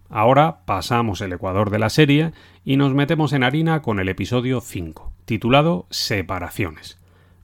Ahora 0.09 0.61
pasamos 0.65 1.21
el 1.21 1.35
ecuador 1.35 1.69
de 1.69 1.81
la 1.81 1.91
serie 1.91 2.33
y 2.65 2.79
nos 2.79 2.95
metemos 2.95 3.35
en 3.35 3.45
harina 3.45 3.83
con 3.83 4.01
el 4.01 4.09
episodio 4.09 4.63
5, 4.63 5.13
titulado 5.27 5.87
Separaciones. 5.91 6.99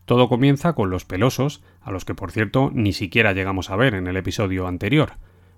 Todo 0.05 0.28
comienza 0.28 0.74
con 0.74 0.90
los 0.90 1.05
pelosos, 1.05 1.62
a 1.80 1.90
los 1.90 2.05
que 2.05 2.14
por 2.14 2.32
cierto 2.32 2.70
ni 2.72 2.92
siquiera 2.92 3.32
llegamos 3.32 3.70
a 3.70 3.76
ver 3.76 3.94
en 3.94 4.07
el 4.07 4.16
episodio 4.16 4.66
anterior. 4.66 5.12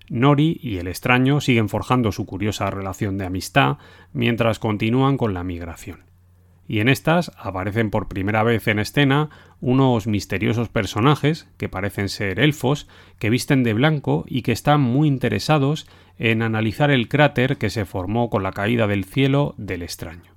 Nori 0.09 0.59
y 0.61 0.77
el 0.77 0.87
extraño 0.87 1.41
siguen 1.41 1.69
forjando 1.69 2.11
su 2.11 2.25
curiosa 2.25 2.69
relación 2.69 3.17
de 3.17 3.25
amistad 3.25 3.77
mientras 4.13 4.59
continúan 4.59 5.17
con 5.17 5.33
la 5.33 5.43
migración 5.43 6.05
y 6.67 6.79
en 6.79 6.89
estas 6.89 7.31
aparecen 7.37 7.91
por 7.91 8.07
primera 8.07 8.43
vez 8.43 8.67
en 8.67 8.79
escena 8.79 9.29
unos 9.61 10.07
misteriosos 10.07 10.69
personajes 10.69 11.47
que 11.57 11.69
parecen 11.69 12.09
ser 12.09 12.39
elfos, 12.39 12.87
que 13.19 13.29
visten 13.29 13.63
de 13.63 13.73
blanco 13.73 14.25
y 14.27 14.41
que 14.41 14.51
están 14.51 14.81
muy 14.81 15.07
interesados 15.07 15.87
en 16.17 16.41
analizar 16.41 16.91
el 16.91 17.07
cráter 17.07 17.57
que 17.57 17.69
se 17.69 17.85
formó 17.85 18.29
con 18.29 18.43
la 18.43 18.51
caída 18.51 18.87
del 18.87 19.05
cielo 19.05 19.53
del 19.57 19.83
extraño. 19.83 20.33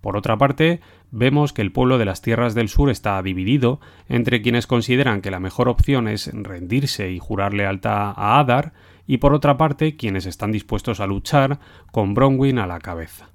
Por 0.00 0.16
otra 0.16 0.36
parte, 0.36 0.80
vemos 1.10 1.52
que 1.52 1.62
el 1.62 1.72
pueblo 1.72 1.98
de 1.98 2.04
las 2.04 2.22
tierras 2.22 2.54
del 2.54 2.68
sur 2.68 2.90
está 2.90 3.22
dividido 3.22 3.80
entre 4.08 4.42
quienes 4.42 4.66
consideran 4.66 5.20
que 5.20 5.30
la 5.30 5.40
mejor 5.40 5.68
opción 5.68 6.08
es 6.08 6.30
rendirse 6.32 7.10
y 7.10 7.18
jurar 7.18 7.54
lealtad 7.54 8.12
a 8.16 8.38
Adar, 8.38 8.72
y 9.06 9.18
por 9.18 9.32
otra 9.32 9.56
parte 9.56 9.96
quienes 9.96 10.26
están 10.26 10.52
dispuestos 10.52 11.00
a 11.00 11.06
luchar 11.06 11.60
con 11.90 12.14
Bronwyn 12.14 12.58
a 12.58 12.66
la 12.66 12.78
cabeza. 12.78 13.30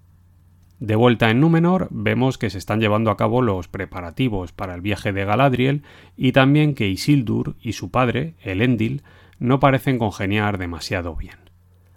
De 0.80 0.96
vuelta 0.96 1.32
en 1.32 1.40
Númenor, 1.40 1.88
vemos 1.92 2.38
que 2.38 2.50
se 2.50 2.58
están 2.58 2.80
llevando 2.80 3.10
a 3.10 3.18
cabo 3.18 3.42
los 3.42 3.68
preparativos 3.68 4.52
para 4.52 4.76
el 4.76 4.82
viaje 4.82 5.14
de 5.14 5.24
Galadriel 5.24 5.84
y 6.18 6.34
también 6.34 6.76
que 6.76 6.90
Isildur 6.90 7.56
y 7.62 7.74
su 7.74 7.90
padre, 7.90 8.36
Elendil, 8.42 9.02
no 9.40 9.60
parecen 9.60 9.98
congeniar 9.98 10.58
demasiado 10.58 11.16
bien. 11.16 11.38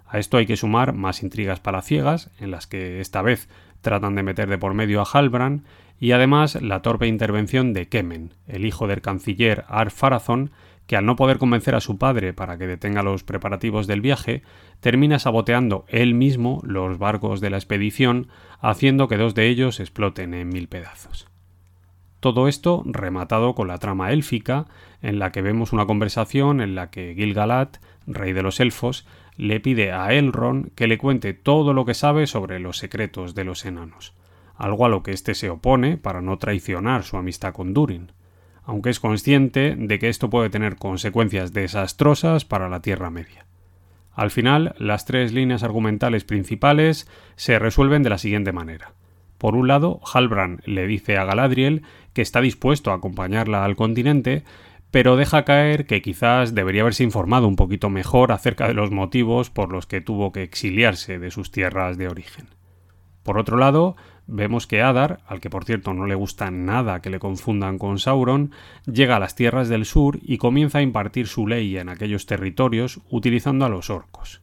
A 0.07 0.19
esto 0.19 0.37
hay 0.37 0.45
que 0.45 0.55
sumar 0.55 0.93
más 0.93 1.21
intrigas 1.21 1.59
palaciegas, 1.59 2.31
en 2.39 2.49
las 2.49 2.65
que 2.65 3.01
esta 3.01 3.21
vez 3.21 3.49
tratan 3.81 4.15
de 4.15 4.23
meter 4.23 4.49
de 4.49 4.57
por 4.57 4.73
medio 4.73 5.01
a 5.01 5.05
Halbrand, 5.05 5.63
y 5.99 6.11
además 6.11 6.61
la 6.61 6.81
torpe 6.81 7.07
intervención 7.07 7.73
de 7.73 7.87
Kemen, 7.87 8.33
el 8.47 8.65
hijo 8.65 8.87
del 8.87 9.01
canciller 9.01 9.65
Ar 9.67 9.91
Pharazôn, 9.91 10.51
que 10.85 10.95
al 10.95 11.05
no 11.05 11.15
poder 11.15 11.37
convencer 11.37 11.75
a 11.75 11.81
su 11.81 11.97
padre 11.97 12.33
para 12.33 12.57
que 12.57 12.65
detenga 12.65 13.03
los 13.03 13.23
preparativos 13.23 13.87
del 13.87 14.01
viaje, 14.01 14.41
termina 14.79 15.19
saboteando 15.19 15.85
él 15.89 16.13
mismo 16.13 16.61
los 16.63 16.97
barcos 16.97 17.41
de 17.41 17.49
la 17.49 17.57
expedición, 17.57 18.29
haciendo 18.61 19.07
que 19.07 19.17
dos 19.17 19.35
de 19.35 19.47
ellos 19.47 19.79
exploten 19.79 20.33
en 20.33 20.49
mil 20.49 20.67
pedazos. 20.67 21.27
Todo 22.19 22.47
esto 22.47 22.83
rematado 22.85 23.53
con 23.53 23.67
la 23.67 23.77
trama 23.77 24.11
élfica, 24.11 24.65
en 25.01 25.19
la 25.19 25.31
que 25.31 25.41
vemos 25.41 25.73
una 25.73 25.85
conversación 25.85 26.61
en 26.61 26.73
la 26.73 26.89
que 26.89 27.13
Gil-galad, 27.15 27.69
rey 28.07 28.33
de 28.33 28.41
los 28.41 28.59
elfos, 28.59 29.05
le 29.37 29.59
pide 29.59 29.93
a 29.93 30.13
Elrond 30.13 30.73
que 30.75 30.87
le 30.87 30.97
cuente 30.97 31.33
todo 31.33 31.73
lo 31.73 31.85
que 31.85 31.93
sabe 31.93 32.27
sobre 32.27 32.59
los 32.59 32.77
secretos 32.77 33.35
de 33.35 33.45
los 33.45 33.65
enanos, 33.65 34.13
algo 34.55 34.85
a 34.85 34.89
lo 34.89 35.03
que 35.03 35.11
éste 35.11 35.35
se 35.35 35.49
opone 35.49 35.97
para 35.97 36.21
no 36.21 36.37
traicionar 36.37 37.03
su 37.03 37.15
amistad 37.17 37.53
con 37.53 37.73
Durin 37.73 38.11
aunque 38.67 38.89
es 38.89 38.99
consciente 38.99 39.75
de 39.77 39.97
que 39.97 40.09
esto 40.09 40.29
puede 40.29 40.49
tener 40.49 40.75
consecuencias 40.75 41.53
desastrosas 41.53 42.43
para 42.43 42.67
la 42.67 42.81
Tierra 42.81 43.09
Media. 43.09 43.45
Al 44.13 44.29
final, 44.29 44.75
las 44.77 45.05
tres 45.05 45.31
líneas 45.31 45.63
argumentales 45.63 46.25
principales 46.25 47.09
se 47.37 47.59
resuelven 47.59 48.03
de 48.03 48.09
la 48.09 48.17
siguiente 48.17 48.51
manera. 48.51 48.91
Por 49.37 49.55
un 49.55 49.69
lado, 49.69 50.01
Halbrand 50.13 50.63
le 50.65 50.85
dice 50.85 51.17
a 51.17 51.23
Galadriel 51.23 51.83
que 52.11 52.21
está 52.21 52.41
dispuesto 52.41 52.91
a 52.91 52.95
acompañarla 52.95 53.63
al 53.63 53.77
continente, 53.77 54.43
pero 54.91 55.15
deja 55.15 55.45
caer 55.45 55.85
que 55.85 56.01
quizás 56.01 56.55
debería 56.55 56.81
haberse 56.81 57.03
informado 57.03 57.47
un 57.47 57.55
poquito 57.55 57.89
mejor 57.89 58.31
acerca 58.31 58.67
de 58.67 58.73
los 58.73 58.91
motivos 58.91 59.49
por 59.49 59.71
los 59.71 59.85
que 59.85 60.01
tuvo 60.01 60.31
que 60.31 60.43
exiliarse 60.43 61.19
de 61.19 61.31
sus 61.31 61.51
tierras 61.51 61.97
de 61.97 62.07
origen. 62.07 62.47
Por 63.23 63.37
otro 63.37 63.57
lado, 63.57 63.97
vemos 64.25 64.67
que 64.67 64.81
Adar, 64.81 65.19
al 65.27 65.41
que 65.41 65.49
por 65.49 65.65
cierto 65.65 65.93
no 65.93 66.05
le 66.05 66.15
gusta 66.15 66.49
nada 66.49 67.01
que 67.01 67.09
le 67.09 67.19
confundan 67.19 67.77
con 67.77 67.99
Sauron, 67.99 68.51
llega 68.85 69.17
a 69.17 69.19
las 69.19 69.35
tierras 69.35 69.67
del 69.67 69.85
sur 69.85 70.19
y 70.21 70.37
comienza 70.37 70.77
a 70.77 70.81
impartir 70.81 71.27
su 71.27 71.45
ley 71.45 71.77
en 71.77 71.89
aquellos 71.89 72.25
territorios 72.25 73.01
utilizando 73.09 73.65
a 73.65 73.69
los 73.69 73.89
orcos. 73.89 74.41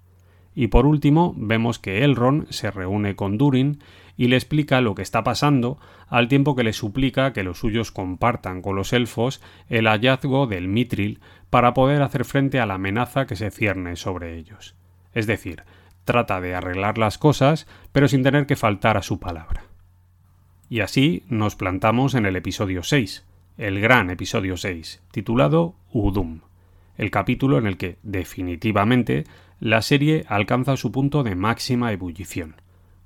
Y 0.55 0.69
por 0.69 0.87
último, 0.87 1.35
vemos 1.37 1.79
que 1.79 2.05
Elrond 2.05 2.49
se 2.51 2.71
reúne 2.71 3.17
con 3.17 3.39
Durin 3.39 3.81
y 4.17 4.29
le 4.29 4.37
explica 4.37 4.81
lo 4.81 4.95
que 4.95 5.03
está 5.03 5.25
pasando, 5.25 5.79
al 6.09 6.29
tiempo 6.29 6.55
que 6.55 6.63
le 6.63 6.73
suplica 6.73 7.33
que 7.33 7.43
los 7.43 7.59
suyos 7.59 7.91
compartan 7.91 8.63
con 8.63 8.77
los 8.77 8.93
elfos 8.93 9.43
el 9.69 9.87
hallazgo 9.87 10.47
del 10.47 10.69
Mitril 10.69 11.21
para 11.51 11.75
poder 11.75 12.03
hacer 12.03 12.25
frente 12.25 12.61
a 12.61 12.67
la 12.67 12.75
amenaza 12.75 13.27
que 13.27 13.37
se 13.37 13.51
cierne 13.51 13.97
sobre 13.97 14.37
ellos. 14.37 14.77
Es 15.13 15.27
decir, 15.27 15.65
trata 16.05 16.41
de 16.41 16.55
arreglar 16.55 16.99
las 16.99 17.19
cosas, 17.19 17.67
pero 17.93 18.09
sin 18.09 18.23
tener 18.23 18.47
que 18.47 18.57
faltar 18.57 18.97
a 18.97 19.03
su 19.03 19.19
palabra. 19.19 19.65
Y 20.69 20.81
así 20.81 21.25
nos 21.29 21.57
plantamos 21.57 22.15
en 22.15 22.27
el 22.27 22.37
episodio 22.37 22.83
6, 22.83 23.25
el 23.59 23.81
gran 23.81 24.11
episodio 24.11 24.57
6, 24.57 25.03
titulado 25.11 25.75
Udum, 25.93 26.41
el 26.97 27.11
capítulo 27.11 27.59
en 27.59 27.67
el 27.67 27.77
que, 27.77 27.99
definitivamente, 28.03 29.25
la 29.61 29.83
serie 29.83 30.25
alcanza 30.29 30.77
su 30.77 30.93
punto 30.93 31.23
de 31.23 31.35
máxima 31.35 31.93
ebullición. 31.93 32.57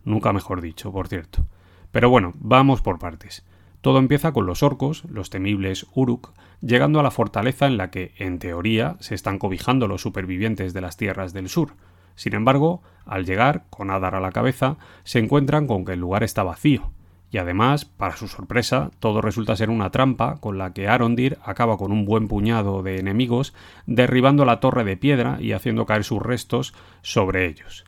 Nunca 0.04 0.32
mejor 0.32 0.60
dicho, 0.60 0.90
por 0.90 1.08
cierto. 1.08 1.46
Pero 1.92 2.10
bueno, 2.10 2.32
vamos 2.36 2.82
por 2.82 2.98
partes. 2.98 3.44
Todo 3.80 3.98
empieza 3.98 4.32
con 4.32 4.46
los 4.46 4.62
orcos, 4.62 5.04
los 5.04 5.30
temibles 5.30 5.86
Uruk, 5.94 6.32
llegando 6.60 6.98
a 6.98 7.02
la 7.02 7.10
fortaleza 7.10 7.66
en 7.66 7.76
la 7.76 7.90
que, 7.90 8.12
en 8.18 8.38
teoría, 8.38 8.96
se 9.00 9.14
están 9.14 9.38
cobijando 9.38 9.86
los 9.86 10.02
supervivientes 10.02 10.72
de 10.72 10.80
las 10.80 10.96
tierras 10.96 11.32
del 11.32 11.48
sur. 11.48 11.74
Sin 12.14 12.34
embargo, 12.34 12.82
al 13.06 13.24
llegar, 13.24 13.66
con 13.70 13.90
Adar 13.90 14.16
a 14.16 14.20
la 14.20 14.32
cabeza, 14.32 14.76
se 15.04 15.20
encuentran 15.20 15.66
con 15.66 15.84
que 15.84 15.92
el 15.92 16.00
lugar 16.00 16.24
está 16.24 16.42
vacío, 16.42 16.90
y 17.30 17.38
además, 17.38 17.84
para 17.84 18.16
su 18.16 18.26
sorpresa, 18.26 18.90
todo 19.00 19.20
resulta 19.20 19.56
ser 19.56 19.68
una 19.68 19.90
trampa 19.90 20.36
con 20.40 20.56
la 20.56 20.72
que 20.72 20.88
Arondir 20.88 21.38
acaba 21.44 21.76
con 21.76 21.92
un 21.92 22.04
buen 22.06 22.26
puñado 22.26 22.82
de 22.82 22.98
enemigos, 22.98 23.54
derribando 23.86 24.44
la 24.44 24.60
torre 24.60 24.84
de 24.84 24.96
piedra 24.96 25.36
y 25.40 25.52
haciendo 25.52 25.84
caer 25.84 26.04
sus 26.04 26.22
restos 26.22 26.74
sobre 27.02 27.46
ellos. 27.46 27.84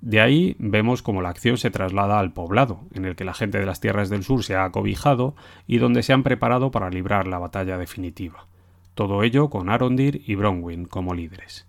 De 0.00 0.20
ahí 0.20 0.56
vemos 0.58 1.02
cómo 1.02 1.22
la 1.22 1.28
acción 1.28 1.58
se 1.58 1.70
traslada 1.70 2.18
al 2.18 2.32
poblado, 2.32 2.80
en 2.94 3.04
el 3.04 3.14
que 3.14 3.24
la 3.24 3.34
gente 3.34 3.58
de 3.58 3.66
las 3.66 3.80
tierras 3.80 4.08
del 4.08 4.24
sur 4.24 4.42
se 4.42 4.56
ha 4.56 4.64
acobijado 4.64 5.36
y 5.66 5.78
donde 5.78 6.02
se 6.02 6.12
han 6.12 6.22
preparado 6.22 6.70
para 6.70 6.90
librar 6.90 7.28
la 7.28 7.38
batalla 7.38 7.76
definitiva. 7.76 8.46
Todo 8.94 9.22
ello 9.22 9.50
con 9.50 9.68
Arondir 9.68 10.22
y 10.26 10.34
Bronwyn 10.34 10.86
como 10.86 11.14
líderes. 11.14 11.66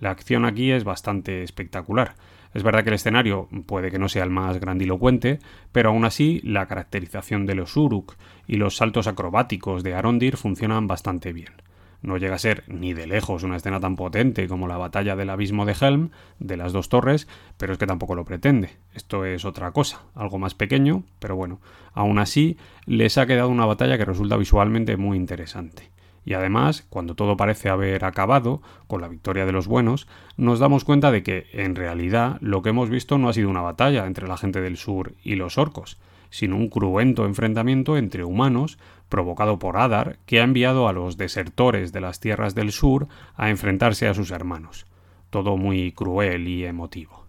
La 0.00 0.10
acción 0.10 0.44
aquí 0.44 0.70
es 0.70 0.84
bastante 0.84 1.42
espectacular, 1.42 2.14
es 2.54 2.62
verdad 2.62 2.84
que 2.84 2.90
el 2.90 2.94
escenario 2.94 3.48
puede 3.66 3.90
que 3.90 3.98
no 3.98 4.08
sea 4.08 4.24
el 4.24 4.30
más 4.30 4.58
grandilocuente, 4.60 5.40
pero 5.72 5.90
aún 5.90 6.04
así 6.04 6.40
la 6.44 6.66
caracterización 6.66 7.46
de 7.46 7.56
los 7.56 7.76
Uruk 7.76 8.14
y 8.46 8.56
los 8.56 8.76
saltos 8.76 9.08
acrobáticos 9.08 9.82
de 9.82 9.94
Arondir 9.94 10.36
funcionan 10.36 10.86
bastante 10.86 11.32
bien. 11.32 11.52
No 12.00 12.18
llega 12.18 12.34
a 12.34 12.38
ser 12.38 12.64
ni 12.66 12.92
de 12.92 13.06
lejos 13.06 13.44
una 13.44 13.56
escena 13.56 13.80
tan 13.80 13.96
potente 13.96 14.46
como 14.46 14.68
la 14.68 14.76
batalla 14.76 15.16
del 15.16 15.30
abismo 15.30 15.64
de 15.64 15.74
Helm, 15.80 16.10
de 16.38 16.58
las 16.58 16.72
dos 16.72 16.90
torres, 16.90 17.26
pero 17.56 17.72
es 17.72 17.78
que 17.78 17.86
tampoco 17.86 18.14
lo 18.14 18.26
pretende. 18.26 18.76
Esto 18.92 19.24
es 19.24 19.46
otra 19.46 19.72
cosa, 19.72 20.02
algo 20.14 20.38
más 20.38 20.54
pequeño, 20.54 21.02
pero 21.18 21.34
bueno, 21.34 21.60
aún 21.94 22.18
así 22.18 22.58
les 22.84 23.16
ha 23.16 23.26
quedado 23.26 23.48
una 23.48 23.64
batalla 23.64 23.96
que 23.96 24.04
resulta 24.04 24.36
visualmente 24.36 24.98
muy 24.98 25.16
interesante. 25.16 25.90
Y 26.24 26.34
además, 26.34 26.86
cuando 26.88 27.14
todo 27.14 27.36
parece 27.36 27.68
haber 27.68 28.04
acabado, 28.04 28.62
con 28.86 29.00
la 29.00 29.08
victoria 29.08 29.46
de 29.46 29.52
los 29.52 29.66
buenos, 29.66 30.08
nos 30.36 30.58
damos 30.58 30.84
cuenta 30.84 31.10
de 31.10 31.22
que, 31.22 31.46
en 31.52 31.74
realidad, 31.74 32.38
lo 32.40 32.62
que 32.62 32.70
hemos 32.70 32.88
visto 32.88 33.18
no 33.18 33.28
ha 33.28 33.34
sido 33.34 33.50
una 33.50 33.60
batalla 33.60 34.06
entre 34.06 34.26
la 34.26 34.36
gente 34.36 34.60
del 34.60 34.76
sur 34.76 35.12
y 35.22 35.34
los 35.34 35.58
orcos, 35.58 35.98
sino 36.30 36.56
un 36.56 36.68
cruento 36.68 37.26
enfrentamiento 37.26 37.96
entre 37.96 38.24
humanos 38.24 38.78
provocado 39.08 39.58
por 39.58 39.76
Adar, 39.76 40.18
que 40.26 40.40
ha 40.40 40.44
enviado 40.44 40.88
a 40.88 40.92
los 40.92 41.16
desertores 41.16 41.92
de 41.92 42.00
las 42.00 42.20
tierras 42.20 42.54
del 42.54 42.72
sur 42.72 43.06
a 43.36 43.50
enfrentarse 43.50 44.08
a 44.08 44.14
sus 44.14 44.30
hermanos. 44.30 44.86
Todo 45.30 45.56
muy 45.56 45.92
cruel 45.92 46.48
y 46.48 46.64
emotivo. 46.64 47.24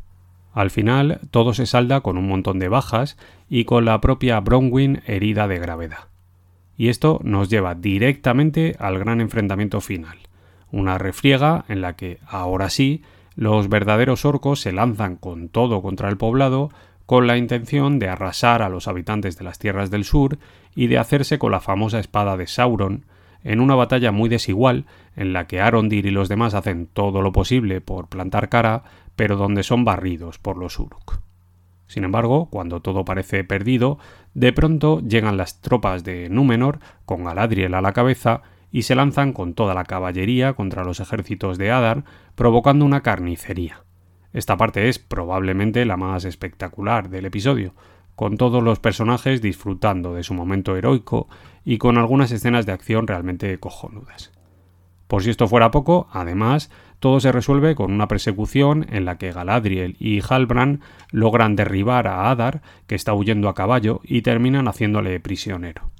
Al 0.53 0.71
final, 0.71 1.19
todo 1.31 1.53
se 1.53 1.65
salda 1.65 1.99
con 1.99 2.17
un 2.17 2.27
montón 2.27 2.59
de 2.59 2.69
bajas 2.69 3.17
y 3.49 3.65
con 3.65 3.83
la 3.83 3.99
propia 3.99 4.39
Bronwyn 4.39 5.03
herida 5.05 5.49
de 5.49 5.59
gravedad. 5.59 6.14
Y 6.77 6.89
esto 6.89 7.19
nos 7.23 7.49
lleva 7.49 7.75
directamente 7.75 8.75
al 8.79 8.99
gran 8.99 9.21
enfrentamiento 9.21 9.81
final, 9.81 10.17
una 10.71 10.97
refriega 10.97 11.65
en 11.67 11.81
la 11.81 11.95
que, 11.95 12.19
ahora 12.27 12.69
sí, 12.69 13.03
los 13.35 13.69
verdaderos 13.69 14.25
orcos 14.25 14.61
se 14.61 14.71
lanzan 14.71 15.15
con 15.15 15.49
todo 15.49 15.81
contra 15.81 16.09
el 16.09 16.17
poblado 16.17 16.69
con 17.05 17.27
la 17.27 17.37
intención 17.37 17.99
de 17.99 18.09
arrasar 18.09 18.61
a 18.61 18.69
los 18.69 18.87
habitantes 18.87 19.37
de 19.37 19.43
las 19.43 19.59
tierras 19.59 19.91
del 19.91 20.05
sur 20.05 20.39
y 20.73 20.87
de 20.87 20.97
hacerse 20.97 21.37
con 21.37 21.51
la 21.51 21.61
famosa 21.61 21.99
espada 21.99 22.35
de 22.35 22.47
Sauron, 22.47 23.05
en 23.43 23.59
una 23.59 23.75
batalla 23.75 24.11
muy 24.11 24.27
desigual 24.27 24.85
en 25.15 25.31
la 25.31 25.45
que 25.45 25.61
Arondir 25.61 26.07
y 26.07 26.11
los 26.11 26.29
demás 26.29 26.55
hacen 26.55 26.87
todo 26.87 27.21
lo 27.21 27.31
posible 27.31 27.79
por 27.79 28.07
plantar 28.07 28.49
cara, 28.49 28.83
pero 29.15 29.37
donde 29.37 29.61
son 29.61 29.85
barridos 29.85 30.39
por 30.39 30.57
los 30.57 30.79
Uruk. 30.79 31.19
Sin 31.87 32.03
embargo, 32.03 32.47
cuando 32.49 32.79
todo 32.79 33.05
parece 33.05 33.43
perdido, 33.43 33.99
de 34.35 34.53
pronto 34.53 34.99
llegan 34.99 35.37
las 35.37 35.61
tropas 35.61 36.03
de 36.03 36.29
Númenor, 36.29 36.79
con 37.05 37.23
Galadriel 37.23 37.73
a 37.73 37.81
la 37.81 37.93
cabeza, 37.93 38.41
y 38.69 38.83
se 38.83 38.93
lanzan 38.93 39.31
con 39.31 39.53
toda 39.53 39.73
la 39.73 39.85
caballería 39.85 40.53
contra 40.53 40.83
los 40.83 40.99
ejércitos 40.99 41.57
de 41.57 41.71
Adar, 41.71 42.03
provocando 42.35 42.83
una 42.83 43.01
carnicería. 43.01 43.85
Esta 44.33 44.57
parte 44.57 44.89
es 44.89 44.99
probablemente 44.99 45.85
la 45.85 45.95
más 45.95 46.25
espectacular 46.25 47.09
del 47.09 47.25
episodio, 47.25 47.73
con 48.17 48.35
todos 48.35 48.61
los 48.61 48.79
personajes 48.79 49.41
disfrutando 49.41 50.13
de 50.13 50.23
su 50.23 50.33
momento 50.33 50.75
heroico 50.75 51.29
y 51.63 51.77
con 51.77 51.97
algunas 51.97 52.31
escenas 52.31 52.65
de 52.65 52.73
acción 52.73 53.07
realmente 53.07 53.57
cojonudas. 53.59 54.33
Por 55.07 55.23
si 55.23 55.29
esto 55.29 55.47
fuera 55.47 55.71
poco, 55.71 56.07
además, 56.11 56.69
todo 57.05 57.19
se 57.19 57.31
resuelve 57.31 57.75
con 57.75 57.93
una 57.93 58.07
persecución 58.07 58.87
en 58.89 59.05
la 59.05 59.19
que 59.19 59.31
Galadriel 59.31 59.95
y 59.99 60.21
Halbrand 60.27 60.81
logran 61.11 61.55
derribar 61.55 62.07
a 62.07 62.31
Adar, 62.31 62.63
que 62.87 62.95
está 62.95 63.13
huyendo 63.13 63.47
a 63.47 63.53
caballo, 63.53 64.01
y 64.03 64.23
terminan 64.23 64.67
haciéndole 64.67 65.19
prisionero. 65.19 65.91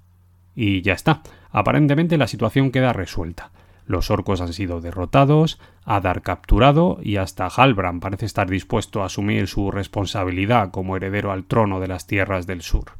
Y 0.56 0.82
ya 0.82 0.94
está. 0.94 1.22
Aparentemente 1.52 2.18
la 2.18 2.26
situación 2.26 2.72
queda 2.72 2.92
resuelta. 2.92 3.52
Los 3.86 4.10
orcos 4.10 4.42
han 4.42 4.52
sido 4.52 4.82
derrotados, 4.82 5.60
Adar 5.84 6.24
capturado 6.24 6.98
y 7.04 7.18
hasta 7.18 7.50
Halbrand 7.56 8.02
parece 8.02 8.26
estar 8.26 8.50
dispuesto 8.50 9.04
a 9.04 9.06
asumir 9.06 9.46
su 9.46 9.70
responsabilidad 9.70 10.72
como 10.72 10.98
heredero 10.98 11.32
al 11.32 11.44
trono 11.44 11.80
de 11.80 11.88
las 11.88 12.08
tierras 12.08 12.48
del 12.48 12.64
sur. 12.64 12.94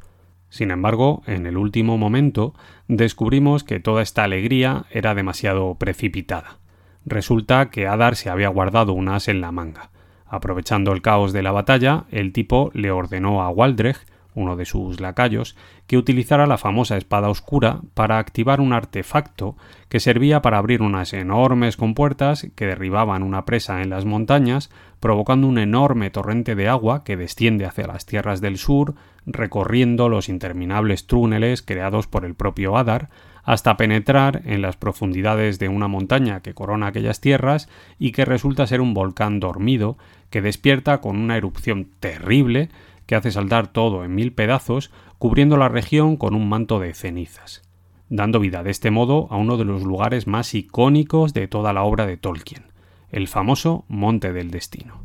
Sin 0.48 0.70
embargo, 0.70 1.24
en 1.26 1.44
el 1.44 1.56
último 1.56 1.98
momento 1.98 2.54
descubrimos 2.86 3.64
que 3.64 3.80
toda 3.80 4.00
esta 4.00 4.22
alegría 4.22 4.84
era 4.92 5.16
demasiado 5.16 5.74
precipitada. 5.74 6.60
Resulta 7.06 7.70
que 7.70 7.86
Adar 7.86 8.16
se 8.16 8.28
había 8.28 8.48
guardado 8.48 8.92
un 8.92 9.08
as 9.08 9.28
en 9.28 9.40
la 9.40 9.52
manga. 9.52 9.90
Aprovechando 10.26 10.92
el 10.92 11.02
caos 11.02 11.32
de 11.32 11.42
la 11.42 11.52
batalla, 11.52 12.04
el 12.10 12.32
tipo 12.32 12.70
le 12.74 12.90
ordenó 12.90 13.42
a 13.42 13.48
Waldreg 13.48 13.96
uno 14.36 14.54
de 14.54 14.66
sus 14.66 15.00
lacayos, 15.00 15.56
que 15.86 15.96
utilizara 15.96 16.46
la 16.46 16.58
famosa 16.58 16.96
espada 16.96 17.30
oscura 17.30 17.80
para 17.94 18.18
activar 18.18 18.60
un 18.60 18.72
artefacto 18.72 19.56
que 19.88 19.98
servía 19.98 20.42
para 20.42 20.58
abrir 20.58 20.82
unas 20.82 21.14
enormes 21.14 21.76
compuertas 21.76 22.46
que 22.54 22.66
derribaban 22.66 23.22
una 23.22 23.46
presa 23.46 23.82
en 23.82 23.90
las 23.90 24.04
montañas, 24.04 24.70
provocando 25.00 25.48
un 25.48 25.58
enorme 25.58 26.10
torrente 26.10 26.54
de 26.54 26.68
agua 26.68 27.02
que 27.02 27.16
desciende 27.16 27.64
hacia 27.64 27.86
las 27.86 28.04
tierras 28.04 28.40
del 28.42 28.58
sur, 28.58 28.94
recorriendo 29.24 30.08
los 30.08 30.28
interminables 30.28 31.06
túneles 31.06 31.62
creados 31.62 32.06
por 32.06 32.24
el 32.24 32.34
propio 32.34 32.76
Adar, 32.76 33.08
hasta 33.46 33.76
penetrar 33.76 34.42
en 34.44 34.60
las 34.60 34.76
profundidades 34.76 35.58
de 35.58 35.68
una 35.68 35.86
montaña 35.86 36.40
que 36.40 36.52
corona 36.52 36.88
aquellas 36.88 37.20
tierras 37.20 37.68
y 37.98 38.10
que 38.10 38.24
resulta 38.24 38.66
ser 38.66 38.80
un 38.80 38.92
volcán 38.92 39.38
dormido 39.38 39.96
que 40.30 40.42
despierta 40.42 41.00
con 41.00 41.16
una 41.16 41.36
erupción 41.36 41.88
terrible 42.00 42.68
que 43.06 43.14
hace 43.14 43.30
saltar 43.30 43.68
todo 43.68 44.04
en 44.04 44.16
mil 44.16 44.32
pedazos, 44.32 44.90
cubriendo 45.18 45.56
la 45.56 45.68
región 45.68 46.16
con 46.16 46.34
un 46.34 46.48
manto 46.48 46.80
de 46.80 46.92
cenizas, 46.92 47.62
dando 48.08 48.40
vida 48.40 48.64
de 48.64 48.72
este 48.72 48.90
modo 48.90 49.28
a 49.30 49.36
uno 49.36 49.56
de 49.56 49.64
los 49.64 49.84
lugares 49.84 50.26
más 50.26 50.52
icónicos 50.52 51.32
de 51.32 51.46
toda 51.46 51.72
la 51.72 51.84
obra 51.84 52.04
de 52.04 52.16
Tolkien, 52.16 52.64
el 53.10 53.28
famoso 53.28 53.84
Monte 53.86 54.32
del 54.32 54.50
Destino. 54.50 55.00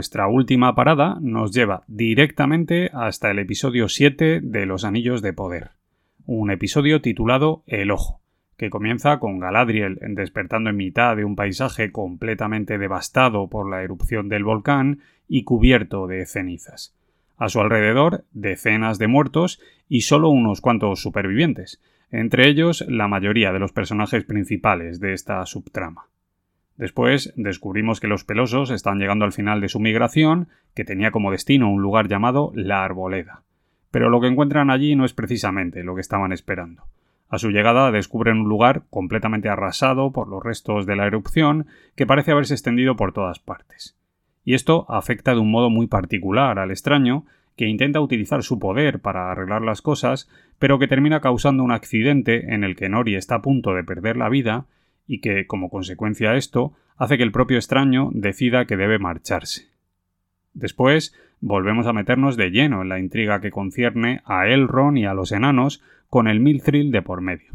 Nuestra 0.00 0.28
última 0.28 0.74
parada 0.74 1.18
nos 1.20 1.52
lleva 1.52 1.82
directamente 1.86 2.88
hasta 2.94 3.30
el 3.30 3.38
episodio 3.38 3.86
7 3.86 4.40
de 4.42 4.64
Los 4.64 4.84
Anillos 4.84 5.20
de 5.20 5.34
Poder, 5.34 5.72
un 6.24 6.50
episodio 6.50 7.02
titulado 7.02 7.64
El 7.66 7.90
Ojo, 7.90 8.22
que 8.56 8.70
comienza 8.70 9.18
con 9.18 9.38
Galadriel 9.38 9.98
despertando 10.00 10.70
en 10.70 10.76
mitad 10.76 11.16
de 11.16 11.26
un 11.26 11.36
paisaje 11.36 11.92
completamente 11.92 12.78
devastado 12.78 13.50
por 13.50 13.68
la 13.68 13.82
erupción 13.82 14.30
del 14.30 14.44
volcán 14.44 15.00
y 15.28 15.44
cubierto 15.44 16.06
de 16.06 16.24
cenizas. 16.24 16.96
A 17.36 17.50
su 17.50 17.60
alrededor, 17.60 18.24
decenas 18.32 18.98
de 18.98 19.06
muertos 19.06 19.60
y 19.86 20.00
solo 20.00 20.30
unos 20.30 20.62
cuantos 20.62 21.02
supervivientes, 21.02 21.82
entre 22.10 22.48
ellos 22.48 22.86
la 22.88 23.06
mayoría 23.06 23.52
de 23.52 23.58
los 23.58 23.72
personajes 23.72 24.24
principales 24.24 24.98
de 24.98 25.12
esta 25.12 25.44
subtrama. 25.44 26.06
Después 26.80 27.34
descubrimos 27.36 28.00
que 28.00 28.08
los 28.08 28.24
pelosos 28.24 28.70
están 28.70 28.98
llegando 28.98 29.26
al 29.26 29.34
final 29.34 29.60
de 29.60 29.68
su 29.68 29.80
migración, 29.80 30.48
que 30.74 30.86
tenía 30.86 31.10
como 31.10 31.30
destino 31.30 31.70
un 31.70 31.82
lugar 31.82 32.08
llamado 32.08 32.52
La 32.54 32.82
Arboleda. 32.82 33.42
Pero 33.90 34.08
lo 34.08 34.18
que 34.22 34.28
encuentran 34.28 34.70
allí 34.70 34.96
no 34.96 35.04
es 35.04 35.12
precisamente 35.12 35.84
lo 35.84 35.94
que 35.94 36.00
estaban 36.00 36.32
esperando. 36.32 36.84
A 37.28 37.36
su 37.36 37.50
llegada 37.50 37.92
descubren 37.92 38.38
un 38.38 38.48
lugar 38.48 38.84
completamente 38.88 39.50
arrasado 39.50 40.10
por 40.10 40.26
los 40.26 40.42
restos 40.42 40.86
de 40.86 40.96
la 40.96 41.06
erupción 41.06 41.66
que 41.96 42.06
parece 42.06 42.32
haberse 42.32 42.54
extendido 42.54 42.96
por 42.96 43.12
todas 43.12 43.40
partes. 43.40 43.98
Y 44.42 44.54
esto 44.54 44.86
afecta 44.88 45.34
de 45.34 45.40
un 45.40 45.50
modo 45.50 45.68
muy 45.68 45.86
particular 45.86 46.58
al 46.58 46.70
extraño, 46.70 47.26
que 47.56 47.66
intenta 47.66 48.00
utilizar 48.00 48.42
su 48.42 48.58
poder 48.58 49.00
para 49.00 49.30
arreglar 49.30 49.60
las 49.60 49.82
cosas, 49.82 50.30
pero 50.58 50.78
que 50.78 50.88
termina 50.88 51.20
causando 51.20 51.62
un 51.62 51.72
accidente 51.72 52.54
en 52.54 52.64
el 52.64 52.74
que 52.74 52.88
Nori 52.88 53.16
está 53.16 53.34
a 53.34 53.42
punto 53.42 53.74
de 53.74 53.84
perder 53.84 54.16
la 54.16 54.30
vida 54.30 54.64
y 55.10 55.18
que, 55.18 55.44
como 55.48 55.70
consecuencia 55.70 56.36
esto, 56.36 56.72
hace 56.96 57.16
que 57.16 57.24
el 57.24 57.32
propio 57.32 57.56
extraño 57.56 58.10
decida 58.12 58.66
que 58.66 58.76
debe 58.76 59.00
marcharse. 59.00 59.66
Después, 60.54 61.16
volvemos 61.40 61.88
a 61.88 61.92
meternos 61.92 62.36
de 62.36 62.50
lleno 62.50 62.80
en 62.80 62.88
la 62.88 63.00
intriga 63.00 63.40
que 63.40 63.50
concierne 63.50 64.20
a 64.24 64.46
Elrond 64.46 64.98
y 64.98 65.06
a 65.06 65.14
los 65.14 65.32
enanos 65.32 65.82
con 66.08 66.28
el 66.28 66.38
Milthril 66.38 66.92
de 66.92 67.02
por 67.02 67.22
medio. 67.22 67.54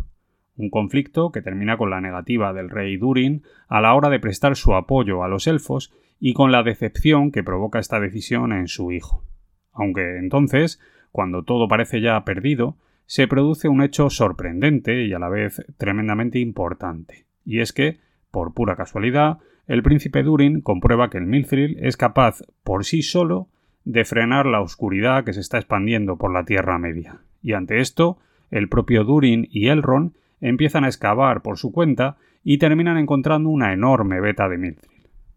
Un 0.57 0.69
conflicto 0.69 1.31
que 1.31 1.41
termina 1.41 1.77
con 1.77 1.91
la 1.91 2.01
negativa 2.01 2.51
del 2.51 2.69
rey 2.69 2.97
Durin 2.97 3.43
a 3.69 3.79
la 3.79 3.93
hora 3.93 4.09
de 4.09 4.19
prestar 4.19 4.57
su 4.57 4.75
apoyo 4.75 5.23
a 5.23 5.29
los 5.29 5.47
elfos 5.47 5.93
y 6.19 6.33
con 6.33 6.51
la 6.51 6.61
decepción 6.61 7.31
que 7.31 7.41
provoca 7.41 7.79
esta 7.79 8.01
decisión 8.01 8.51
en 8.51 8.67
su 8.67 8.91
hijo. 8.91 9.23
Aunque 9.71 10.17
entonces, 10.17 10.81
cuando 11.13 11.43
todo 11.43 11.69
parece 11.69 12.01
ya 12.01 12.21
perdido, 12.25 12.75
se 13.05 13.29
produce 13.29 13.69
un 13.69 13.81
hecho 13.81 14.09
sorprendente 14.09 15.05
y 15.05 15.13
a 15.13 15.19
la 15.19 15.29
vez 15.29 15.65
tremendamente 15.77 16.39
importante 16.39 17.24
y 17.45 17.59
es 17.59 17.71
que, 17.71 17.99
por 18.31 18.53
pura 18.53 18.75
casualidad, 18.75 19.37
el 19.67 19.81
príncipe 19.81 20.23
Durin 20.23 20.61
comprueba 20.61 21.09
que 21.09 21.17
el 21.17 21.25
Mithril 21.25 21.77
es 21.79 21.97
capaz 21.97 22.41
por 22.63 22.85
sí 22.85 23.01
solo 23.01 23.47
de 23.83 24.03
frenar 24.03 24.45
la 24.45 24.61
oscuridad 24.61 25.23
que 25.23 25.33
se 25.33 25.39
está 25.39 25.57
expandiendo 25.57 26.17
por 26.17 26.33
la 26.33 26.43
Tierra 26.43 26.77
Media. 26.77 27.19
Y 27.41 27.53
ante 27.53 27.79
esto, 27.79 28.17
el 28.51 28.69
propio 28.69 29.03
Durin 29.03 29.47
y 29.49 29.67
Elrond 29.67 30.13
empiezan 30.41 30.83
a 30.83 30.87
excavar 30.87 31.41
por 31.41 31.57
su 31.57 31.71
cuenta 31.71 32.17
y 32.43 32.57
terminan 32.57 32.97
encontrando 32.97 33.49
una 33.49 33.73
enorme 33.73 34.19
veta 34.19 34.49
de 34.49 34.57
Mithril. 34.57 34.91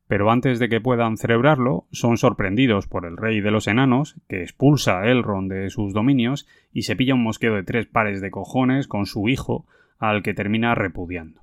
Pero 0.09 0.30
antes 0.30 0.59
de 0.59 0.70
que 0.70 0.80
puedan 0.80 1.18
celebrarlo, 1.18 1.86
son 1.92 2.16
sorprendidos 2.16 2.86
por 2.86 3.04
el 3.04 3.18
rey 3.18 3.42
de 3.42 3.50
los 3.50 3.66
enanos, 3.66 4.16
que 4.26 4.42
expulsa 4.42 5.00
a 5.00 5.11
Elrond 5.11 5.52
de 5.52 5.68
sus 5.68 5.92
dominios 5.92 6.48
y 6.72 6.82
se 6.82 6.96
pilla 6.96 7.14
un 7.14 7.22
mosqueo 7.22 7.54
de 7.54 7.62
tres 7.62 7.86
pares 7.86 8.22
de 8.22 8.30
cojones 8.30 8.88
con 8.88 9.04
su 9.04 9.28
hijo, 9.28 9.66
al 9.98 10.22
que 10.22 10.32
termina 10.32 10.74
repudiando. 10.74 11.42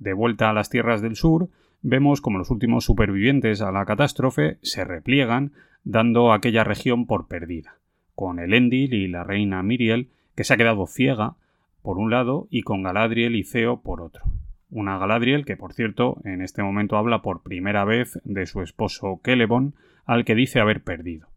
De 0.00 0.14
vuelta 0.14 0.48
a 0.48 0.54
las 0.54 0.70
tierras 0.70 1.02
del 1.02 1.14
sur, 1.14 1.50
vemos 1.82 2.22
como 2.22 2.38
los 2.38 2.50
últimos 2.50 2.86
supervivientes 2.86 3.60
a 3.60 3.70
la 3.70 3.84
catástrofe 3.84 4.58
se 4.62 4.82
repliegan, 4.82 5.52
dando 5.84 6.32
aquella 6.32 6.64
región 6.64 7.06
por 7.06 7.28
perdida, 7.28 7.76
con 8.14 8.38
Elendil 8.38 8.94
y 8.94 9.08
la 9.08 9.24
reina 9.24 9.62
Miriel, 9.62 10.08
que 10.34 10.44
se 10.44 10.54
ha 10.54 10.56
quedado 10.56 10.86
ciega, 10.86 11.36
por 11.82 11.98
un 11.98 12.10
lado, 12.10 12.48
y 12.50 12.62
con 12.62 12.82
Galadriel 12.82 13.36
y 13.36 13.44
Ceo 13.44 13.82
por 13.82 14.00
otro. 14.00 14.24
Una 14.70 14.96
Galadriel 14.96 15.44
que, 15.44 15.58
por 15.58 15.74
cierto, 15.74 16.16
en 16.24 16.40
este 16.40 16.62
momento 16.62 16.96
habla 16.96 17.20
por 17.20 17.42
primera 17.42 17.84
vez 17.84 18.18
de 18.24 18.46
su 18.46 18.62
esposo 18.62 19.20
Celeborn, 19.22 19.74
al 20.06 20.24
que 20.24 20.34
dice 20.34 20.60
haber 20.60 20.82
perdido. 20.82 21.28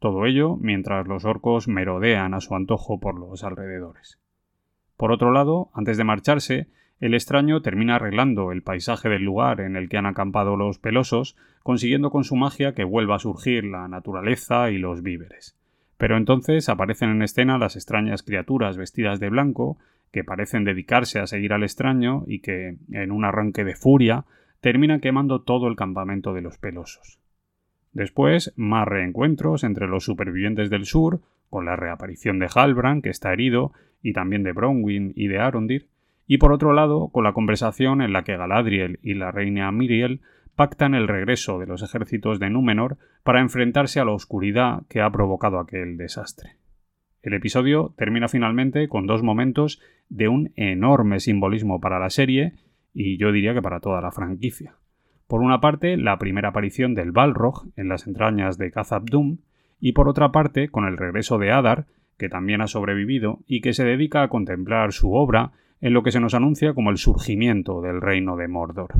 Todo 0.00 0.26
ello 0.26 0.56
mientras 0.56 1.06
los 1.08 1.24
orcos 1.24 1.66
merodean 1.66 2.34
a 2.34 2.40
su 2.42 2.54
antojo 2.54 3.00
por 3.00 3.18
los 3.18 3.42
alrededores. 3.42 4.18
Por 4.98 5.12
otro 5.12 5.32
lado, 5.32 5.70
antes 5.72 5.96
de 5.96 6.04
marcharse, 6.04 6.68
el 7.02 7.14
extraño 7.14 7.62
termina 7.62 7.96
arreglando 7.96 8.52
el 8.52 8.62
paisaje 8.62 9.08
del 9.08 9.24
lugar 9.24 9.60
en 9.60 9.74
el 9.74 9.88
que 9.88 9.96
han 9.98 10.06
acampado 10.06 10.54
los 10.54 10.78
pelosos, 10.78 11.36
consiguiendo 11.64 12.10
con 12.10 12.22
su 12.22 12.36
magia 12.36 12.74
que 12.74 12.84
vuelva 12.84 13.16
a 13.16 13.18
surgir 13.18 13.64
la 13.64 13.88
naturaleza 13.88 14.70
y 14.70 14.78
los 14.78 15.02
víveres. 15.02 15.58
Pero 15.98 16.16
entonces 16.16 16.68
aparecen 16.68 17.10
en 17.10 17.22
escena 17.22 17.58
las 17.58 17.74
extrañas 17.74 18.22
criaturas 18.22 18.76
vestidas 18.76 19.18
de 19.18 19.30
blanco, 19.30 19.78
que 20.12 20.22
parecen 20.22 20.62
dedicarse 20.62 21.18
a 21.18 21.26
seguir 21.26 21.52
al 21.52 21.64
extraño 21.64 22.22
y 22.28 22.38
que, 22.38 22.76
en 22.92 23.10
un 23.10 23.24
arranque 23.24 23.64
de 23.64 23.74
furia, 23.74 24.24
terminan 24.60 25.00
quemando 25.00 25.40
todo 25.42 25.66
el 25.66 25.74
campamento 25.74 26.32
de 26.32 26.42
los 26.42 26.58
pelosos. 26.58 27.18
Después, 27.92 28.52
más 28.54 28.86
reencuentros 28.86 29.64
entre 29.64 29.88
los 29.88 30.04
supervivientes 30.04 30.70
del 30.70 30.84
sur, 30.84 31.20
con 31.50 31.64
la 31.64 31.74
reaparición 31.74 32.38
de 32.38 32.48
Halbrand, 32.54 33.02
que 33.02 33.10
está 33.10 33.32
herido, 33.32 33.72
y 34.02 34.12
también 34.12 34.44
de 34.44 34.52
Bronwyn 34.52 35.12
y 35.16 35.26
de 35.26 35.40
Arondir, 35.40 35.88
y 36.32 36.38
por 36.38 36.50
otro 36.50 36.72
lado 36.72 37.10
con 37.12 37.24
la 37.24 37.34
conversación 37.34 38.00
en 38.00 38.14
la 38.14 38.24
que 38.24 38.38
Galadriel 38.38 38.98
y 39.02 39.12
la 39.12 39.32
reina 39.32 39.70
Miriel 39.70 40.22
pactan 40.56 40.94
el 40.94 41.06
regreso 41.06 41.58
de 41.58 41.66
los 41.66 41.82
ejércitos 41.82 42.40
de 42.40 42.48
Númenor 42.48 42.96
para 43.22 43.42
enfrentarse 43.42 44.00
a 44.00 44.06
la 44.06 44.12
oscuridad 44.12 44.84
que 44.88 45.02
ha 45.02 45.10
provocado 45.10 45.58
aquel 45.58 45.98
desastre. 45.98 46.56
El 47.20 47.34
episodio 47.34 47.92
termina 47.98 48.28
finalmente 48.28 48.88
con 48.88 49.06
dos 49.06 49.22
momentos 49.22 49.78
de 50.08 50.28
un 50.28 50.52
enorme 50.56 51.20
simbolismo 51.20 51.82
para 51.82 51.98
la 51.98 52.08
serie 52.08 52.54
y 52.94 53.18
yo 53.18 53.30
diría 53.30 53.52
que 53.52 53.60
para 53.60 53.80
toda 53.80 54.00
la 54.00 54.10
franquicia. 54.10 54.76
Por 55.26 55.42
una 55.42 55.60
parte, 55.60 55.98
la 55.98 56.18
primera 56.18 56.48
aparición 56.48 56.94
del 56.94 57.12
Balrog 57.12 57.66
en 57.76 57.90
las 57.90 58.06
entrañas 58.06 58.56
de 58.56 58.70
Khazad 58.70 59.02
Dûm 59.02 59.40
y 59.80 59.92
por 59.92 60.08
otra 60.08 60.32
parte, 60.32 60.70
con 60.70 60.86
el 60.86 60.96
regreso 60.96 61.36
de 61.36 61.52
Adar, 61.52 61.84
que 62.16 62.30
también 62.30 62.62
ha 62.62 62.68
sobrevivido 62.68 63.40
y 63.46 63.60
que 63.60 63.74
se 63.74 63.84
dedica 63.84 64.22
a 64.22 64.28
contemplar 64.28 64.94
su 64.94 65.12
obra 65.12 65.52
en 65.82 65.92
lo 65.92 66.02
que 66.02 66.12
se 66.12 66.20
nos 66.20 66.32
anuncia 66.32 66.72
como 66.72 66.90
el 66.90 66.96
surgimiento 66.96 67.82
del 67.82 68.00
reino 68.00 68.36
de 68.36 68.48
Mordor. 68.48 68.94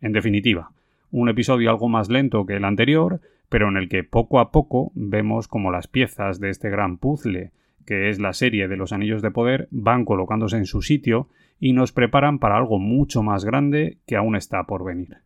En 0.00 0.12
definitiva, 0.12 0.72
un 1.10 1.28
episodio 1.28 1.70
algo 1.70 1.88
más 1.88 2.08
lento 2.08 2.46
que 2.46 2.56
el 2.56 2.64
anterior, 2.64 3.20
pero 3.48 3.68
en 3.68 3.76
el 3.76 3.88
que 3.88 4.02
poco 4.02 4.40
a 4.40 4.50
poco 4.50 4.90
vemos 4.94 5.46
como 5.46 5.70
las 5.70 5.86
piezas 5.86 6.40
de 6.40 6.50
este 6.50 6.70
gran 6.70 6.96
puzzle, 6.96 7.52
que 7.86 8.08
es 8.08 8.18
la 8.18 8.32
serie 8.32 8.66
de 8.66 8.76
los 8.76 8.92
Anillos 8.92 9.22
de 9.22 9.30
Poder, 9.30 9.68
van 9.70 10.06
colocándose 10.06 10.56
en 10.56 10.66
su 10.66 10.82
sitio 10.82 11.28
y 11.60 11.74
nos 11.74 11.92
preparan 11.92 12.38
para 12.38 12.56
algo 12.56 12.78
mucho 12.78 13.22
más 13.22 13.44
grande 13.44 13.98
que 14.06 14.16
aún 14.16 14.34
está 14.34 14.64
por 14.64 14.82
venir. 14.82 15.18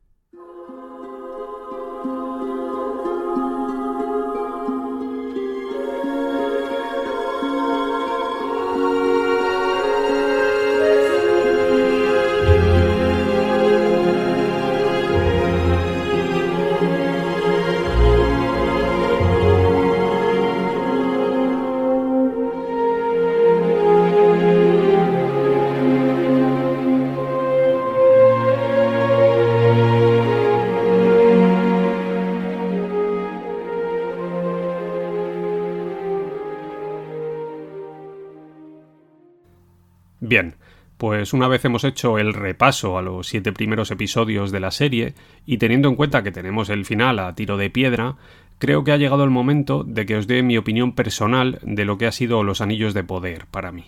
Bien, 40.28 40.56
pues 40.98 41.32
una 41.32 41.48
vez 41.48 41.64
hemos 41.64 41.84
hecho 41.84 42.18
el 42.18 42.34
repaso 42.34 42.98
a 42.98 43.02
los 43.02 43.28
siete 43.28 43.50
primeros 43.50 43.90
episodios 43.90 44.52
de 44.52 44.60
la 44.60 44.70
serie, 44.70 45.14
y 45.46 45.56
teniendo 45.56 45.88
en 45.88 45.94
cuenta 45.94 46.22
que 46.22 46.32
tenemos 46.32 46.68
el 46.68 46.84
final 46.84 47.18
a 47.18 47.34
tiro 47.34 47.56
de 47.56 47.70
piedra, 47.70 48.16
creo 48.58 48.84
que 48.84 48.92
ha 48.92 48.98
llegado 48.98 49.24
el 49.24 49.30
momento 49.30 49.84
de 49.84 50.04
que 50.04 50.16
os 50.16 50.26
dé 50.26 50.42
mi 50.42 50.58
opinión 50.58 50.92
personal 50.92 51.60
de 51.62 51.86
lo 51.86 51.96
que 51.96 52.06
ha 52.06 52.12
sido 52.12 52.42
Los 52.42 52.60
Anillos 52.60 52.92
de 52.92 53.04
Poder 53.04 53.46
para 53.50 53.72
mí. 53.72 53.86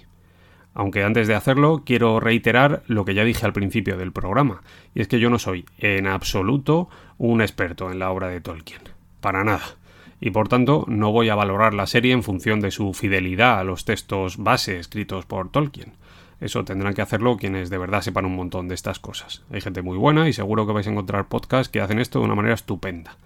Aunque 0.72 1.04
antes 1.04 1.28
de 1.28 1.34
hacerlo 1.34 1.82
quiero 1.84 2.20
reiterar 2.20 2.84
lo 2.86 3.04
que 3.04 3.12
ya 3.12 3.24
dije 3.24 3.44
al 3.44 3.52
principio 3.52 3.98
del 3.98 4.12
programa, 4.12 4.62
y 4.94 5.02
es 5.02 5.08
que 5.08 5.20
yo 5.20 5.28
no 5.28 5.38
soy 5.38 5.66
en 5.76 6.06
absoluto 6.06 6.88
un 7.18 7.42
experto 7.42 7.90
en 7.90 7.98
la 7.98 8.10
obra 8.10 8.28
de 8.28 8.40
Tolkien. 8.40 8.80
Para 9.20 9.44
nada. 9.44 9.76
Y 10.22 10.30
por 10.30 10.48
tanto 10.48 10.86
no 10.88 11.12
voy 11.12 11.28
a 11.28 11.34
valorar 11.34 11.74
la 11.74 11.86
serie 11.86 12.14
en 12.14 12.22
función 12.22 12.60
de 12.60 12.70
su 12.70 12.94
fidelidad 12.94 13.58
a 13.58 13.64
los 13.64 13.84
textos 13.84 14.38
base 14.38 14.78
escritos 14.78 15.26
por 15.26 15.50
Tolkien. 15.50 16.00
Eso 16.40 16.64
tendrán 16.64 16.94
que 16.94 17.02
hacerlo 17.02 17.36
quienes 17.36 17.68
de 17.68 17.78
verdad 17.78 18.00
sepan 18.00 18.24
un 18.24 18.36
montón 18.36 18.68
de 18.68 18.74
estas 18.74 18.98
cosas. 18.98 19.42
Hay 19.52 19.60
gente 19.60 19.82
muy 19.82 19.98
buena 19.98 20.28
y 20.28 20.32
seguro 20.32 20.66
que 20.66 20.72
vais 20.72 20.86
a 20.86 20.90
encontrar 20.90 21.28
podcasts 21.28 21.68
que 21.70 21.80
hacen 21.80 21.98
esto 21.98 22.18
de 22.18 22.24
una 22.24 22.34
manera 22.34 22.54
estupenda. 22.54 23.16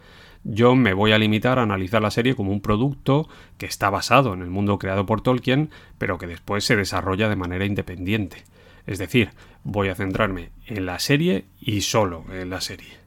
Yo 0.43 0.75
me 0.75 0.93
voy 0.93 1.13
a 1.13 1.19
limitar 1.19 1.59
a 1.59 1.63
analizar 1.63 2.03
la 2.03 2.11
serie 2.11 2.35
como 2.35 2.53
un 2.53 2.61
producto 2.61 3.29
que 3.57 3.67
está 3.67 3.89
basado 3.89 4.35
en 4.35 4.43
el 4.43 4.51
mundo 4.51 4.79
creado 4.79 5.07
por 5.07 5.23
Tolkien, 5.23 5.71
pero 5.97 6.19
que 6.19 6.27
después 6.27 6.65
se 6.65 6.77
desarrolla 6.77 7.31
de 7.31 7.37
manera 7.37 7.65
independiente. 7.65 8.45
Es 8.87 8.99
decir, 8.99 9.31
voy 9.63 9.89
a 9.89 9.95
centrarme 9.95 10.51
en 10.67 10.85
la 10.85 10.99
serie 10.99 11.47
y 11.61 11.81
solo 11.81 12.25
en 12.31 12.51
la 12.51 12.61
serie. 12.61 12.99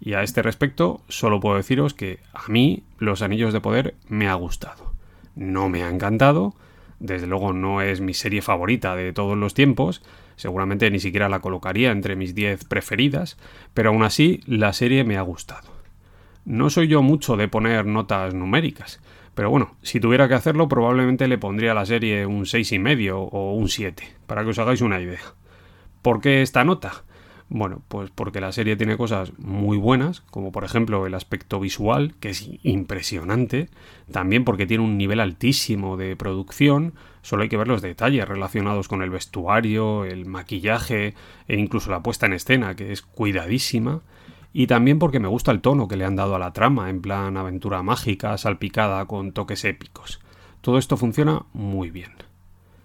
Y 0.00 0.12
a 0.12 0.22
este 0.22 0.42
respecto, 0.42 1.00
solo 1.08 1.40
puedo 1.40 1.56
deciros 1.56 1.94
que 1.94 2.20
a 2.32 2.46
mí 2.48 2.84
Los 2.98 3.22
Anillos 3.22 3.52
de 3.52 3.60
Poder 3.60 3.94
me 4.08 4.28
ha 4.28 4.34
gustado. 4.34 4.92
No 5.34 5.68
me 5.68 5.82
ha 5.82 5.88
encantado, 5.88 6.54
desde 6.98 7.26
luego 7.26 7.52
no 7.52 7.82
es 7.82 8.00
mi 8.00 8.14
serie 8.14 8.42
favorita 8.42 8.96
de 8.96 9.12
todos 9.12 9.36
los 9.36 9.54
tiempos, 9.54 10.02
seguramente 10.36 10.90
ni 10.90 10.98
siquiera 10.98 11.28
la 11.28 11.40
colocaría 11.40 11.90
entre 11.90 12.16
mis 12.16 12.34
10 12.34 12.64
preferidas, 12.64 13.36
pero 13.74 13.90
aún 13.90 14.02
así 14.02 14.40
la 14.46 14.72
serie 14.72 15.04
me 15.04 15.16
ha 15.16 15.22
gustado. 15.22 15.68
No 16.44 16.70
soy 16.70 16.88
yo 16.88 17.02
mucho 17.02 17.36
de 17.36 17.48
poner 17.48 17.86
notas 17.86 18.34
numéricas, 18.34 19.00
pero 19.34 19.50
bueno, 19.50 19.76
si 19.82 20.00
tuviera 20.00 20.28
que 20.28 20.34
hacerlo 20.34 20.68
probablemente 20.68 21.28
le 21.28 21.38
pondría 21.38 21.72
a 21.72 21.74
la 21.74 21.86
serie 21.86 22.24
un 22.24 22.44
6,5 22.44 23.28
o 23.32 23.52
un 23.54 23.68
7, 23.68 24.02
para 24.26 24.44
que 24.44 24.50
os 24.50 24.58
hagáis 24.58 24.80
una 24.80 25.00
idea. 25.00 25.20
¿Por 26.02 26.20
qué 26.20 26.42
esta 26.42 26.64
nota? 26.64 27.05
Bueno, 27.48 27.80
pues 27.86 28.10
porque 28.10 28.40
la 28.40 28.50
serie 28.50 28.76
tiene 28.76 28.96
cosas 28.96 29.32
muy 29.38 29.76
buenas, 29.76 30.20
como 30.20 30.50
por 30.50 30.64
ejemplo 30.64 31.06
el 31.06 31.14
aspecto 31.14 31.60
visual, 31.60 32.14
que 32.18 32.30
es 32.30 32.48
impresionante, 32.64 33.68
también 34.10 34.44
porque 34.44 34.66
tiene 34.66 34.82
un 34.82 34.98
nivel 34.98 35.20
altísimo 35.20 35.96
de 35.96 36.16
producción, 36.16 36.94
solo 37.22 37.44
hay 37.44 37.48
que 37.48 37.56
ver 37.56 37.68
los 37.68 37.82
detalles 37.82 38.26
relacionados 38.26 38.88
con 38.88 39.00
el 39.00 39.10
vestuario, 39.10 40.04
el 40.04 40.26
maquillaje 40.26 41.14
e 41.46 41.56
incluso 41.56 41.92
la 41.92 42.02
puesta 42.02 42.26
en 42.26 42.32
escena, 42.32 42.74
que 42.74 42.90
es 42.90 43.02
cuidadísima, 43.02 44.02
y 44.52 44.66
también 44.66 44.98
porque 44.98 45.20
me 45.20 45.28
gusta 45.28 45.52
el 45.52 45.60
tono 45.60 45.86
que 45.86 45.96
le 45.96 46.04
han 46.04 46.16
dado 46.16 46.34
a 46.34 46.40
la 46.40 46.52
trama, 46.52 46.90
en 46.90 47.00
plan 47.00 47.36
aventura 47.36 47.82
mágica, 47.84 48.36
salpicada 48.38 49.04
con 49.04 49.30
toques 49.30 49.64
épicos. 49.64 50.20
Todo 50.62 50.78
esto 50.78 50.96
funciona 50.96 51.44
muy 51.52 51.90
bien. 51.90 52.10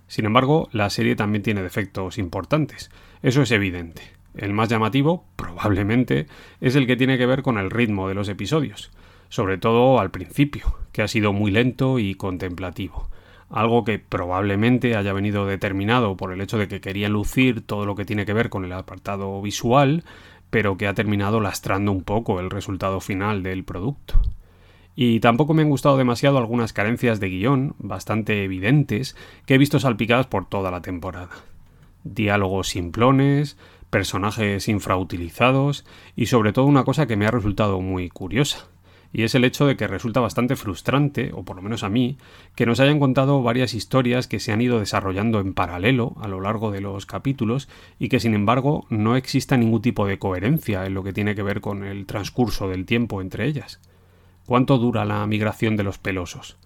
Sin 0.06 0.26
embargo, 0.26 0.70
la 0.72 0.90
serie 0.92 1.16
también 1.16 1.42
tiene 1.42 1.64
defectos 1.64 2.20
importantes, 2.20 2.92
eso 3.24 3.42
es 3.42 3.50
evidente. 3.52 4.21
El 4.36 4.54
más 4.54 4.70
llamativo, 4.70 5.26
probablemente, 5.36 6.28
es 6.62 6.76
el 6.76 6.88
que 6.88 6.96
tiene 6.96 7.18
que 7.18 7.26
ver 7.26 7.42
con 7.42 7.58
el 7.58 7.70
ritmo 7.70 8.08
de 8.08 8.16
los 8.16 8.30
episodios, 8.30 8.92
sobre 9.30 9.58
todo 9.58 10.00
al 10.00 10.12
principio, 10.12 10.78
que 10.92 11.02
ha 11.02 11.08
sido 11.08 11.34
muy 11.34 11.52
lento 11.52 12.00
y 12.00 12.16
contemplativo, 12.16 13.10
algo 13.50 13.84
que 13.84 14.00
probablemente 14.00 14.96
haya 14.96 15.14
venido 15.14 15.46
determinado 15.46 16.16
por 16.16 16.32
el 16.32 16.42
hecho 16.42 16.58
de 16.58 16.68
que 16.68 16.82
quería 16.82 17.10
lucir 17.10 17.62
todo 17.62 17.86
lo 17.86 17.96
que 17.96 18.06
tiene 18.06 18.26
que 18.26 18.34
ver 18.34 18.50
con 18.50 18.64
el 18.64 18.72
apartado 18.72 19.42
visual, 19.42 20.06
pero 20.50 20.78
que 20.78 20.88
ha 20.88 20.94
terminado 20.94 21.40
lastrando 21.40 21.92
un 21.92 22.04
poco 22.04 22.40
el 22.40 22.50
resultado 22.50 23.00
final 23.00 23.44
del 23.44 23.64
producto. 23.64 24.20
Y 24.96 25.20
tampoco 25.22 25.54
me 25.54 25.62
han 25.62 25.70
gustado 25.70 25.98
demasiado 25.98 26.38
algunas 26.38 26.74
carencias 26.74 27.20
de 27.20 27.30
guion, 27.30 27.76
bastante 27.80 28.44
evidentes, 28.44 29.16
que 29.46 29.56
he 29.56 29.58
visto 29.58 29.80
salpicadas 29.80 30.28
por 30.28 30.48
toda 30.48 30.70
la 30.72 30.82
temporada. 30.82 31.30
Diálogos 32.04 32.70
simplones, 32.70 33.58
personajes 33.92 34.68
infrautilizados 34.68 35.86
y 36.16 36.26
sobre 36.26 36.54
todo 36.54 36.66
una 36.66 36.84
cosa 36.84 37.06
que 37.06 37.18
me 37.18 37.28
ha 37.28 37.32
resultado 37.32 37.80
muy 37.82 38.10
curiosa. 38.10 38.70
Y 39.14 39.24
es 39.24 39.36
el 39.36 39.44
hecho 39.44 39.68
de 39.68 39.76
que 39.76 39.88
resulta 39.88 40.22
bastante 40.22 40.56
frustrante, 40.56 41.32
o 41.34 41.44
por 41.44 41.58
lo 41.58 41.62
menos 41.62 41.84
a 41.84 41.90
mí, 41.90 42.18
que 42.56 42.66
nos 42.66 42.80
hayan 42.80 43.00
contado 43.00 43.44
varias 43.44 43.74
historias 43.74 44.28
que 44.28 44.40
se 44.40 44.54
han 44.54 44.62
ido 44.62 44.80
desarrollando 44.80 45.42
en 45.42 45.54
paralelo 45.54 46.16
a 46.22 46.30
lo 46.30 46.40
largo 46.40 46.72
de 46.72 46.80
los 46.80 47.06
capítulos 47.06 47.68
y 48.00 48.08
que 48.08 48.22
sin 48.22 48.34
embargo 48.34 48.86
no 48.90 49.18
exista 49.18 49.58
ningún 49.58 49.82
tipo 49.82 50.08
de 50.08 50.18
coherencia 50.18 50.86
en 50.86 50.94
lo 50.94 51.04
que 51.04 51.12
tiene 51.12 51.36
que 51.36 51.44
ver 51.44 51.60
con 51.60 51.84
el 51.84 52.06
transcurso 52.06 52.70
del 52.70 52.86
tiempo 52.86 53.22
entre 53.22 53.46
ellas. 53.46 53.82
¿Cuánto 54.46 54.78
dura 54.78 55.04
la 55.04 55.28
migración 55.28 55.76
de 55.76 55.84
los 55.84 55.98
pelosos? 55.98 56.58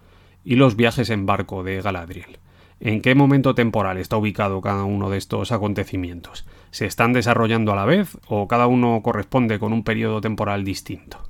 ¿Y 0.43 0.55
los 0.55 0.75
viajes 0.75 1.09
en 1.09 1.25
barco 1.25 1.63
de 1.63 1.81
Galadriel? 1.81 2.37
¿En 2.81 3.01
qué 3.01 3.15
momento 3.15 3.55
temporal 3.55 3.97
está 3.97 4.17
ubicado 4.17 4.59
cada 4.59 4.83
uno 4.83 5.09
de 5.09 5.17
estos 5.17 5.53
acontecimientos? 5.53 6.45
¿Se 6.71 6.85
están 6.85 7.13
desarrollando 7.13 7.71
a 7.71 7.75
la 7.75 7.85
vez 7.85 8.17
o 8.27 8.49
cada 8.49 8.67
uno 8.67 9.01
corresponde 9.01 9.59
con 9.59 9.71
un 9.71 9.83
periodo 9.83 10.19
temporal 10.19 10.65
distinto? 10.65 11.23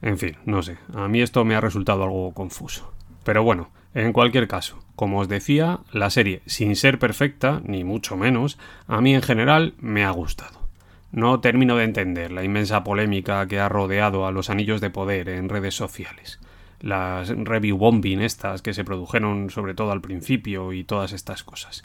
En 0.00 0.16
fin, 0.16 0.36
no 0.46 0.62
sé, 0.62 0.78
a 0.94 1.06
mí 1.06 1.20
esto 1.20 1.44
me 1.44 1.54
ha 1.54 1.60
resultado 1.60 2.04
algo 2.04 2.32
confuso. 2.32 2.92
Pero 3.24 3.42
bueno, 3.42 3.68
en 3.94 4.14
cualquier 4.14 4.48
caso, 4.48 4.78
como 4.96 5.20
os 5.20 5.28
decía, 5.28 5.80
la 5.92 6.08
serie, 6.08 6.40
sin 6.46 6.74
ser 6.76 6.98
perfecta, 6.98 7.60
ni 7.62 7.84
mucho 7.84 8.16
menos, 8.16 8.58
a 8.86 9.02
mí 9.02 9.14
en 9.14 9.22
general 9.22 9.74
me 9.78 10.04
ha 10.04 10.10
gustado. 10.10 10.60
No 11.12 11.40
termino 11.40 11.76
de 11.76 11.84
entender 11.84 12.32
la 12.32 12.42
inmensa 12.42 12.84
polémica 12.84 13.46
que 13.46 13.60
ha 13.60 13.68
rodeado 13.68 14.26
a 14.26 14.32
los 14.32 14.48
anillos 14.48 14.80
de 14.80 14.88
poder 14.88 15.28
en 15.28 15.50
redes 15.50 15.74
sociales 15.74 16.40
las 16.80 17.28
review 17.28 17.76
bombing 17.76 18.20
estas 18.20 18.62
que 18.62 18.74
se 18.74 18.84
produjeron 18.84 19.50
sobre 19.50 19.74
todo 19.74 19.92
al 19.92 20.00
principio 20.00 20.72
y 20.72 20.84
todas 20.84 21.12
estas 21.12 21.44
cosas. 21.44 21.84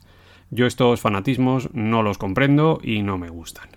Yo 0.50 0.66
estos 0.66 1.02
fanatismos 1.02 1.74
no 1.74 2.04
los 2.04 2.18
comprendo 2.18 2.80
y 2.84 3.02
no 3.02 3.18
me 3.18 3.30
gustan. 3.30 3.70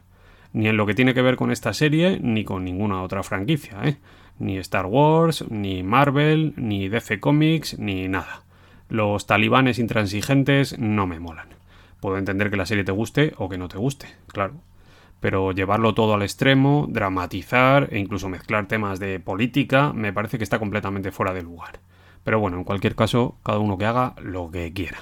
Ni 0.52 0.68
en 0.68 0.76
lo 0.76 0.86
que 0.86 0.94
tiene 0.94 1.14
que 1.14 1.22
ver 1.22 1.36
con 1.36 1.50
esta 1.50 1.72
serie, 1.72 2.18
ni 2.22 2.44
con 2.44 2.64
ninguna 2.64 3.02
otra 3.02 3.22
franquicia, 3.22 3.78
¿eh? 3.84 3.96
Ni 4.38 4.56
Star 4.58 4.86
Wars, 4.86 5.44
ni 5.50 5.82
Marvel, 5.82 6.54
ni 6.56 6.88
DC 6.88 7.20
Comics, 7.20 7.78
ni 7.78 8.08
nada. 8.08 8.42
Los 8.88 9.26
talibanes 9.26 9.78
intransigentes 9.78 10.78
no 10.78 11.06
me 11.06 11.20
molan. 11.20 11.48
Puedo 12.00 12.16
entender 12.16 12.50
que 12.50 12.56
la 12.56 12.66
serie 12.66 12.84
te 12.84 12.92
guste 12.92 13.34
o 13.36 13.48
que 13.48 13.58
no 13.58 13.68
te 13.68 13.78
guste, 13.78 14.06
claro 14.28 14.54
pero 15.20 15.52
llevarlo 15.52 15.94
todo 15.94 16.14
al 16.14 16.22
extremo, 16.22 16.86
dramatizar 16.88 17.88
e 17.90 17.98
incluso 17.98 18.28
mezclar 18.28 18.68
temas 18.68 19.00
de 19.00 19.20
política 19.20 19.92
me 19.92 20.12
parece 20.12 20.38
que 20.38 20.44
está 20.44 20.58
completamente 20.58 21.10
fuera 21.10 21.32
de 21.32 21.42
lugar. 21.42 21.80
Pero 22.24 22.40
bueno, 22.40 22.58
en 22.58 22.64
cualquier 22.64 22.94
caso, 22.94 23.36
cada 23.42 23.58
uno 23.58 23.78
que 23.78 23.86
haga 23.86 24.14
lo 24.22 24.50
que 24.50 24.72
quiera. 24.72 24.98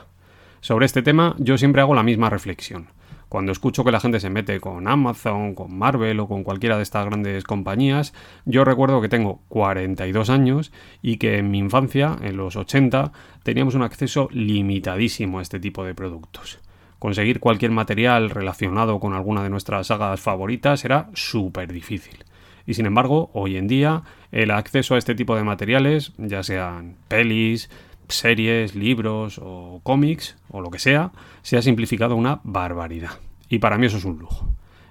Sobre 0.61 0.87
este 0.87 1.03
tema 1.03 1.35
yo 1.39 1.59
siempre 1.59 1.83
hago 1.83 1.95
la 1.95 2.03
misma 2.03 2.31
reflexión. 2.31 2.89
Cuando 3.29 3.51
escucho 3.51 3.83
que 3.83 3.91
la 3.91 3.99
gente 3.99 4.21
se 4.21 4.31
mete 4.31 4.61
con 4.61 4.87
Amazon, 4.87 5.55
con 5.55 5.77
Marvel 5.77 6.21
o 6.21 6.29
con 6.29 6.45
cualquiera 6.45 6.77
de 6.77 6.85
estas 6.85 7.05
grandes 7.07 7.43
compañías, 7.43 8.15
yo 8.45 8.65
recuerdo 8.65 9.01
que 9.01 9.09
tengo 9.09 9.43
42 9.49 10.31
años 10.31 10.73
y 11.03 11.17
que 11.17 11.39
en 11.39 11.51
mi 11.51 11.59
infancia, 11.59 12.17
en 12.23 12.37
los 12.37 12.55
80, 12.55 13.11
teníamos 13.43 13.75
un 13.75 13.83
acceso 13.83 14.29
limitadísimo 14.31 15.41
a 15.41 15.43
este 15.43 15.59
tipo 15.59 15.85
de 15.85 15.95
productos 15.95 16.61
conseguir 16.99 17.41
cualquier 17.41 17.71
material 17.71 18.31
relacionado 18.31 19.01
con 19.01 19.15
alguna 19.15 19.43
de 19.43 19.51
nuestras 19.51 19.89
sagas 19.89 20.21
favoritas 20.21 20.85
era 20.85 21.09
súper 21.15 21.73
difícil. 21.73 22.25
Y 22.67 22.75
sin 22.75 22.87
embargo, 22.87 23.31
hoy 23.33 23.57
en 23.57 23.69
día, 23.69 24.03
el 24.33 24.51
acceso 24.51 24.95
a 24.95 24.99
este 24.99 25.15
tipo 25.15 25.37
de 25.37 25.45
materiales, 25.45 26.13
ya 26.19 26.43
sean 26.43 26.97
pelis, 27.09 27.71
series, 28.09 28.75
libros 28.75 29.41
o 29.43 29.81
cómics 29.83 30.37
o 30.51 30.61
lo 30.61 30.71
que 30.71 30.79
sea, 30.79 31.13
se 31.43 31.57
ha 31.57 31.63
simplificado 31.63 32.17
una 32.17 32.41
barbaridad. 32.43 33.21
Y 33.49 33.59
para 33.59 33.79
mí 33.79 33.87
eso 33.87 33.99
es 33.99 34.05
un 34.05 34.19
lujo. 34.19 34.49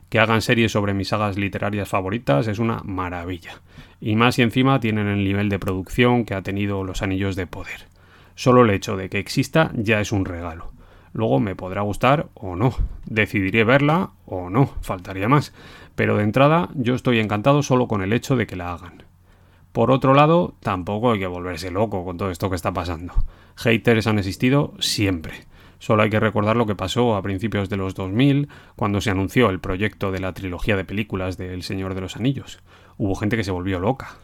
Que 0.10 0.20
hagan 0.20 0.42
series 0.42 0.72
sobre 0.72 0.94
mis 0.94 1.10
sagas 1.10 1.38
literarias 1.38 1.90
favoritas 1.90 2.48
es 2.48 2.60
una 2.60 2.82
maravilla. 2.84 3.62
Y 4.00 4.16
más 4.16 4.36
si 4.36 4.44
encima 4.44 4.80
tienen 4.80 5.08
el 5.08 5.24
nivel 5.24 5.50
de 5.50 5.60
producción 5.60 6.26
que 6.26 6.36
ha 6.36 6.44
tenido 6.44 6.84
Los 6.84 7.02
Anillos 7.02 7.36
de 7.36 7.48
Poder. 7.48 7.88
Solo 8.36 8.64
el 8.64 8.70
hecho 8.70 8.96
de 8.96 9.10
que 9.10 9.20
exista 9.20 9.72
ya 9.76 10.00
es 10.00 10.12
un 10.12 10.26
regalo. 10.26 10.75
Luego 11.16 11.40
me 11.40 11.56
podrá 11.56 11.82
gustar 11.82 12.28
o 12.34 12.58
no. 12.58 12.76
Decidiré 13.06 13.64
verla 13.64 14.12
o 14.26 14.50
no, 14.50 14.74
faltaría 14.82 15.30
más. 15.30 15.54
Pero 15.96 16.18
de 16.18 16.24
entrada 16.24 16.68
yo 16.76 16.94
estoy 16.94 17.20
encantado 17.20 17.64
solo 17.64 17.88
con 17.88 18.02
el 18.02 18.12
hecho 18.12 18.36
de 18.36 18.46
que 18.46 18.58
la 18.58 18.74
hagan. 18.74 19.04
Por 19.72 19.92
otro 19.92 20.14
lado, 20.14 20.56
tampoco 20.60 21.14
hay 21.14 21.20
que 21.20 21.28
volverse 21.28 21.72
loco 21.72 22.04
con 22.04 22.18
todo 22.18 22.32
esto 22.32 22.50
que 22.50 22.58
está 22.58 22.74
pasando. 22.74 23.14
Haters 23.56 24.08
han 24.08 24.20
existido 24.20 24.74
siempre. 24.80 25.46
Solo 25.80 26.04
hay 26.04 26.10
que 26.10 26.20
recordar 26.20 26.58
lo 26.58 26.66
que 26.66 26.76
pasó 26.76 27.16
a 27.16 27.22
principios 27.22 27.70
de 27.70 27.78
los 27.78 27.96
2000, 27.96 28.50
cuando 28.76 29.00
se 29.00 29.10
anunció 29.10 29.50
el 29.50 29.62
proyecto 29.62 30.12
de 30.12 30.20
la 30.20 30.34
trilogía 30.34 30.76
de 30.76 30.84
películas 30.84 31.38
de 31.38 31.54
El 31.54 31.64
Señor 31.64 31.96
de 31.96 32.02
los 32.02 32.18
Anillos. 32.18 32.60
Hubo 32.98 33.16
gente 33.16 33.38
que 33.38 33.46
se 33.46 33.52
volvió 33.52 33.80
loca. 33.80 34.18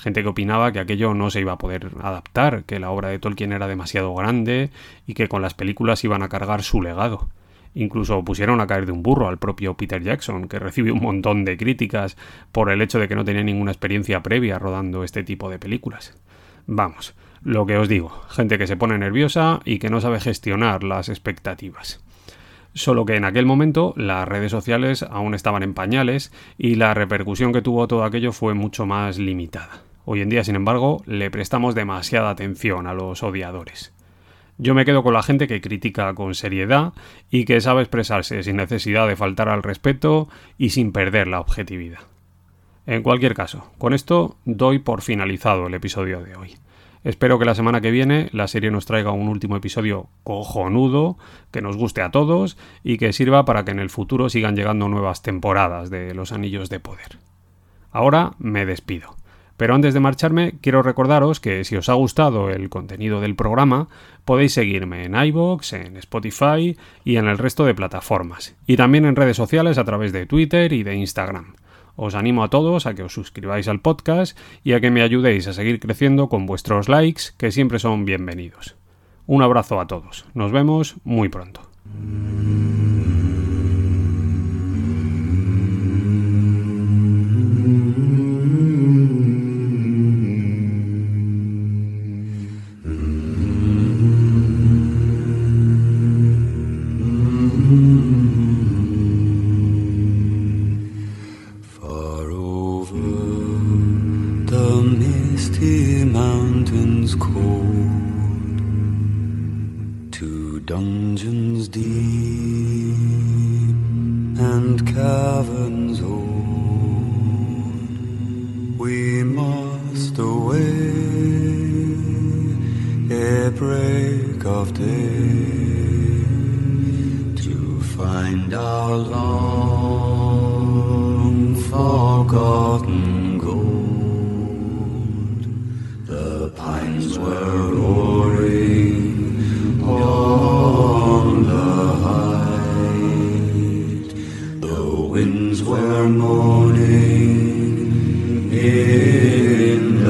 Gente 0.00 0.22
que 0.22 0.30
opinaba 0.30 0.72
que 0.72 0.78
aquello 0.78 1.12
no 1.12 1.28
se 1.28 1.40
iba 1.40 1.52
a 1.52 1.58
poder 1.58 1.90
adaptar, 2.00 2.64
que 2.64 2.80
la 2.80 2.90
obra 2.90 3.08
de 3.08 3.18
Tolkien 3.18 3.52
era 3.52 3.68
demasiado 3.68 4.14
grande 4.14 4.70
y 5.06 5.12
que 5.12 5.28
con 5.28 5.42
las 5.42 5.52
películas 5.52 6.02
iban 6.04 6.22
a 6.22 6.30
cargar 6.30 6.62
su 6.62 6.80
legado. 6.80 7.28
Incluso 7.74 8.24
pusieron 8.24 8.62
a 8.62 8.66
caer 8.66 8.86
de 8.86 8.92
un 8.92 9.02
burro 9.02 9.28
al 9.28 9.36
propio 9.36 9.74
Peter 9.74 10.02
Jackson, 10.02 10.48
que 10.48 10.58
recibió 10.58 10.94
un 10.94 11.02
montón 11.02 11.44
de 11.44 11.58
críticas 11.58 12.16
por 12.50 12.70
el 12.70 12.80
hecho 12.80 12.98
de 12.98 13.08
que 13.08 13.14
no 13.14 13.26
tenía 13.26 13.42
ninguna 13.42 13.72
experiencia 13.72 14.22
previa 14.22 14.58
rodando 14.58 15.04
este 15.04 15.22
tipo 15.22 15.50
de 15.50 15.58
películas. 15.58 16.18
Vamos, 16.66 17.14
lo 17.42 17.66
que 17.66 17.76
os 17.76 17.88
digo, 17.88 18.10
gente 18.30 18.56
que 18.56 18.66
se 18.66 18.78
pone 18.78 18.96
nerviosa 18.96 19.60
y 19.66 19.80
que 19.80 19.90
no 19.90 20.00
sabe 20.00 20.18
gestionar 20.18 20.82
las 20.82 21.10
expectativas. 21.10 22.02
Solo 22.72 23.04
que 23.04 23.16
en 23.16 23.24
aquel 23.24 23.44
momento 23.44 23.92
las 23.98 24.26
redes 24.26 24.50
sociales 24.50 25.02
aún 25.02 25.34
estaban 25.34 25.62
en 25.62 25.74
pañales 25.74 26.32
y 26.56 26.76
la 26.76 26.94
repercusión 26.94 27.52
que 27.52 27.60
tuvo 27.60 27.86
todo 27.86 28.04
aquello 28.04 28.32
fue 28.32 28.54
mucho 28.54 28.86
más 28.86 29.18
limitada. 29.18 29.89
Hoy 30.04 30.22
en 30.22 30.28
día, 30.28 30.44
sin 30.44 30.56
embargo, 30.56 31.02
le 31.06 31.30
prestamos 31.30 31.74
demasiada 31.74 32.30
atención 32.30 32.86
a 32.86 32.94
los 32.94 33.22
odiadores. 33.22 33.92
Yo 34.58 34.74
me 34.74 34.84
quedo 34.84 35.02
con 35.02 35.14
la 35.14 35.22
gente 35.22 35.48
que 35.48 35.60
critica 35.60 36.12
con 36.14 36.34
seriedad 36.34 36.92
y 37.30 37.44
que 37.44 37.60
sabe 37.60 37.82
expresarse 37.82 38.42
sin 38.42 38.56
necesidad 38.56 39.08
de 39.08 39.16
faltar 39.16 39.48
al 39.48 39.62
respeto 39.62 40.28
y 40.58 40.70
sin 40.70 40.92
perder 40.92 41.28
la 41.28 41.40
objetividad. 41.40 42.00
En 42.86 43.02
cualquier 43.02 43.34
caso, 43.34 43.70
con 43.78 43.94
esto 43.94 44.36
doy 44.44 44.78
por 44.78 45.02
finalizado 45.02 45.66
el 45.66 45.74
episodio 45.74 46.22
de 46.22 46.36
hoy. 46.36 46.56
Espero 47.04 47.38
que 47.38 47.46
la 47.46 47.54
semana 47.54 47.80
que 47.80 47.90
viene 47.90 48.28
la 48.32 48.48
serie 48.48 48.70
nos 48.70 48.84
traiga 48.84 49.12
un 49.12 49.28
último 49.28 49.56
episodio 49.56 50.08
cojonudo, 50.24 51.16
que 51.50 51.62
nos 51.62 51.78
guste 51.78 52.02
a 52.02 52.10
todos 52.10 52.58
y 52.84 52.98
que 52.98 53.14
sirva 53.14 53.46
para 53.46 53.64
que 53.64 53.70
en 53.70 53.78
el 53.78 53.88
futuro 53.88 54.28
sigan 54.28 54.56
llegando 54.56 54.88
nuevas 54.88 55.22
temporadas 55.22 55.88
de 55.88 56.14
Los 56.14 56.32
Anillos 56.32 56.68
de 56.68 56.80
Poder. 56.80 57.18
Ahora 57.92 58.32
me 58.38 58.66
despido. 58.66 59.19
Pero 59.60 59.74
antes 59.74 59.92
de 59.92 60.00
marcharme, 60.00 60.54
quiero 60.62 60.82
recordaros 60.82 61.38
que 61.38 61.64
si 61.64 61.76
os 61.76 61.90
ha 61.90 61.92
gustado 61.92 62.48
el 62.48 62.70
contenido 62.70 63.20
del 63.20 63.34
programa, 63.34 63.88
podéis 64.24 64.54
seguirme 64.54 65.04
en 65.04 65.14
iVoox, 65.14 65.74
en 65.74 65.98
Spotify 65.98 66.78
y 67.04 67.16
en 67.16 67.26
el 67.26 67.36
resto 67.36 67.66
de 67.66 67.74
plataformas, 67.74 68.56
y 68.66 68.78
también 68.78 69.04
en 69.04 69.16
redes 69.16 69.36
sociales 69.36 69.76
a 69.76 69.84
través 69.84 70.14
de 70.14 70.24
Twitter 70.24 70.72
y 70.72 70.82
de 70.82 70.94
Instagram. 70.94 71.56
Os 71.94 72.14
animo 72.14 72.42
a 72.42 72.48
todos 72.48 72.86
a 72.86 72.94
que 72.94 73.02
os 73.02 73.12
suscribáis 73.12 73.68
al 73.68 73.82
podcast 73.82 74.34
y 74.64 74.72
a 74.72 74.80
que 74.80 74.90
me 74.90 75.02
ayudéis 75.02 75.46
a 75.46 75.52
seguir 75.52 75.78
creciendo 75.78 76.30
con 76.30 76.46
vuestros 76.46 76.88
likes, 76.88 77.24
que 77.36 77.52
siempre 77.52 77.78
son 77.78 78.06
bienvenidos. 78.06 78.76
Un 79.26 79.42
abrazo 79.42 79.78
a 79.78 79.86
todos. 79.86 80.24
Nos 80.32 80.52
vemos 80.52 80.96
muy 81.04 81.28
pronto. 81.28 81.60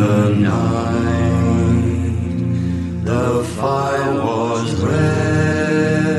the 0.01 0.31
night 0.31 1.01
the 3.05 3.45
fire 3.59 4.15
was 4.15 4.69
red, 4.83 6.17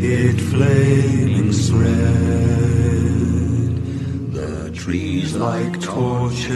it 0.00 0.38
flaming 0.50 1.52
spread. 1.52 1.92
The 4.38 4.70
trees 4.72 5.34
like 5.34 5.80
torches 5.80 6.50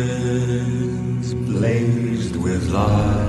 blazed 1.35 2.37
with 2.37 2.71
light. 2.71 3.28